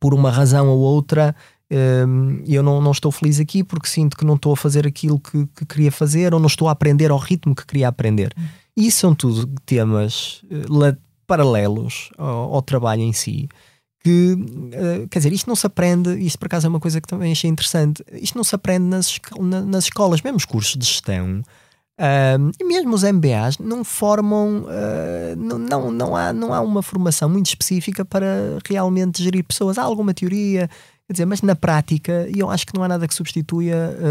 por 0.00 0.14
uma 0.14 0.30
razão 0.30 0.68
ou 0.68 0.78
outra, 0.78 1.36
um, 1.70 2.42
eu 2.46 2.62
não, 2.62 2.80
não 2.80 2.92
estou 2.92 3.10
feliz 3.10 3.40
aqui 3.40 3.64
porque 3.64 3.88
sinto 3.88 4.16
que 4.16 4.24
não 4.24 4.34
estou 4.34 4.52
a 4.52 4.56
fazer 4.56 4.86
aquilo 4.86 5.18
que, 5.18 5.46
que 5.54 5.66
queria 5.66 5.90
fazer 5.90 6.32
ou 6.32 6.40
não 6.40 6.46
estou 6.46 6.68
a 6.68 6.72
aprender 6.72 7.10
ao 7.10 7.18
ritmo 7.18 7.54
que 7.54 7.66
queria 7.66 7.88
aprender. 7.88 8.32
Uhum. 8.36 8.44
E 8.76 8.86
isso 8.86 8.98
são 8.98 9.14
tudo 9.14 9.48
temas 9.64 10.42
uh, 10.44 10.96
paralelos 11.26 12.10
ao, 12.16 12.54
ao, 12.54 12.62
trabalho 12.62 13.02
em 13.02 13.12
si. 13.12 13.48
Que, 14.00 14.34
uh, 14.34 15.08
quer 15.08 15.18
dizer, 15.18 15.32
isto 15.32 15.48
não 15.48 15.56
se 15.56 15.66
aprende, 15.66 16.16
isto 16.20 16.38
por 16.38 16.46
acaso 16.46 16.66
é 16.66 16.70
uma 16.70 16.80
coisa 16.80 17.00
que 17.00 17.08
também 17.08 17.32
achei 17.32 17.50
interessante, 17.50 18.04
isto 18.12 18.36
não 18.36 18.44
se 18.44 18.54
aprende 18.54 18.84
nas, 18.84 19.18
nas 19.66 19.84
escolas, 19.84 20.22
mesmo 20.22 20.36
os 20.36 20.44
cursos 20.44 20.76
de 20.76 20.86
gestão, 20.86 21.42
Uh, 21.98 22.52
e 22.60 22.64
mesmo 22.64 22.94
os 22.94 23.02
MBAs 23.02 23.56
não 23.56 23.82
formam, 23.82 24.64
uh, 24.64 25.34
não, 25.34 25.58
não, 25.58 25.90
não, 25.90 26.14
há, 26.14 26.30
não 26.30 26.52
há 26.52 26.60
uma 26.60 26.82
formação 26.82 27.26
muito 27.26 27.46
específica 27.46 28.04
para 28.04 28.58
realmente 28.68 29.22
gerir 29.22 29.42
pessoas. 29.42 29.78
Há 29.78 29.82
alguma 29.82 30.12
teoria, 30.12 30.68
Quer 31.06 31.12
dizer, 31.12 31.24
mas 31.26 31.40
na 31.40 31.54
prática, 31.54 32.28
eu 32.34 32.50
acho 32.50 32.66
que 32.66 32.74
não 32.74 32.82
há 32.82 32.88
nada 32.88 33.06
que 33.06 33.14
substitua 33.14 33.62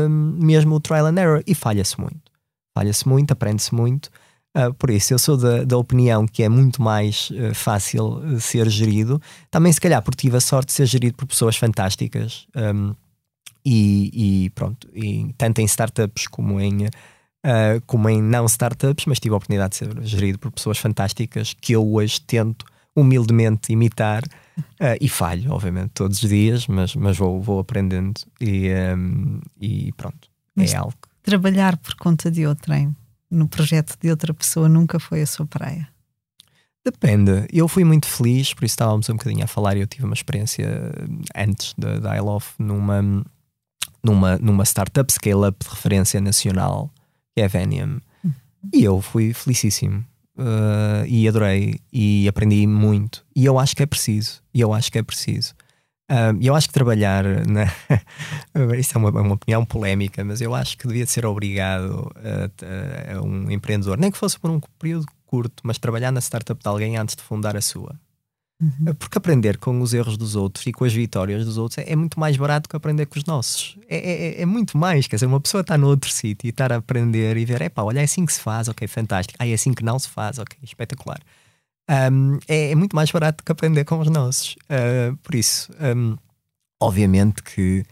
um, 0.07 0.37
mesmo 0.39 0.75
o 0.75 0.79
trial 0.79 1.07
and 1.07 1.19
error 1.19 1.43
e 1.45 1.53
falha-se 1.53 1.99
muito. 1.99 2.31
Falha-se 2.73 3.07
muito, 3.07 3.31
aprende-se 3.31 3.75
muito. 3.75 4.09
Uh, 4.55 4.73
por 4.75 4.89
isso, 4.89 5.13
eu 5.13 5.19
sou 5.19 5.35
da, 5.35 5.65
da 5.65 5.77
opinião 5.77 6.25
que 6.25 6.41
é 6.41 6.47
muito 6.47 6.81
mais 6.81 7.29
uh, 7.31 7.53
fácil 7.53 8.19
uh, 8.19 8.39
ser 8.39 8.69
gerido. 8.69 9.21
Também, 9.51 9.73
se 9.73 9.81
calhar, 9.81 10.01
porque 10.01 10.21
tive 10.21 10.37
a 10.37 10.41
sorte 10.41 10.67
de 10.67 10.73
ser 10.73 10.85
gerido 10.85 11.17
por 11.17 11.27
pessoas 11.27 11.57
fantásticas 11.57 12.47
um, 12.55 12.95
e, 13.65 14.45
e, 14.45 14.49
pronto, 14.51 14.87
e 14.93 15.33
tanto 15.37 15.59
em 15.59 15.65
startups 15.65 16.27
como 16.27 16.61
em, 16.61 16.87
como 17.87 18.07
em 18.07 18.21
não 18.21 18.45
startups, 18.45 19.05
mas 19.07 19.19
tive 19.19 19.33
a 19.33 19.37
oportunidade 19.37 19.71
de 19.71 19.77
ser 19.77 20.03
gerido 20.03 20.37
por 20.37 20.51
pessoas 20.51 20.77
fantásticas 20.77 21.55
que 21.59 21.73
eu 21.73 21.93
hoje 21.93 22.21
tento 22.21 22.63
humildemente 22.95 23.73
imitar 23.73 24.23
Uh, 24.57 24.95
e 25.01 25.09
falho, 25.09 25.51
obviamente, 25.51 25.89
todos 25.93 26.23
os 26.23 26.29
dias, 26.29 26.67
mas, 26.67 26.95
mas 26.95 27.17
vou, 27.17 27.41
vou 27.41 27.59
aprendendo 27.59 28.21
e, 28.39 28.69
um, 28.95 29.41
e 29.59 29.91
pronto, 29.93 30.29
é 30.55 30.61
mas 30.61 30.73
é 30.73 30.77
algo. 30.77 30.95
Trabalhar 31.21 31.75
por 31.77 31.95
conta 31.95 32.31
de 32.31 32.47
outrem, 32.47 32.95
no 33.29 33.47
projeto 33.47 33.97
de 33.99 34.09
outra 34.09 34.33
pessoa, 34.33 34.69
nunca 34.69 34.99
foi 34.99 35.21
a 35.21 35.27
sua 35.27 35.45
praia? 35.45 35.87
Depende. 36.85 37.47
Eu 37.51 37.67
fui 37.67 37.83
muito 37.83 38.07
feliz, 38.07 38.53
por 38.53 38.63
isso 38.63 38.73
estávamos 38.73 39.09
um 39.09 39.13
bocadinho 39.13 39.43
a 39.43 39.47
falar. 39.47 39.75
Eu 39.75 39.87
tive 39.87 40.05
uma 40.05 40.13
experiência 40.13 40.69
antes 41.35 41.73
da, 41.77 41.99
da 41.99 42.15
I 42.15 42.21
Love 42.21 42.45
numa, 42.59 43.25
numa, 44.03 44.37
numa 44.37 44.63
startup 44.63 45.11
scale-up 45.11 45.65
de 45.65 45.69
referência 45.69 46.21
nacional, 46.21 46.91
que 47.33 47.41
é 47.41 47.45
a 47.45 47.47
Venium. 47.47 47.99
Uhum. 48.23 48.33
E 48.71 48.83
eu 48.83 49.01
fui 49.01 49.33
felicíssimo 49.33 50.05
uh, 50.37 51.05
e 51.07 51.27
adorei 51.27 51.79
e 51.91 52.27
aprendi 52.27 52.65
muito. 52.67 53.25
E 53.35 53.45
eu 53.45 53.59
acho 53.59 53.75
que 53.75 53.83
é 53.83 53.85
preciso. 53.85 54.41
E 54.53 54.61
eu 54.61 54.73
acho 54.73 54.91
que 54.91 54.97
é 54.97 55.03
preciso. 55.03 55.53
Uh, 56.11 56.37
eu 56.39 56.53
acho 56.53 56.67
que 56.67 56.73
trabalhar, 56.73 57.23
né? 57.47 57.71
isto 58.77 58.95
é 58.95 58.97
uma, 58.99 59.09
uma, 59.09 59.33
opinião 59.33 59.65
polémica, 59.65 60.23
mas 60.23 60.39
eu 60.39 60.53
acho 60.53 60.77
que 60.77 60.87
devia 60.87 61.05
ser 61.07 61.25
obrigado 61.25 62.11
a, 62.15 63.13
a, 63.13 63.17
a 63.17 63.21
um 63.23 63.49
empreendedor, 63.49 63.97
nem 63.97 64.11
que 64.11 64.17
fosse 64.17 64.39
por 64.39 64.51
um 64.51 64.59
período 64.77 65.07
curto, 65.25 65.63
mas 65.63 65.79
trabalhar 65.79 66.11
na 66.11 66.21
startup 66.21 66.61
de 66.61 66.67
alguém 66.67 66.95
antes 66.97 67.15
de 67.15 67.23
fundar 67.23 67.57
a 67.57 67.61
sua. 67.61 67.99
Uhum. 68.61 68.93
Porque 68.95 69.17
aprender 69.17 69.57
com 69.57 69.81
os 69.81 69.93
erros 69.93 70.17
dos 70.17 70.35
outros 70.35 70.65
e 70.65 70.71
com 70.71 70.85
as 70.85 70.93
vitórias 70.93 71.43
dos 71.43 71.57
outros 71.57 71.77
é, 71.77 71.91
é 71.91 71.95
muito 71.95 72.17
mais 72.17 72.37
barato 72.37 72.69
que 72.69 72.75
aprender 72.75 73.05
com 73.05 73.19
os 73.19 73.25
nossos. 73.25 73.77
É, 73.89 73.97
é, 73.97 74.41
é 74.41 74.45
muito 74.45 74.77
mais. 74.77 75.07
Quer 75.07 75.17
dizer, 75.17 75.25
uma 75.25 75.41
pessoa 75.41 75.61
está 75.61 75.77
no 75.77 75.87
outro 75.87 76.09
sítio 76.09 76.47
e 76.47 76.51
estar 76.51 76.71
a 76.71 76.77
aprender 76.77 77.35
e 77.35 77.43
ver, 77.43 77.61
é 77.61 77.69
pá, 77.69 77.83
olha, 77.83 77.99
é 77.99 78.03
assim 78.03 78.25
que 78.25 78.31
se 78.31 78.39
faz, 78.39 78.69
ok, 78.69 78.87
fantástico. 78.87 79.37
Ah, 79.39 79.47
é 79.47 79.53
assim 79.53 79.73
que 79.73 79.83
não 79.83 79.99
se 79.99 80.07
faz, 80.07 80.39
ok, 80.39 80.57
espetacular. 80.63 81.19
Um, 81.89 82.39
é, 82.47 82.71
é, 82.71 82.75
muito 82.75 82.95
mais 82.95 83.11
barato 83.11 83.43
que 83.43 83.51
aprender 83.51 83.83
com 83.83 83.99
os 83.99 84.09
nossos. 84.09 84.55
Uh, 84.63 85.15
por 85.17 85.35
isso, 85.35 85.71
um, 85.95 86.17
obviamente 86.79 87.43
que 87.43 87.85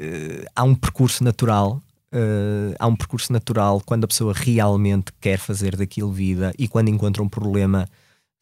uh, 0.00 0.46
há 0.54 0.62
um 0.62 0.74
percurso 0.74 1.24
natural. 1.24 1.82
Uh, 2.12 2.76
há 2.78 2.86
um 2.86 2.94
percurso 2.94 3.32
natural 3.32 3.82
quando 3.84 4.04
a 4.04 4.06
pessoa 4.06 4.32
realmente 4.32 5.12
quer 5.20 5.36
fazer 5.36 5.74
daquilo 5.74 6.12
vida 6.12 6.54
e 6.56 6.68
quando 6.68 6.88
encontra 6.88 7.20
um 7.20 7.28
problema 7.28 7.88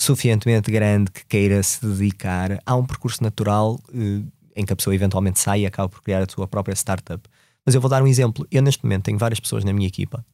suficientemente 0.00 0.70
grande 0.70 1.10
que 1.10 1.24
queira 1.26 1.62
se 1.62 1.84
dedicar, 1.84 2.60
há 2.64 2.76
um 2.76 2.84
percurso 2.84 3.22
natural 3.22 3.80
uh, 3.90 4.32
em 4.54 4.64
que 4.64 4.72
a 4.72 4.76
pessoa 4.76 4.94
eventualmente 4.94 5.38
sai 5.38 5.60
e 5.60 5.66
acaba 5.66 5.88
por 5.88 6.02
criar 6.02 6.22
a 6.22 6.26
sua 6.28 6.46
própria 6.46 6.74
startup. 6.74 7.22
Mas 7.64 7.74
eu 7.74 7.80
vou 7.80 7.88
dar 7.88 8.02
um 8.02 8.06
exemplo. 8.06 8.46
Eu, 8.50 8.62
neste 8.62 8.82
momento, 8.84 9.04
tenho 9.04 9.18
várias 9.18 9.40
pessoas 9.40 9.64
na 9.64 9.72
minha 9.72 9.86
equipa. 9.86 10.24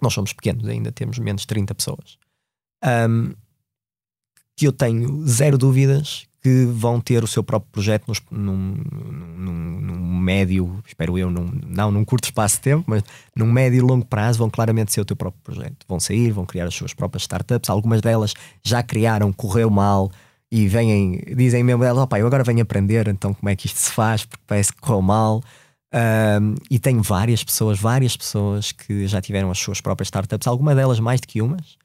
Nós 0.00 0.12
somos 0.12 0.32
pequenos 0.32 0.66
ainda, 0.66 0.90
temos 0.90 1.18
menos 1.18 1.42
de 1.42 1.46
30 1.48 1.74
pessoas. 1.74 2.18
Um, 2.84 3.34
que 4.56 4.66
eu 4.66 4.72
tenho 4.72 5.26
zero 5.26 5.56
dúvidas 5.56 6.26
que 6.42 6.64
vão 6.66 7.00
ter 7.00 7.22
o 7.22 7.26
seu 7.26 7.44
próprio 7.44 7.70
projeto 7.70 8.08
nos, 8.08 8.20
num, 8.30 8.74
num, 8.74 9.80
num, 9.80 9.80
médio, 10.22 10.82
espero 10.86 11.18
eu, 11.18 11.30
num, 11.30 11.50
não 11.66 11.90
num 11.90 12.04
curto 12.04 12.24
espaço 12.24 12.56
de 12.56 12.62
tempo, 12.62 12.84
mas 12.86 13.02
num 13.36 13.50
médio 13.50 13.78
e 13.78 13.80
longo 13.80 14.06
prazo 14.06 14.38
vão 14.38 14.48
claramente 14.48 14.92
ser 14.92 15.00
o 15.00 15.04
teu 15.04 15.16
próprio 15.16 15.42
projeto. 15.42 15.84
Vão 15.88 15.98
sair, 16.00 16.30
vão 16.30 16.46
criar 16.46 16.66
as 16.66 16.74
suas 16.74 16.94
próprias 16.94 17.22
startups, 17.22 17.68
algumas 17.68 18.00
delas 18.00 18.32
já 18.62 18.82
criaram, 18.82 19.32
correu 19.32 19.68
mal 19.68 20.10
e 20.50 20.68
vêm, 20.68 21.20
dizem 21.34 21.64
mesmo 21.64 21.82
elas, 21.82 22.02
opa, 22.02 22.18
eu 22.18 22.26
agora 22.26 22.44
venho 22.44 22.62
aprender, 22.62 23.08
então 23.08 23.34
como 23.34 23.48
é 23.48 23.56
que 23.56 23.66
isto 23.66 23.80
se 23.80 23.90
faz, 23.90 24.24
porque 24.24 24.44
parece 24.46 24.72
que 24.72 24.80
correu 24.80 25.02
mal. 25.02 25.42
Um, 25.94 26.54
e 26.70 26.78
tenho 26.78 27.02
várias 27.02 27.44
pessoas, 27.44 27.78
várias 27.78 28.16
pessoas 28.16 28.72
que 28.72 29.06
já 29.06 29.20
tiveram 29.20 29.50
as 29.50 29.58
suas 29.58 29.80
próprias 29.80 30.06
startups, 30.06 30.46
algumas 30.46 30.76
delas 30.76 31.00
mais 31.00 31.20
do 31.20 31.26
que 31.26 31.42
umas, 31.42 31.76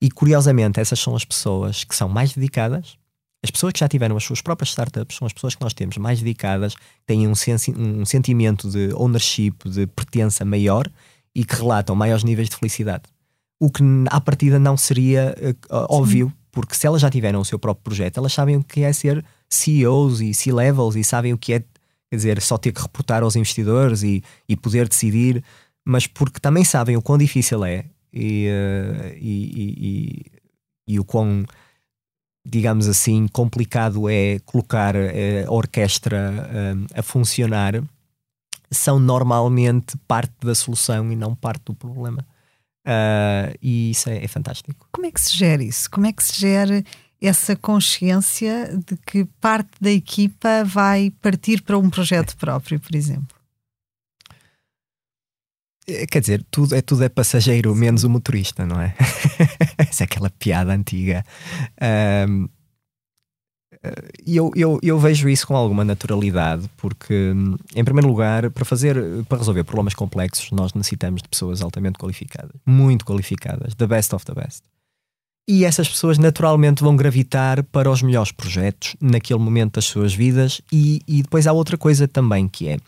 e 0.00 0.10
curiosamente 0.10 0.80
essas 0.80 0.98
são 0.98 1.14
as 1.14 1.24
pessoas 1.24 1.84
que 1.84 1.94
são 1.94 2.08
mais 2.08 2.34
dedicadas, 2.34 2.98
as 3.44 3.50
pessoas 3.50 3.74
que 3.74 3.80
já 3.80 3.86
tiveram 3.86 4.16
as 4.16 4.24
suas 4.24 4.40
próprias 4.40 4.70
startups 4.70 5.18
são 5.18 5.26
as 5.26 5.32
pessoas 5.34 5.54
que 5.54 5.60
nós 5.60 5.74
temos 5.74 5.98
mais 5.98 6.18
dedicadas, 6.18 6.74
têm 7.06 7.28
um, 7.28 7.34
sensi 7.34 7.72
um 7.72 8.04
sentimento 8.06 8.70
de 8.70 8.90
ownership, 8.94 9.52
de 9.66 9.86
pertença 9.86 10.46
maior 10.46 10.90
e 11.34 11.44
que 11.44 11.54
relatam 11.54 11.94
maiores 11.94 12.24
níveis 12.24 12.48
de 12.48 12.56
felicidade. 12.56 13.02
O 13.60 13.70
que 13.70 13.82
à 14.10 14.18
partida 14.18 14.58
não 14.58 14.78
seria 14.78 15.36
uh, 15.70 15.86
óbvio 15.90 16.32
porque 16.50 16.74
se 16.74 16.86
elas 16.86 17.02
já 17.02 17.10
tiveram 17.10 17.40
o 17.40 17.44
seu 17.44 17.58
próprio 17.58 17.84
projeto, 17.84 18.16
elas 18.16 18.32
sabem 18.32 18.56
o 18.56 18.64
que 18.64 18.82
é 18.82 18.92
ser 18.92 19.22
CEOs 19.50 20.20
e 20.20 20.32
C-levels 20.32 20.96
e 20.96 21.04
sabem 21.04 21.32
o 21.34 21.38
que 21.38 21.52
é, 21.52 21.58
quer 21.58 22.16
dizer, 22.16 22.40
só 22.40 22.56
ter 22.56 22.72
que 22.72 22.80
reportar 22.80 23.22
aos 23.22 23.36
investidores 23.36 24.02
e, 24.02 24.22
e 24.48 24.56
poder 24.56 24.88
decidir, 24.88 25.44
mas 25.84 26.06
porque 26.06 26.40
também 26.40 26.64
sabem 26.64 26.96
o 26.96 27.02
quão 27.02 27.18
difícil 27.18 27.62
é 27.64 27.84
e, 28.10 28.48
uh, 28.48 29.14
e, 29.20 30.22
e, 30.86 30.94
e, 30.94 31.00
o 31.00 31.04
quão, 31.04 31.44
digamos 32.44 32.86
assim, 32.86 33.26
complicado 33.28 34.08
é 34.08 34.38
colocar 34.40 34.94
uh, 34.94 35.48
a 35.48 35.52
orquestra 35.52 36.30
uh, 36.30 36.86
a 36.98 37.02
funcionar, 37.02 37.82
são 38.70 38.98
normalmente 38.98 39.96
parte 40.06 40.34
da 40.42 40.54
solução 40.54 41.10
e 41.10 41.16
não 41.16 41.34
parte 41.34 41.62
do 41.66 41.74
problema. 41.74 42.24
Uh, 42.86 43.56
e 43.62 43.90
isso 43.92 44.10
é, 44.10 44.22
é, 44.22 44.28
fantástico. 44.28 44.86
Como 44.92 45.06
é 45.06 45.10
que 45.10 45.20
se 45.20 45.36
gera 45.36 45.62
isso? 45.62 45.90
Como 45.90 46.06
é 46.06 46.12
que 46.12 46.22
se 46.22 46.38
gera 46.38 46.84
essa 47.20 47.56
consciência 47.56 48.76
de 48.86 48.96
que 48.98 49.24
parte 49.40 49.70
da 49.80 49.90
equipa 49.90 50.62
vai 50.64 51.10
partir 51.22 51.62
para 51.62 51.78
um 51.78 51.88
projeto 51.88 52.36
próprio, 52.36 52.78
por 52.78 52.94
exemplo? 52.94 53.34
É, 55.86 56.06
quer 56.06 56.20
dizer, 56.20 56.44
tudo 56.50 56.74
é, 56.74 56.80
tudo 56.80 57.04
é 57.04 57.08
passageiro, 57.08 57.74
menos 57.74 58.04
o 58.04 58.10
motorista, 58.10 58.64
não 58.64 58.80
é? 58.80 58.94
Essa 59.78 60.04
é 60.04 60.06
aquela 60.06 60.30
piada 60.30 60.72
antiga. 60.72 61.24
Um, 62.28 62.48
e 64.26 64.36
eu, 64.36 64.50
eu, 64.56 64.78
eu, 64.82 64.98
vejo 64.98 65.28
isso 65.28 65.46
com 65.46 65.56
alguma 65.56 65.84
naturalidade, 65.84 66.68
porque, 66.76 67.32
em 67.74 67.84
primeiro 67.84 68.08
lugar, 68.08 68.50
para 68.50 68.64
fazer, 68.64 68.96
para 69.28 69.38
resolver 69.38 69.64
problemas 69.64 69.94
complexos, 69.94 70.50
nós 70.52 70.72
necessitamos 70.72 71.22
de 71.22 71.28
pessoas 71.28 71.60
altamente 71.60 71.98
qualificadas, 71.98 72.52
muito 72.64 73.04
qualificadas, 73.04 73.74
the 73.74 73.86
best 73.86 74.14
of 74.14 74.24
the 74.24 74.32
best. 74.32 74.62
E 75.46 75.66
essas 75.66 75.86
pessoas 75.86 76.16
naturalmente 76.16 76.82
vão 76.82 76.96
gravitar 76.96 77.62
para 77.64 77.90
os 77.90 78.00
melhores 78.00 78.32
projetos 78.32 78.96
naquele 78.98 79.40
momento 79.40 79.74
das 79.74 79.84
suas 79.84 80.14
vidas. 80.14 80.62
E, 80.72 81.02
e 81.06 81.22
depois 81.22 81.46
há 81.46 81.52
outra 81.52 81.76
coisa 81.76 82.08
também 82.08 82.48
que 82.48 82.66
é, 82.66 82.78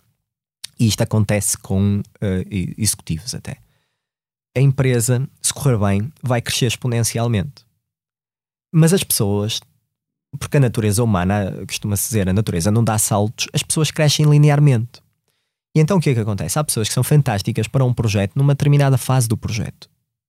e 0.78 0.86
isto 0.86 1.02
acontece 1.02 1.56
com 1.58 1.98
uh, 2.00 2.74
executivos 2.78 3.34
até. 3.34 3.58
A 4.56 4.60
empresa, 4.60 5.28
se 5.42 5.52
correr 5.52 5.78
bem, 5.78 6.12
vai 6.22 6.40
crescer 6.40 6.66
exponencialmente. 6.66 7.64
Mas 8.72 8.92
as 8.92 9.04
pessoas 9.04 9.60
porque 10.38 10.56
a 10.56 10.60
natureza 10.60 11.02
humana, 11.02 11.52
costuma-se 11.66 12.08
dizer, 12.08 12.28
a 12.28 12.32
natureza 12.32 12.70
não 12.70 12.84
dá 12.84 12.98
saltos, 12.98 13.48
as 13.52 13.62
pessoas 13.62 13.90
crescem 13.90 14.26
linearmente. 14.26 15.00
E 15.74 15.80
então 15.80 15.98
o 15.98 16.00
que 16.00 16.10
é 16.10 16.14
que 16.14 16.20
acontece? 16.20 16.58
Há 16.58 16.64
pessoas 16.64 16.88
que 16.88 16.94
são 16.94 17.02
fantásticas 17.02 17.68
para 17.68 17.84
um 17.84 17.92
projeto 17.92 18.36
numa 18.36 18.54
determinada 18.54 18.96
fase 18.96 19.28
do 19.28 19.36
projeto. 19.36 19.88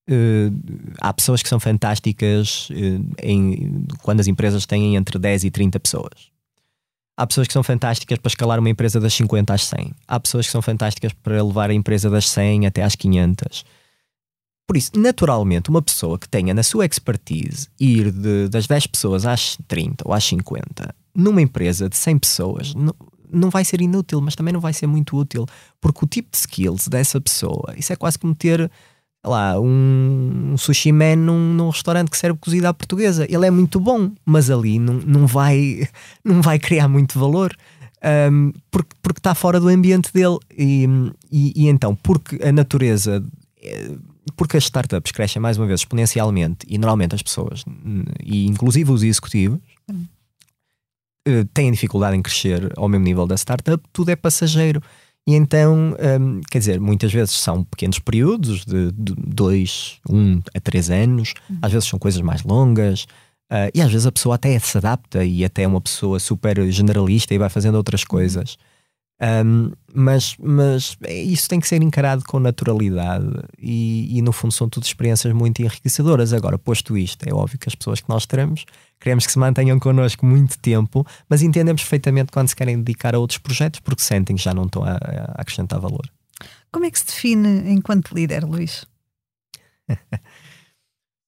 Uh, 0.09 0.53
há 1.01 1.13
pessoas 1.13 1.43
que 1.43 1.49
são 1.49 1.59
fantásticas 1.59 2.69
uh, 2.69 3.15
em, 3.21 3.85
quando 4.01 4.21
as 4.21 4.27
empresas 4.27 4.65
têm 4.65 4.95
entre 4.95 5.19
10 5.19 5.45
e 5.45 5.51
30 5.51 5.79
pessoas. 5.79 6.31
Há 7.17 7.25
pessoas 7.25 7.47
que 7.47 7.53
são 7.53 7.63
fantásticas 7.63 8.19
para 8.19 8.29
escalar 8.29 8.59
uma 8.59 8.69
empresa 8.69 8.99
das 8.99 9.13
50 9.15 9.53
às 9.53 9.63
100. 9.65 9.91
Há 10.07 10.19
pessoas 10.19 10.45
que 10.45 10.51
são 10.51 10.61
fantásticas 10.61 11.11
para 11.11 11.43
levar 11.43 11.71
a 11.71 11.73
empresa 11.73 12.09
das 12.09 12.29
100 12.29 12.67
até 12.67 12.83
às 12.83 12.95
500. 12.95 13.65
Por 14.67 14.77
isso, 14.77 14.91
naturalmente, 14.95 15.69
uma 15.69 15.81
pessoa 15.81 16.19
que 16.19 16.29
tenha 16.29 16.53
na 16.53 16.61
sua 16.61 16.85
expertise 16.85 17.67
ir 17.79 18.11
de, 18.11 18.49
das 18.49 18.67
10 18.67 18.87
pessoas 18.87 19.25
às 19.25 19.57
30 19.67 20.07
ou 20.07 20.13
às 20.13 20.23
50 20.25 20.93
numa 21.17 21.41
empresa 21.41 21.89
de 21.89 21.97
100 21.97 22.19
pessoas 22.19 22.75
não, 22.75 22.93
não 23.29 23.49
vai 23.49 23.65
ser 23.65 23.81
inútil, 23.81 24.21
mas 24.21 24.35
também 24.35 24.53
não 24.53 24.61
vai 24.61 24.71
ser 24.71 24.85
muito 24.85 25.17
útil, 25.17 25.45
porque 25.81 26.05
o 26.05 26.07
tipo 26.07 26.29
de 26.31 26.37
skills 26.37 26.87
dessa 26.87 27.19
pessoa, 27.19 27.73
isso 27.75 27.91
é 27.91 27.95
quase 27.95 28.19
como 28.19 28.35
ter 28.35 28.71
lá, 29.25 29.59
um, 29.59 30.51
um 30.53 30.57
sushi 30.57 30.91
man 30.91 31.15
num, 31.15 31.53
num, 31.53 31.69
restaurante 31.69 32.09
que 32.09 32.17
serve 32.17 32.39
cozida 32.39 32.69
à 32.69 32.73
portuguesa. 32.73 33.25
Ele 33.29 33.45
é 33.45 33.51
muito 33.51 33.79
bom, 33.79 34.11
mas 34.25 34.49
ali 34.49 34.79
não, 34.79 34.95
não, 34.95 35.27
vai, 35.27 35.87
não 36.23 36.41
vai 36.41 36.59
criar 36.59 36.87
muito 36.87 37.19
valor. 37.19 37.55
Um, 38.31 38.53
porque, 38.69 38.95
porque 39.01 39.19
está 39.19 39.33
fora 39.33 39.59
do 39.59 39.69
ambiente 39.69 40.13
dele 40.13 40.37
e, 40.55 40.87
e, 41.31 41.63
e 41.63 41.67
então 41.67 41.95
porque 41.95 42.37
a 42.43 42.51
natureza 42.51 43.25
eh, 43.59 43.91
porque 44.35 44.55
as 44.55 44.65
startups 44.65 45.11
crescem 45.11 45.41
mais 45.41 45.57
uma 45.57 45.65
vez 45.65 45.81
exponencialmente 45.81 46.65
e 46.67 46.77
normalmente 46.77 47.15
as 47.15 47.23
pessoas, 47.23 47.65
e 48.23 48.45
inclusive 48.45 48.91
os 48.91 49.01
executivos, 49.01 49.59
hum. 49.89 50.05
têm 51.53 51.71
dificuldade 51.71 52.15
em 52.15 52.21
crescer 52.21 52.71
ao 52.77 52.87
mesmo 52.87 53.05
nível 53.05 53.25
da 53.25 53.35
startup, 53.35 53.83
tudo 53.91 54.09
é 54.09 54.15
passageiro. 54.15 54.81
E 55.27 55.35
então, 55.35 55.93
um, 56.21 56.39
quer 56.49 56.59
dizer, 56.59 56.79
muitas 56.79 57.11
vezes 57.11 57.35
são 57.35 57.61
pequenos 57.61 57.99
períodos 57.99 58.63
de, 58.63 58.93
de 58.93 59.13
dois, 59.17 59.99
um 60.09 60.41
a 60.55 60.59
três 60.61 60.89
anos, 60.89 61.33
uhum. 61.49 61.57
às 61.61 61.69
vezes 61.73 61.89
são 61.89 61.99
coisas 61.99 62.21
mais 62.21 62.43
longas, 62.43 63.03
uh, 63.51 63.69
e 63.75 63.81
às 63.81 63.91
vezes 63.91 64.07
a 64.07 64.11
pessoa 64.11 64.35
até 64.35 64.57
se 64.57 64.77
adapta 64.77 65.25
e 65.25 65.43
até 65.43 65.63
é 65.63 65.67
uma 65.67 65.81
pessoa 65.81 66.17
super 66.17 66.71
generalista 66.71 67.33
e 67.33 67.37
vai 67.37 67.49
fazendo 67.49 67.75
outras 67.75 68.03
uhum. 68.03 68.07
coisas. 68.07 68.57
Um, 69.19 69.71
mas, 69.95 70.35
mas 70.37 70.95
é, 71.03 71.15
isso 71.15 71.49
tem 71.49 71.59
que 71.59 71.67
ser 71.67 71.81
encarado 71.81 72.23
com 72.23 72.39
naturalidade 72.39 73.27
e, 73.57 74.15
e, 74.15 74.21
no 74.21 74.31
fundo 74.31 74.53
são 74.53 74.69
tudo 74.69 74.83
experiências 74.83 75.33
muito 75.33 75.59
enriquecedoras. 75.61 76.33
Agora, 76.33 76.57
posto 76.57 76.95
isto, 76.95 77.27
é 77.27 77.33
óbvio 77.33 77.57
que 77.57 77.67
as 77.67 77.73
pessoas 77.73 77.99
que 77.99 78.09
nós 78.09 78.25
teremos 78.25 78.65
queremos 78.99 79.25
que 79.25 79.31
se 79.31 79.39
mantenham 79.39 79.79
connosco 79.79 80.25
muito 80.25 80.57
tempo, 80.59 81.05
mas 81.29 81.41
entendemos 81.41 81.81
perfeitamente 81.81 82.31
quando 82.31 82.47
se 82.47 82.55
querem 82.55 82.77
dedicar 82.77 83.15
a 83.15 83.19
outros 83.19 83.39
projetos 83.39 83.79
porque 83.79 84.01
sentem 84.01 84.35
que 84.35 84.43
já 84.43 84.53
não 84.53 84.65
estão 84.65 84.83
a, 84.83 84.91
a 84.91 85.41
acrescentar 85.41 85.79
valor. 85.79 86.09
Como 86.71 86.85
é 86.85 86.91
que 86.91 86.99
se 86.99 87.05
define 87.05 87.71
enquanto 87.71 88.13
líder, 88.13 88.43
Luís? 88.43 88.85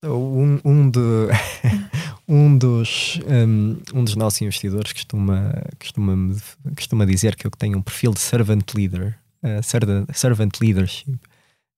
Um, 0.04 0.60
um, 0.64 0.90
de, 0.90 1.00
um, 2.28 2.58
dos, 2.58 3.20
um, 3.28 3.78
um, 3.94 4.04
dos 4.04 4.16
nossos 4.16 4.42
investidores 4.42 4.94
costuma, 4.94 5.54
costuma, 5.78 6.36
costuma 6.76 7.06
dizer 7.06 7.36
que 7.36 7.46
eu 7.46 7.52
tenho 7.52 7.78
um 7.78 7.82
perfil 7.82 8.14
de 8.14 8.22
servant 8.22 8.64
leader, 8.74 9.20
uh, 9.44 10.14
servant 10.14 10.54
leadership. 10.62 11.12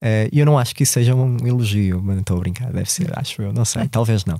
Uh, 0.03 0.29
e 0.31 0.39
eu 0.39 0.45
não 0.45 0.57
acho 0.57 0.75
que 0.75 0.83
isso 0.83 0.93
seja 0.93 1.15
um 1.15 1.37
elogio, 1.45 2.01
mas 2.03 2.15
não 2.15 2.21
estou 2.21 2.37
a 2.37 2.39
brincar, 2.39 2.71
deve 2.71 2.91
ser, 2.91 3.11
acho 3.17 3.41
eu, 3.41 3.51
não 3.51 3.65
sei, 3.65 3.87
talvez 3.89 4.23
não. 4.25 4.39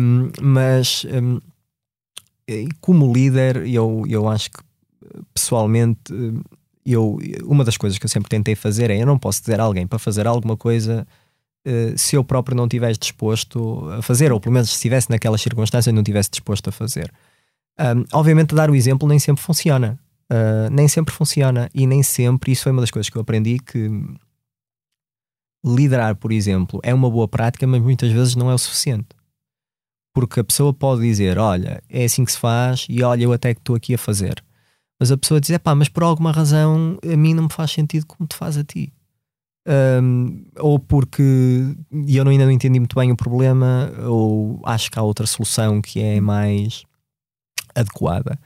Um, 0.00 0.30
mas 0.40 1.04
como 2.80 3.12
líder, 3.12 3.66
eu, 3.66 4.04
eu 4.08 4.28
acho 4.28 4.50
que 4.50 4.60
pessoalmente, 5.34 6.12
eu, 6.84 7.18
uma 7.44 7.64
das 7.64 7.76
coisas 7.76 7.98
que 7.98 8.06
eu 8.06 8.08
sempre 8.08 8.28
tentei 8.30 8.54
fazer 8.54 8.90
é: 8.90 9.00
eu 9.00 9.06
não 9.06 9.18
posso 9.18 9.40
dizer 9.40 9.60
a 9.60 9.64
alguém 9.64 9.86
para 9.86 9.98
fazer 9.98 10.26
alguma 10.26 10.56
coisa 10.56 11.06
eh, 11.06 11.18
se 11.96 12.16
eu 12.16 12.24
próprio 12.24 12.56
não 12.56 12.64
estivesse 12.64 12.98
disposto 12.98 13.88
a 13.90 14.02
fazer, 14.02 14.32
ou 14.32 14.40
pelo 14.40 14.52
menos 14.52 14.70
se 14.70 14.76
estivesse 14.76 15.10
naquelas 15.10 15.40
circunstâncias 15.40 15.94
não 15.94 16.02
estivesse 16.02 16.30
disposto 16.30 16.68
a 16.68 16.72
fazer. 16.72 17.12
Um, 17.78 18.04
obviamente, 18.12 18.54
dar 18.54 18.70
o 18.70 18.74
exemplo 18.74 19.08
nem 19.08 19.18
sempre 19.18 19.42
funciona. 19.42 19.98
Uh, 20.30 20.68
nem 20.70 20.86
sempre 20.88 21.14
funciona 21.14 21.70
e 21.74 21.86
nem 21.86 22.02
sempre, 22.02 22.52
isso 22.52 22.64
foi 22.64 22.72
uma 22.72 22.82
das 22.82 22.90
coisas 22.90 23.08
que 23.08 23.16
eu 23.16 23.22
aprendi 23.22 23.58
que 23.58 23.90
liderar, 25.64 26.16
por 26.16 26.32
exemplo, 26.32 26.80
é 26.82 26.92
uma 26.92 27.10
boa 27.10 27.26
prática, 27.26 27.66
mas 27.66 27.80
muitas 27.80 28.12
vezes 28.12 28.36
não 28.36 28.50
é 28.50 28.54
o 28.54 28.58
suficiente. 28.58 29.08
Porque 30.12 30.40
a 30.40 30.44
pessoa 30.44 30.74
pode 30.74 31.02
dizer, 31.02 31.38
olha, 31.38 31.82
é 31.88 32.04
assim 32.04 32.24
que 32.24 32.32
se 32.32 32.38
faz 32.38 32.86
e 32.90 33.02
olha, 33.02 33.24
eu 33.24 33.32
até 33.32 33.54
que 33.54 33.60
estou 33.60 33.74
aqui 33.74 33.94
a 33.94 33.98
fazer. 33.98 34.44
Mas 35.00 35.10
a 35.10 35.16
pessoa 35.16 35.40
diz, 35.40 35.56
pá, 35.58 35.74
mas 35.74 35.88
por 35.88 36.02
alguma 36.02 36.32
razão 36.32 36.98
a 37.02 37.16
mim 37.16 37.32
não 37.32 37.44
me 37.44 37.52
faz 37.52 37.70
sentido 37.70 38.04
como 38.04 38.28
te 38.28 38.36
faz 38.36 38.58
a 38.58 38.64
ti 38.64 38.92
um, 39.68 40.44
ou 40.58 40.78
porque 40.78 41.22
eu 42.08 42.24
não, 42.24 42.32
ainda 42.32 42.46
não 42.46 42.52
entendi 42.52 42.78
muito 42.78 42.96
bem 42.96 43.12
o 43.12 43.16
problema, 43.16 43.92
ou 44.06 44.60
acho 44.64 44.90
que 44.90 44.98
há 44.98 45.02
outra 45.02 45.26
solução 45.26 45.82
que 45.82 46.00
é 46.00 46.20
mais 46.20 46.84
adequada. 47.74 48.38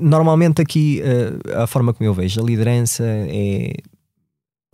Normalmente, 0.00 0.60
aqui, 0.60 1.00
uh, 1.02 1.62
a 1.62 1.66
forma 1.66 1.92
como 1.92 2.08
eu 2.08 2.14
vejo 2.14 2.40
a 2.40 2.44
liderança 2.44 3.04
é, 3.04 3.72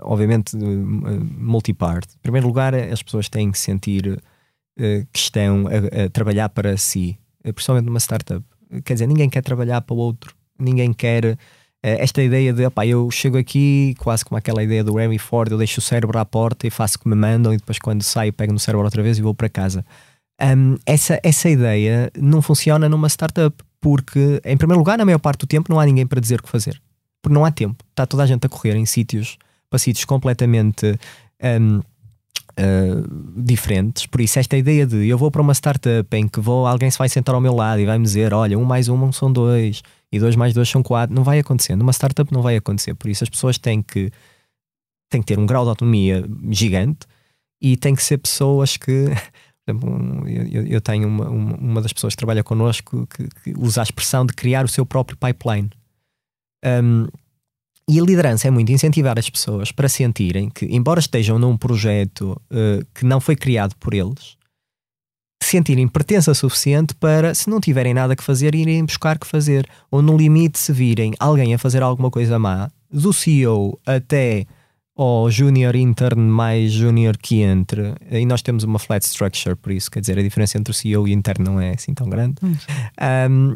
obviamente, 0.00 0.56
uh, 0.56 0.60
multiparte. 0.60 2.16
Em 2.16 2.20
primeiro 2.20 2.46
lugar, 2.46 2.74
as 2.74 3.02
pessoas 3.02 3.28
têm 3.28 3.50
que 3.50 3.58
sentir 3.58 4.06
uh, 4.08 5.06
que 5.12 5.18
estão 5.18 5.66
a, 5.66 6.04
a, 6.04 6.10
trabalhar 6.10 6.48
para 6.48 6.76
si, 6.76 7.18
principalmente 7.42 7.86
numa 7.86 8.00
startup. 8.00 8.44
Quer 8.84 8.94
dizer, 8.94 9.06
ninguém 9.06 9.30
quer 9.30 9.42
trabalhar 9.42 9.80
para 9.80 9.94
o 9.94 9.98
outro, 9.98 10.34
ninguém 10.58 10.92
quer 10.92 11.24
eh, 11.24 11.36
esta 11.82 12.22
ideia 12.22 12.52
de 12.52 12.66
opa, 12.66 12.86
eu 12.86 13.10
chego 13.10 13.38
aqui, 13.38 13.94
quase 13.98 14.24
como 14.24 14.36
aquela 14.36 14.62
ideia 14.62 14.82
do 14.82 14.94
Remy 14.94 15.18
Ford, 15.18 15.52
eu 15.52 15.58
deixo 15.58 15.78
o 15.78 15.82
cérebro 15.82 16.18
à 16.18 16.24
porta 16.24 16.66
e 16.66 16.70
faço 16.70 16.96
o 16.96 17.00
que 17.00 17.08
me 17.08 17.14
mandam, 17.14 17.52
e 17.52 17.56
depois 17.56 17.78
quando 17.78 18.02
saio 18.02 18.32
pego 18.32 18.52
no 18.52 18.58
cérebro 18.58 18.84
outra 18.84 19.02
vez 19.02 19.18
e 19.18 19.22
vou 19.22 19.34
para 19.34 19.48
casa. 19.48 19.84
Um, 20.40 20.76
essa, 20.86 21.20
essa 21.22 21.48
ideia 21.48 22.10
não 22.16 22.42
funciona 22.42 22.88
numa 22.88 23.08
startup, 23.08 23.56
porque, 23.80 24.40
em 24.44 24.56
primeiro 24.56 24.78
lugar, 24.78 24.98
na 24.98 25.04
maior 25.04 25.18
parte 25.18 25.40
do 25.40 25.46
tempo 25.46 25.70
não 25.70 25.78
há 25.78 25.86
ninguém 25.86 26.06
para 26.06 26.20
dizer 26.20 26.40
o 26.40 26.42
que 26.42 26.48
fazer, 26.48 26.80
porque 27.22 27.34
não 27.34 27.44
há 27.44 27.50
tempo. 27.50 27.84
Está 27.90 28.06
toda 28.06 28.24
a 28.24 28.26
gente 28.26 28.44
a 28.44 28.48
correr 28.48 28.74
em 28.74 28.86
sítios, 28.86 29.36
para 29.70 29.78
sítios 29.78 30.04
completamente. 30.04 30.98
Um, 31.42 31.80
Uh, 32.60 33.06
diferentes. 33.40 34.06
Por 34.06 34.20
isso, 34.20 34.36
esta 34.36 34.56
ideia 34.56 34.84
de 34.84 35.06
eu 35.06 35.16
vou 35.16 35.30
para 35.30 35.40
uma 35.40 35.54
startup 35.54 36.16
em 36.16 36.26
que 36.26 36.40
vou, 36.40 36.66
alguém 36.66 36.90
se 36.90 36.98
vai 36.98 37.08
sentar 37.08 37.32
ao 37.32 37.40
meu 37.40 37.54
lado 37.54 37.80
e 37.80 37.86
vai 37.86 37.96
me 37.96 38.02
dizer: 38.02 38.34
Olha, 38.34 38.58
um 38.58 38.64
mais 38.64 38.88
um 38.88 39.12
são 39.12 39.32
dois, 39.32 39.80
e 40.12 40.18
2 40.18 40.36
mais 40.36 40.54
2 40.54 40.68
são 40.68 40.82
4. 40.82 41.14
Não 41.14 41.22
vai 41.22 41.38
acontecer. 41.38 41.76
Numa 41.76 41.92
startup 41.92 42.32
não 42.32 42.42
vai 42.42 42.56
acontecer. 42.56 42.94
Por 42.94 43.08
isso 43.10 43.24
as 43.24 43.30
pessoas 43.30 43.58
têm 43.58 43.82
que, 43.82 44.10
têm 45.10 45.20
que 45.20 45.26
ter 45.26 45.38
um 45.38 45.46
grau 45.46 45.64
de 45.64 45.70
autonomia 45.70 46.24
gigante 46.50 47.06
e 47.60 47.76
têm 47.76 47.94
que 47.94 48.02
ser 48.02 48.18
pessoas 48.18 48.76
que 48.76 49.06
eu, 49.66 50.66
eu 50.66 50.80
tenho 50.80 51.06
uma, 51.06 51.28
uma, 51.28 51.56
uma, 51.56 51.82
das 51.82 51.92
pessoas 51.92 52.14
que 52.14 52.18
trabalha 52.18 52.42
connosco 52.42 53.06
que, 53.06 53.28
que, 53.42 53.54
usa 53.58 53.82
a 53.82 53.84
expressão 53.84 54.24
de 54.24 54.32
criar 54.32 54.64
o 54.64 54.68
seu 54.68 54.86
próprio 54.86 55.16
pipeline. 55.18 55.70
Um, 56.64 57.06
e 57.90 57.98
a 57.98 58.02
liderança 58.02 58.48
é 58.48 58.50
muito 58.50 58.70
incentivar 58.70 59.18
as 59.18 59.30
pessoas 59.30 59.72
para 59.72 59.88
sentirem 59.88 60.50
que, 60.50 60.66
embora 60.66 61.00
estejam 61.00 61.38
num 61.38 61.56
projeto 61.56 62.40
uh, 62.50 62.84
que 62.94 63.04
não 63.04 63.18
foi 63.18 63.34
criado 63.34 63.74
por 63.76 63.94
eles, 63.94 64.37
sentirem 65.40 65.88
pertença 65.88 66.34
suficiente 66.34 66.94
para, 66.94 67.34
se 67.34 67.48
não 67.48 67.60
tiverem 67.60 67.94
nada 67.94 68.14
que 68.14 68.22
fazer, 68.22 68.54
irem 68.54 68.84
buscar 68.84 69.18
que 69.18 69.26
fazer. 69.26 69.66
Ou 69.90 70.02
no 70.02 70.16
limite, 70.16 70.58
se 70.58 70.72
virem 70.72 71.14
alguém 71.18 71.54
a 71.54 71.58
fazer 71.58 71.82
alguma 71.82 72.10
coisa 72.10 72.38
má, 72.38 72.70
do 72.90 73.12
CEO 73.12 73.78
até 73.86 74.46
ao 74.96 75.30
junior 75.30 75.76
intern 75.76 76.20
mais 76.20 76.72
junior 76.72 77.16
que 77.16 77.42
entre, 77.42 77.94
e 78.10 78.26
nós 78.26 78.42
temos 78.42 78.64
uma 78.64 78.80
flat 78.80 79.04
structure, 79.04 79.54
por 79.54 79.70
isso, 79.70 79.88
quer 79.88 80.00
dizer, 80.00 80.18
a 80.18 80.22
diferença 80.22 80.58
entre 80.58 80.72
o 80.72 80.74
CEO 80.74 81.06
e 81.06 81.12
o 81.12 81.14
interno 81.14 81.44
não 81.44 81.60
é 81.60 81.70
assim 81.70 81.94
tão 81.94 82.08
grande. 82.08 82.34
Hum. 82.42 82.56
Um, 83.30 83.54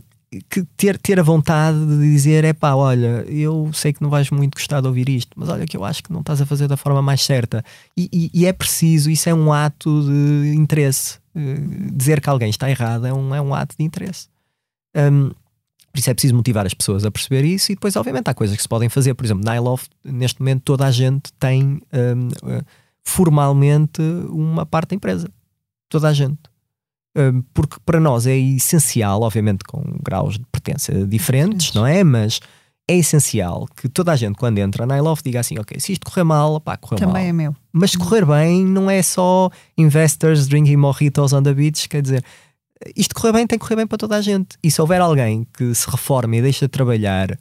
que 0.49 0.64
ter, 0.76 0.97
ter 0.99 1.20
a 1.20 1.22
vontade 1.22 1.78
de 1.85 1.99
dizer: 1.99 2.45
é 2.45 2.53
pá, 2.53 2.74
olha, 2.74 3.24
eu 3.28 3.70
sei 3.72 3.93
que 3.93 4.03
não 4.03 4.09
vais 4.09 4.30
muito 4.30 4.55
gostar 4.55 4.80
de 4.80 4.87
ouvir 4.87 5.09
isto, 5.09 5.30
mas 5.37 5.49
olha, 5.49 5.66
que 5.66 5.76
eu 5.76 5.85
acho 5.85 6.03
que 6.03 6.12
não 6.12 6.20
estás 6.20 6.41
a 6.41 6.47
fazer 6.47 6.68
da 6.68 6.76
forma 6.76 7.03
mais 7.03 7.22
certa. 7.22 7.64
E, 7.97 8.09
e, 8.12 8.30
e 8.33 8.47
é 8.47 8.53
preciso, 8.53 9.11
isso 9.11 9.28
é 9.28 9.35
um 9.35 9.53
ato 9.53 10.03
de 10.03 10.55
interesse. 10.55 11.18
Uh, 11.35 11.93
dizer 11.93 12.20
que 12.20 12.28
alguém 12.28 12.51
está 12.51 12.70
errado 12.70 13.07
é 13.07 13.12
um, 13.12 13.35
é 13.35 13.41
um 13.41 13.55
ato 13.55 13.76
de 13.76 13.85
interesse. 13.85 14.28
Um, 14.97 15.30
por 15.93 15.99
isso 15.99 16.11
é 16.11 16.14
preciso 16.14 16.35
motivar 16.35 16.64
as 16.64 16.72
pessoas 16.72 17.05
a 17.05 17.11
perceber 17.11 17.45
isso 17.45 17.70
e 17.70 17.74
depois, 17.74 17.95
obviamente, 17.97 18.28
há 18.28 18.35
coisas 18.35 18.57
que 18.57 18.62
se 18.62 18.68
podem 18.68 18.89
fazer. 18.89 19.14
Por 19.14 19.26
exemplo, 19.26 19.45
na 19.45 19.57
iLove, 19.57 19.85
neste 20.03 20.41
momento, 20.41 20.62
toda 20.62 20.87
a 20.87 20.91
gente 20.91 21.30
tem 21.39 21.83
um, 21.93 22.28
uh, 22.28 22.64
formalmente 23.03 24.01
uma 24.30 24.64
parte 24.64 24.91
da 24.91 24.97
empresa. 24.97 25.30
Toda 25.91 26.09
a 26.09 26.12
gente. 26.14 26.39
Porque 27.53 27.77
para 27.85 28.01
nós 28.01 28.27
é 28.27 28.37
essencial, 28.37 29.23
obviamente 29.23 29.65
com 29.65 29.83
graus 30.03 30.39
de 30.39 30.45
pertença 30.51 31.07
diferentes, 31.07 31.75
não 31.75 31.87
é? 31.87 32.03
Mas 32.03 32.41
é 32.89 32.97
essencial 32.97 33.67
que 33.77 33.89
toda 33.89 34.13
a 34.13 34.17
gente, 34.17 34.37
quando 34.37 34.59
entra 34.59 34.87
na 34.87 34.97
iLove, 34.97 35.23
diga 35.25 35.41
assim: 35.41 35.59
ok, 35.59 35.79
se 35.79 35.93
isto 35.93 36.07
correr 36.07 36.25
mal, 36.25 36.61
pá, 36.61 36.77
correu 36.77 36.99
Também 36.99 37.13
mal. 37.13 37.23
Também 37.23 37.29
é 37.29 37.33
meu. 37.33 37.57
Mas 37.73 37.93
se 37.93 37.99
correr 37.99 38.25
bem, 38.25 38.65
não 38.65 38.91
é 38.91 39.03
só 39.03 39.51
investors 39.77 40.47
drinking 40.47 40.77
mojitos 40.77 41.33
on 41.33 41.43
the 41.43 41.55
beach, 41.55 41.89
quer 41.89 42.03
dizer, 42.03 42.25
isto 42.97 43.15
correr 43.15 43.33
bem 43.33 43.47
tem 43.47 43.59
que 43.59 43.65
correr 43.65 43.77
bem 43.77 43.87
para 43.87 43.99
toda 43.99 44.17
a 44.17 44.21
gente. 44.21 44.57
E 44.63 44.71
se 44.71 44.81
houver 44.81 45.01
alguém 45.01 45.47
que 45.53 45.75
se 45.75 45.89
reforme 45.91 46.39
e 46.39 46.43
deixa 46.43 46.67
de 46.67 46.71
trabalhar 46.71 47.39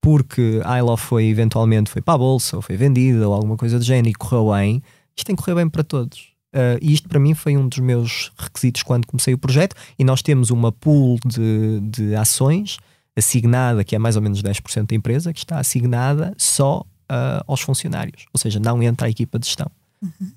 porque 0.00 0.60
a 0.64 0.78
iLove 0.78 1.02
foi 1.02 1.24
eventualmente 1.24 1.90
foi 1.90 2.00
para 2.00 2.14
a 2.14 2.18
bolsa 2.18 2.56
ou 2.56 2.62
foi 2.62 2.76
vendida 2.76 3.28
ou 3.28 3.34
alguma 3.34 3.56
coisa 3.56 3.76
do 3.78 3.84
género 3.84 4.08
e 4.08 4.14
correu 4.14 4.52
bem, 4.52 4.82
isto 5.16 5.26
tem 5.26 5.34
que 5.34 5.42
correr 5.42 5.56
bem 5.56 5.68
para 5.68 5.82
todos. 5.82 6.35
Uh, 6.56 6.80
e 6.80 6.94
isto 6.94 7.06
para 7.06 7.20
mim 7.20 7.34
foi 7.34 7.54
um 7.54 7.68
dos 7.68 7.78
meus 7.80 8.32
requisitos 8.38 8.82
quando 8.82 9.06
comecei 9.06 9.34
o 9.34 9.38
projeto. 9.38 9.76
E 9.98 10.04
nós 10.04 10.22
temos 10.22 10.48
uma 10.48 10.72
pool 10.72 11.18
de, 11.26 11.80
de 11.80 12.14
ações 12.16 12.78
assignada, 13.14 13.84
que 13.84 13.94
é 13.94 13.98
mais 13.98 14.16
ou 14.16 14.22
menos 14.22 14.42
10% 14.42 14.86
da 14.86 14.96
empresa, 14.96 15.34
que 15.34 15.38
está 15.38 15.58
assignada 15.58 16.34
só 16.38 16.80
uh, 16.80 17.44
aos 17.46 17.60
funcionários, 17.60 18.24
ou 18.32 18.38
seja, 18.38 18.58
não 18.58 18.82
entra 18.82 19.06
a 19.06 19.10
equipa 19.10 19.38
de 19.38 19.46
gestão. 19.46 19.70
Uhum. 20.02 20.32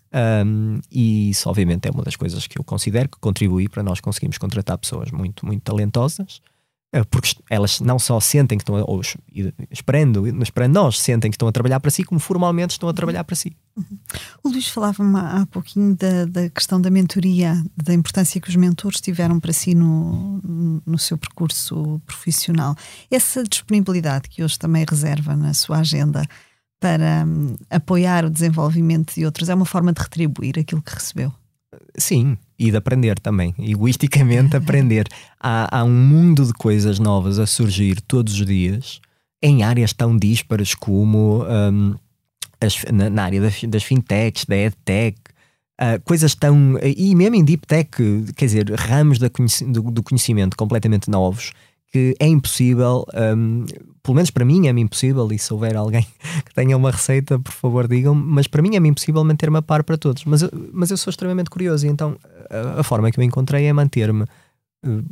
Um, 0.45 0.79
e 0.91 1.29
isso, 1.29 1.49
obviamente, 1.49 1.87
é 1.87 1.91
uma 1.91 2.03
das 2.03 2.15
coisas 2.15 2.47
que 2.47 2.59
eu 2.59 2.63
considero 2.63 3.09
que 3.09 3.19
contribui 3.19 3.67
para 3.67 3.83
nós 3.83 3.99
conseguirmos 3.99 4.37
contratar 4.37 4.77
pessoas 4.77 5.11
muito, 5.11 5.45
muito 5.45 5.61
talentosas, 5.61 6.41
uh, 6.95 7.05
porque 7.09 7.35
elas 7.49 7.79
não 7.79 7.97
só 7.97 8.19
sentem 8.19 8.57
que 8.57 8.63
estão, 8.63 8.77
a, 8.77 8.83
ou 8.83 9.01
esperando, 9.71 10.25
esperando 10.41 10.73
nós, 10.73 10.99
sentem 10.99 11.31
que 11.31 11.35
estão 11.35 11.47
a 11.47 11.51
trabalhar 11.51 11.79
para 11.79 11.91
si, 11.91 12.03
como 12.03 12.19
formalmente 12.19 12.71
estão 12.71 12.89
a 12.89 12.93
trabalhar 12.93 13.23
para 13.23 13.35
si. 13.35 13.55
O 14.43 14.49
Luís 14.49 14.67
falava-me 14.67 15.17
há 15.17 15.45
pouquinho 15.49 15.95
da, 15.95 16.25
da, 16.25 16.49
questão 16.49 16.79
da 16.79 16.89
mentoria, 16.89 17.63
da 17.75 17.93
importância 17.93 18.39
que 18.39 18.49
os 18.49 18.55
mentores 18.55 19.01
tiveram 19.01 19.39
para 19.39 19.53
si 19.53 19.75
no, 19.75 20.41
no 20.85 20.97
seu 20.97 21.17
percurso 21.17 22.01
profissional. 22.05 22.75
Essa 23.11 23.43
disponibilidade 23.43 24.29
que 24.29 24.43
hoje 24.43 24.57
também 24.57 24.85
reserva 24.87 25.35
na 25.35 25.53
sua 25.53 25.79
agenda 25.79 26.25
para 26.79 27.25
um, 27.25 27.55
apoiar 27.69 28.25
o 28.25 28.29
desenvolvimento 28.29 29.13
de 29.13 29.25
outros 29.25 29.49
é 29.49 29.55
uma 29.55 29.65
forma 29.65 29.91
de 29.91 30.01
retribuir 30.01 30.57
aquilo 30.57 30.81
que 30.81 30.93
recebeu. 30.93 31.33
Sim, 31.97 32.37
e 32.57 32.71
de 32.71 32.77
aprender 32.77 33.19
também, 33.19 33.53
egoisticamente 33.59 34.55
aprender. 34.55 35.07
Há, 35.41 35.79
há, 35.79 35.83
um 35.85 35.93
mundo 35.93 36.45
de 36.45 36.51
coisas 36.51 36.99
novas 36.99 37.39
a 37.39 37.45
surgir 37.45 38.01
todos 38.01 38.33
os 38.33 38.45
dias 38.45 38.99
em 39.41 39.63
áreas 39.63 39.93
tão 39.93 40.17
díspares 40.17 40.75
como 40.75 41.45
um, 41.45 41.95
as, 42.61 42.83
na, 42.91 43.09
na, 43.09 43.23
área 43.23 43.41
das, 43.41 43.63
das, 43.63 43.83
fintechs, 43.83 44.45
da 44.45 44.55
edtech, 44.55 45.17
uh, 45.81 46.01
coisas 46.03 46.35
tão. 46.35 46.77
e 46.81 47.15
mesmo 47.15 47.35
em 47.35 47.43
deep 47.43 47.65
tech, 47.67 47.89
quer 48.35 48.45
dizer, 48.45 48.71
ramos 48.71 49.19
do, 49.19 49.29
do 49.91 50.03
conhecimento 50.03 50.55
completamente 50.57 51.09
novos 51.09 51.51
que 51.91 52.15
é 52.19 52.27
impossível, 52.27 53.03
um, 53.35 53.65
pelo 54.03 54.15
menos 54.15 54.29
para 54.29 54.45
mim 54.45 54.67
é-me 54.67 54.81
impossível, 54.81 55.27
e 55.31 55.39
se 55.39 55.51
houver 55.51 55.75
alguém 55.75 56.05
que 56.45 56.53
tenha 56.53 56.77
uma 56.77 56.91
receita, 56.91 57.39
por 57.39 57.51
favor 57.51 57.87
digam 57.87 58.13
mas 58.13 58.47
para 58.47 58.61
mim 58.61 58.75
é-me 58.75 58.89
impossível 58.89 59.23
manter-me 59.23 59.57
a 59.57 59.61
par 59.61 59.83
para 59.83 59.97
todos. 59.97 60.23
Mas, 60.25 60.41
mas 60.71 60.91
eu 60.91 60.97
sou 60.97 61.09
extremamente 61.09 61.49
curioso, 61.49 61.85
e 61.85 61.89
então 61.89 62.15
a, 62.49 62.81
a 62.81 62.83
forma 62.83 63.11
que 63.11 63.19
eu 63.19 63.23
encontrei 63.23 63.65
é 63.65 63.73
manter-me 63.73 64.25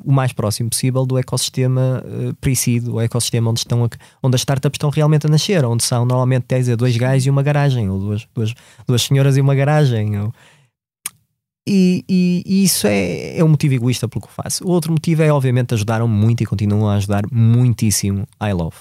o 0.04 0.12
mais 0.12 0.32
próximo 0.32 0.70
possível 0.70 1.06
do 1.06 1.18
ecossistema 1.18 2.02
uh, 2.06 2.34
pre-seed, 2.36 2.88
o 2.88 3.02
ecossistema 3.02 3.50
onde, 3.50 3.60
estão 3.60 3.84
a, 3.84 3.90
onde 4.24 4.36
as 4.36 4.42
startups 4.42 4.78
estão 4.78 4.90
realmente 4.90 5.28
a 5.28 5.30
nascer, 5.30 5.66
onde 5.66 5.84
são 5.84 6.06
normalmente 6.06 6.46
10 6.48 6.70
a 6.70 6.76
dois 6.76 6.96
gajos 6.96 7.26
e 7.26 7.30
uma 7.30 7.44
garagem, 7.44 7.90
ou 7.90 8.00
duas, 8.00 8.28
duas, 8.34 8.54
duas 8.88 9.02
senhoras 9.02 9.36
e 9.36 9.42
uma 9.42 9.54
garagem. 9.56 10.20
Ou, 10.20 10.34
e, 11.68 12.06
e, 12.08 12.44
e, 12.46 12.64
isso 12.64 12.88
é, 12.88 13.38
é 13.38 13.44
um 13.44 13.50
motivo 13.50 13.74
egoísta 13.74 14.08
pelo 14.08 14.22
que 14.22 14.28
eu 14.30 14.44
faço. 14.44 14.66
O 14.66 14.70
outro 14.70 14.90
motivo 14.92 15.22
é, 15.22 15.32
obviamente, 15.32 15.74
ajudaram 15.74 16.08
muito 16.08 16.42
e 16.42 16.46
continuam 16.46 16.90
a 16.90 16.96
ajudar 16.96 17.24
muitíssimo 17.30 18.26
I 18.42 18.54
Love. 18.54 18.78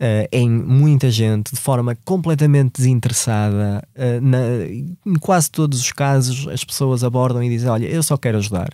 Uh, 0.00 0.26
em 0.30 0.48
muita 0.48 1.10
gente 1.10 1.52
de 1.52 1.60
forma 1.60 1.96
completamente 2.04 2.74
desinteressada. 2.76 3.82
Uh, 3.96 4.20
na, 4.20 4.38
em 5.06 5.14
quase 5.20 5.50
todos 5.50 5.80
os 5.80 5.92
casos, 5.92 6.48
as 6.48 6.64
pessoas 6.64 7.04
abordam 7.04 7.42
e 7.42 7.48
dizem: 7.48 7.68
Olha, 7.68 7.86
eu 7.86 8.02
só 8.02 8.16
quero 8.16 8.38
ajudar. 8.38 8.70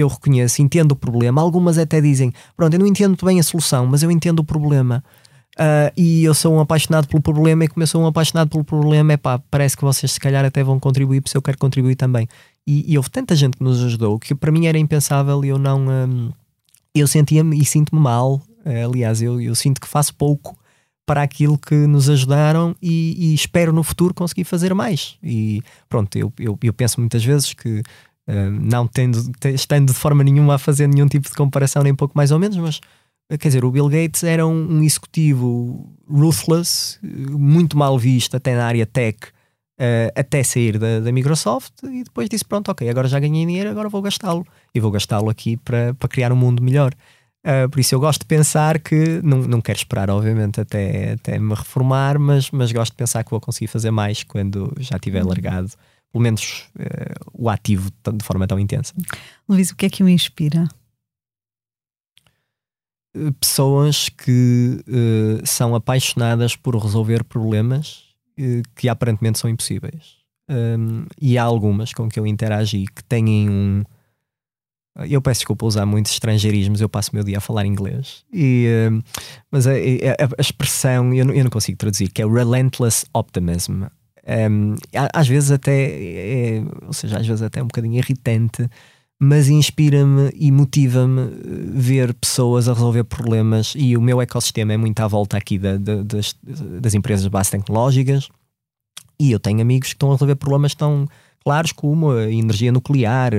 Eu 0.00 0.08
reconheço, 0.08 0.62
entendo 0.62 0.92
o 0.92 0.96
problema. 0.96 1.40
Algumas 1.40 1.78
até 1.78 2.00
dizem: 2.00 2.32
Pronto, 2.56 2.74
eu 2.74 2.80
não 2.80 2.86
entendo 2.86 3.16
bem 3.24 3.40
a 3.40 3.42
solução, 3.42 3.86
mas 3.86 4.02
eu 4.02 4.10
entendo 4.10 4.40
o 4.40 4.44
problema. 4.44 5.02
Uh, 5.58 5.90
e 5.96 6.22
eu 6.22 6.32
sou 6.34 6.54
um 6.54 6.60
apaixonado 6.60 7.08
pelo 7.08 7.20
problema. 7.20 7.64
E 7.64 7.68
como 7.68 7.82
eu 7.82 7.86
sou 7.86 8.00
um 8.00 8.06
apaixonado 8.06 8.48
pelo 8.48 8.62
problema, 8.62 9.12
é 9.12 9.16
pá, 9.16 9.40
parece 9.50 9.76
que 9.76 9.82
vocês 9.82 10.12
se 10.12 10.20
calhar 10.20 10.44
até 10.44 10.62
vão 10.62 10.78
contribuir, 10.78 11.20
porque 11.20 11.36
eu 11.36 11.42
quero 11.42 11.58
contribuir 11.58 11.96
também. 11.96 12.28
E, 12.64 12.92
e, 12.92 12.96
houve 12.96 13.10
tanta 13.10 13.34
gente 13.34 13.56
que 13.56 13.64
nos 13.64 13.82
ajudou 13.82 14.18
que 14.18 14.34
para 14.34 14.52
mim 14.52 14.66
era 14.66 14.78
impensável 14.78 15.44
e 15.44 15.48
eu 15.48 15.58
não. 15.58 15.88
Um, 15.88 16.30
eu 16.94 17.06
sentia-me 17.08 17.60
e 17.60 17.64
sinto-me 17.64 18.00
mal. 18.00 18.34
Uh, 18.64 18.86
aliás, 18.88 19.20
eu, 19.20 19.40
eu 19.40 19.54
sinto 19.54 19.80
que 19.80 19.88
faço 19.88 20.14
pouco 20.14 20.56
para 21.04 21.22
aquilo 21.22 21.56
que 21.56 21.74
nos 21.74 22.10
ajudaram 22.10 22.76
e, 22.82 23.30
e, 23.30 23.34
espero 23.34 23.72
no 23.72 23.82
futuro 23.82 24.12
conseguir 24.12 24.44
fazer 24.44 24.74
mais. 24.74 25.16
E 25.22 25.62
pronto, 25.88 26.16
eu, 26.18 26.30
eu, 26.38 26.58
eu 26.62 26.72
penso 26.72 27.00
muitas 27.00 27.24
vezes 27.24 27.54
que, 27.54 27.82
não 28.60 28.86
tendo, 28.86 29.18
estando 29.54 29.86
de 29.86 29.94
forma 29.94 30.22
nenhuma 30.22 30.56
a 30.56 30.58
fazer 30.58 30.86
nenhum 30.86 31.08
tipo 31.08 31.28
de 31.28 31.34
comparação, 31.34 31.82
nem 31.82 31.94
pouco 31.94 32.16
mais 32.16 32.30
ou 32.30 32.38
menos, 32.38 32.56
mas 32.58 32.80
quer 33.38 33.48
dizer, 33.48 33.64
o 33.64 33.70
Bill 33.70 33.88
Gates 33.88 34.22
era 34.22 34.46
um, 34.46 34.78
um 34.78 34.82
executivo 34.82 35.90
ruthless, 36.08 36.98
muito 37.02 37.76
mal 37.76 37.98
visto 37.98 38.36
até 38.36 38.54
na 38.54 38.66
área 38.66 38.86
tech 38.86 39.18
uh, 39.78 40.12
até 40.14 40.42
sair 40.42 40.78
da, 40.78 41.00
da, 41.00 41.12
Microsoft 41.12 41.72
e 41.84 42.04
depois 42.04 42.28
disse: 42.28 42.44
Pronto, 42.44 42.70
ok, 42.70 42.88
agora 42.88 43.08
já 43.08 43.18
ganhei 43.18 43.46
dinheiro, 43.46 43.70
agora 43.70 43.88
vou 43.88 44.02
gastá-lo. 44.02 44.46
E 44.74 44.80
vou 44.80 44.90
gastá-lo 44.90 45.30
aqui 45.30 45.56
para, 45.56 45.94
para 45.94 46.08
criar 46.08 46.32
um 46.32 46.36
mundo 46.36 46.62
melhor. 46.62 46.92
Uh, 47.46 47.68
por 47.70 47.78
isso 47.78 47.94
eu 47.94 48.00
gosto 48.00 48.20
de 48.20 48.26
pensar 48.26 48.78
que, 48.80 49.20
não, 49.22 49.38
não 49.38 49.60
quero 49.60 49.78
esperar, 49.78 50.10
obviamente, 50.10 50.60
até, 50.60 51.12
até 51.12 51.38
me 51.38 51.54
reformar, 51.54 52.18
mas, 52.18 52.50
mas 52.50 52.72
gosto 52.72 52.92
de 52.92 52.96
pensar 52.96 53.22
que 53.24 53.30
vou 53.30 53.40
conseguir 53.40 53.68
fazer 53.68 53.90
mais 53.90 54.22
quando 54.22 54.74
já 54.78 54.98
tiver 54.98 55.22
uhum. 55.22 55.28
largado, 55.28 55.70
pelo 56.12 56.22
menos 56.22 56.68
uh, 56.78 57.30
o 57.32 57.48
ativo 57.48 57.90
de 57.90 58.24
forma 58.24 58.46
tão 58.46 58.58
intensa. 58.58 58.94
Luís, 59.48 59.70
o 59.70 59.76
que 59.76 59.86
é 59.86 59.90
que 59.90 60.02
o 60.02 60.08
inspira? 60.08 60.68
Pessoas 63.40 64.08
que 64.08 64.84
uh, 64.86 65.46
são 65.46 65.74
apaixonadas 65.74 66.54
por 66.54 66.76
resolver 66.76 67.24
problemas 67.24 68.06
que 68.76 68.88
aparentemente 68.88 69.36
são 69.36 69.50
impossíveis. 69.50 70.18
Um, 70.48 71.04
e 71.20 71.36
há 71.36 71.42
algumas 71.42 71.92
com 71.92 72.08
que 72.08 72.18
eu 72.18 72.26
interagi 72.26 72.86
que 72.86 73.04
têm 73.04 73.50
um. 73.50 73.84
Eu 75.08 75.22
peço 75.22 75.40
desculpa 75.40 75.64
usar 75.64 75.86
muitos 75.86 76.10
estrangeirismos, 76.12 76.80
eu 76.80 76.88
passo 76.88 77.12
o 77.12 77.14
meu 77.14 77.22
dia 77.22 77.38
a 77.38 77.40
falar 77.40 77.64
inglês. 77.64 78.24
E, 78.32 78.66
mas 79.48 79.66
a, 79.66 79.72
a, 79.72 79.74
a 80.38 80.40
expressão, 80.40 81.14
eu 81.14 81.24
não, 81.24 81.32
eu 81.32 81.44
não, 81.44 81.50
consigo 81.50 81.78
traduzir, 81.78 82.08
que 82.08 82.20
é 82.20 82.26
relentless 82.26 83.06
optimism. 83.14 83.84
Um, 84.28 84.74
às 85.14 85.26
vezes 85.26 85.50
até, 85.50 85.72
é, 85.72 86.62
ou 86.86 86.92
seja, 86.92 87.18
às 87.18 87.26
vezes 87.26 87.42
até 87.42 87.60
é 87.60 87.62
um 87.62 87.66
bocadinho 87.66 87.96
irritante, 87.96 88.68
mas 89.18 89.48
inspira-me 89.48 90.30
e 90.34 90.52
motiva-me 90.52 91.22
eh, 91.22 91.28
ver 91.72 92.14
pessoas 92.14 92.68
a 92.68 92.74
resolver 92.74 93.04
problemas. 93.04 93.74
E 93.76 93.96
o 93.96 94.00
meu 94.00 94.20
ecossistema 94.20 94.74
é 94.74 94.76
muito 94.76 95.00
à 95.00 95.08
volta 95.08 95.36
aqui 95.36 95.58
da, 95.58 95.76
da, 95.76 96.02
das, 96.02 96.36
das, 96.42 96.94
empresas 96.94 97.24
de 97.24 97.30
base 97.30 97.50
tecnológicas. 97.50 98.28
E 99.18 99.32
eu 99.32 99.40
tenho 99.40 99.60
amigos 99.60 99.88
que 99.88 99.94
estão 99.94 100.10
a 100.10 100.12
resolver 100.12 100.36
problemas 100.36 100.74
tão 100.74 101.08
claros 101.42 101.72
como 101.72 102.12
a 102.12 102.30
energia 102.30 102.70
nuclear, 102.70 103.32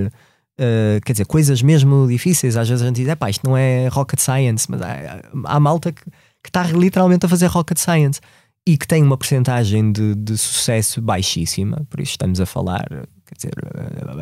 Uh, 0.61 0.99
quer 1.05 1.13
dizer, 1.13 1.25
coisas 1.25 1.61
mesmo 1.61 2.05
difíceis. 2.05 2.57
Às 2.57 2.67
vezes 2.67 2.83
a 2.83 2.87
gente 2.87 2.97
diz, 2.97 3.07
é 3.07 3.15
pá, 3.15 3.29
isto 3.29 3.47
não 3.47 3.55
é 3.55 3.87
rocket 3.87 4.19
science, 4.19 4.69
mas 4.69 4.81
há, 4.81 5.21
há 5.45 5.57
malta 5.57 5.89
que 5.93 6.03
está 6.43 6.63
literalmente 6.63 7.25
a 7.25 7.29
fazer 7.29 7.47
rocket 7.47 7.77
science 7.77 8.19
e 8.67 8.77
que 8.77 8.87
tem 8.87 9.03
uma 9.03 9.17
porcentagem 9.17 9.91
de, 9.91 10.15
de 10.15 10.37
sucesso 10.37 11.01
baixíssima, 11.01 11.85
por 11.89 11.99
isso 11.99 12.11
estamos 12.11 12.39
a 12.39 12.45
falar, 12.45 12.85
quer 13.25 13.35
dizer, 13.35 13.53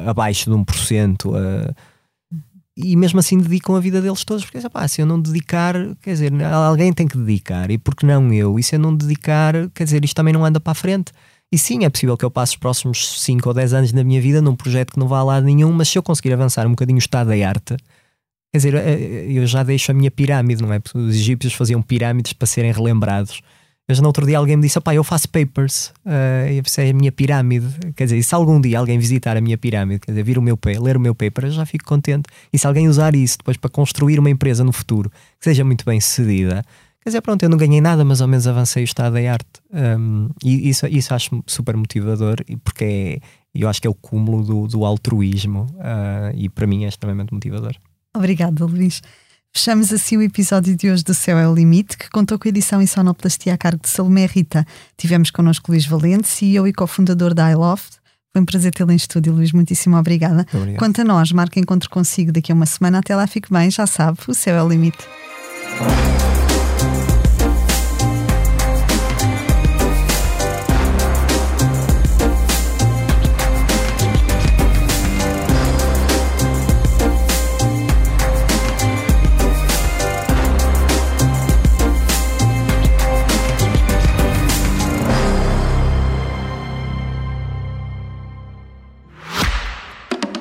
abaixo 0.08 0.50
de 0.50 0.56
1%. 0.56 1.26
Uh, 1.26 1.76
e 2.78 2.96
mesmo 2.96 3.20
assim 3.20 3.40
dedicam 3.40 3.76
a 3.76 3.80
vida 3.80 4.00
deles 4.00 4.24
todos, 4.24 4.46
porque 4.46 4.60
se 4.88 5.02
eu 5.02 5.06
não 5.06 5.20
dedicar, 5.20 5.74
quer 6.02 6.12
dizer, 6.12 6.32
alguém 6.44 6.94
tem 6.94 7.08
que 7.08 7.18
dedicar, 7.18 7.72
e 7.72 7.78
porque 7.78 8.06
não 8.06 8.32
eu? 8.32 8.60
E 8.60 8.64
se 8.64 8.76
eu 8.76 8.80
não 8.80 8.96
dedicar, 8.96 9.54
quer 9.74 9.84
dizer, 9.84 10.06
isto 10.06 10.16
também 10.16 10.32
não 10.32 10.46
anda 10.46 10.60
para 10.60 10.72
a 10.72 10.76
frente. 10.76 11.12
E 11.52 11.58
sim, 11.58 11.86
é 11.86 11.90
possível 11.90 12.16
que 12.16 12.24
eu 12.24 12.30
passe 12.30 12.52
os 12.52 12.58
próximos 12.58 13.22
5 13.22 13.48
ou 13.50 13.54
10 13.54 13.74
anos 13.74 13.92
da 13.92 14.04
minha 14.04 14.22
vida 14.22 14.42
num 14.42 14.56
projeto 14.56 14.92
que 14.94 15.00
não 15.00 15.08
vá 15.08 15.20
a 15.20 15.24
lado 15.24 15.46
nenhum, 15.46 15.72
mas 15.72 15.90
se 15.90 15.98
eu 15.98 16.04
conseguir 16.04 16.34
avançar 16.34 16.68
um 16.68 16.72
bocadinho 16.72 16.98
o 16.98 17.00
estado 17.00 17.30
da 17.30 17.48
arte, 17.50 17.76
quer 18.52 18.58
dizer, 18.58 18.74
eu 19.32 19.48
já 19.48 19.64
deixo 19.64 19.92
a 19.92 19.94
minha 19.96 20.12
pirâmide, 20.12 20.62
não 20.62 20.72
é? 20.72 20.80
Porque 20.80 20.98
os 20.98 21.16
egípcios 21.16 21.54
faziam 21.54 21.82
pirâmides 21.82 22.34
para 22.34 22.46
serem 22.46 22.72
relembrados. 22.72 23.42
Mas 23.88 24.02
no 24.02 24.08
outro 24.08 24.26
dia 24.26 24.38
alguém 24.38 24.58
me 24.58 24.64
disse: 24.64 24.80
pá, 24.82 24.94
eu 24.94 25.04
faço 25.04 25.30
papers, 25.30 25.94
uh, 26.06 26.50
eu 26.52 26.84
é 26.84 26.90
a 26.90 26.94
minha 26.94 27.12
pirâmide. 27.12 27.68
Quer 27.96 28.04
dizer, 28.04 28.22
se 28.22 28.36
algum 28.36 28.60
dia 28.60 28.80
alguém 28.80 29.00
visitar 29.00 29.38
a 29.38 29.42
minha 29.42 29.58
pirâmide, 29.58 30.02
quer 30.02 30.12
dizer, 30.12 30.24
vir 30.24 30.38
o 30.38 30.42
meu 30.42 30.60
ler 30.82 30.98
o 30.98 31.00
meu 31.00 31.16
paper, 31.16 31.46
eu 31.46 31.52
já 31.52 31.66
fico 31.66 31.86
contente. 31.86 32.28
E 32.52 32.60
se 32.60 32.68
alguém 32.68 32.90
usar 32.90 33.16
isso 33.16 33.38
depois 33.38 33.56
para 33.56 33.70
construir 33.70 34.20
uma 34.20 34.30
empresa 34.30 34.64
no 34.64 34.74
futuro 34.74 35.10
que 35.40 35.46
seja 35.46 35.64
muito 35.64 35.86
bem 35.86 36.02
sucedida, 36.02 36.66
quer 37.02 37.10
dizer, 37.10 37.22
pronto, 37.22 37.44
eu 37.44 37.50
não 37.50 37.58
ganhei 37.58 37.80
nada, 37.80 38.04
mas 38.04 38.22
ao 38.22 38.28
menos 38.28 38.46
avancei 38.46 38.84
o 38.84 38.86
estado 38.86 39.14
da 39.14 39.32
arte. 39.32 39.62
Um, 39.74 40.30
e 40.44 40.68
isso, 40.68 40.86
isso 40.88 41.14
acho 41.14 41.42
super 41.48 41.78
motivador, 41.78 42.44
porque 42.66 42.84
é, 42.84 43.20
eu 43.56 43.70
acho 43.70 43.82
que 43.82 43.88
é 43.88 43.90
o 43.90 43.94
cúmulo 43.94 44.44
do, 44.44 44.68
do 44.68 44.84
altruísmo 44.84 45.66
uh, 45.76 46.36
e 46.36 46.50
para 46.50 46.68
mim 46.68 46.84
é 46.84 46.90
extremamente 46.90 47.34
motivador. 47.34 47.74
Obrigada, 48.14 48.66
Luís. 48.66 49.02
Fechamos 49.58 49.92
assim 49.92 50.18
o 50.18 50.22
episódio 50.22 50.76
de 50.76 50.88
hoje 50.88 51.04
do 51.04 51.16
Céu 51.16 51.36
é 51.36 51.50
o 51.50 51.56
Limite, 51.56 51.98
que 51.98 52.12
contou 52.12 52.38
com 52.38 52.48
a 52.48 52.50
edição 52.50 52.80
em 52.80 52.86
sonoplastia 52.86 53.56
a 53.56 53.58
cargo 53.58 53.82
de 53.82 53.90
Salomé 53.90 54.28
Rita. 54.28 54.64
Tivemos 54.96 55.32
connosco 55.32 55.72
Luís 55.72 55.84
Valente, 55.84 56.28
CEO 56.28 56.68
e 56.68 56.72
cofundador 56.72 57.34
da 57.34 57.50
iLoft. 57.50 57.98
Foi 58.32 58.40
um 58.40 58.46
prazer 58.46 58.72
tê-lo 58.72 58.92
em 58.92 58.96
estúdio, 58.96 59.34
Luís. 59.34 59.52
Muitíssimo 59.52 59.98
obrigada. 59.98 60.46
Obrigado. 60.54 60.78
Quanto 60.78 61.02
a 61.02 61.04
nós, 61.04 61.32
marca 61.32 61.60
encontro 61.60 61.90
consigo 61.90 62.32
daqui 62.32 62.52
a 62.52 62.56
uma 62.56 62.68
semana. 62.68 63.00
Até 63.00 63.16
lá, 63.16 63.26
fique 63.26 63.52
bem, 63.52 63.72
já 63.72 63.88
sabe, 63.88 64.20
o 64.28 64.34
céu 64.36 64.58
é 64.58 64.62
o 64.62 64.70
limite. 64.70 65.00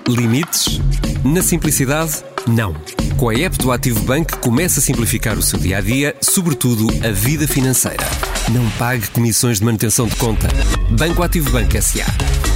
Limites? 0.09 0.80
Na 1.24 1.42
simplicidade, 1.42 2.22
não. 2.46 2.74
Com 3.16 3.28
a 3.28 3.34
app 3.34 3.59
do 3.59 3.72
Ativo 3.72 4.00
Bank, 4.04 4.38
comece 4.38 4.78
a 4.78 4.82
simplificar 4.82 5.36
o 5.36 5.42
seu 5.42 5.59
dia 5.59 5.78
a 5.78 5.80
dia, 5.80 6.14
sobretudo 6.20 6.86
a 7.04 7.11
vida 7.11 7.48
financeira. 7.48 8.04
Não 8.52 8.68
pague 8.78 9.09
comissões 9.09 9.59
de 9.59 9.64
manutenção 9.64 10.07
de 10.07 10.14
conta. 10.14 10.48
Banco 10.90 11.22
Ativo 11.22 11.50
Bank 11.50 11.76
S.A. 11.76 12.55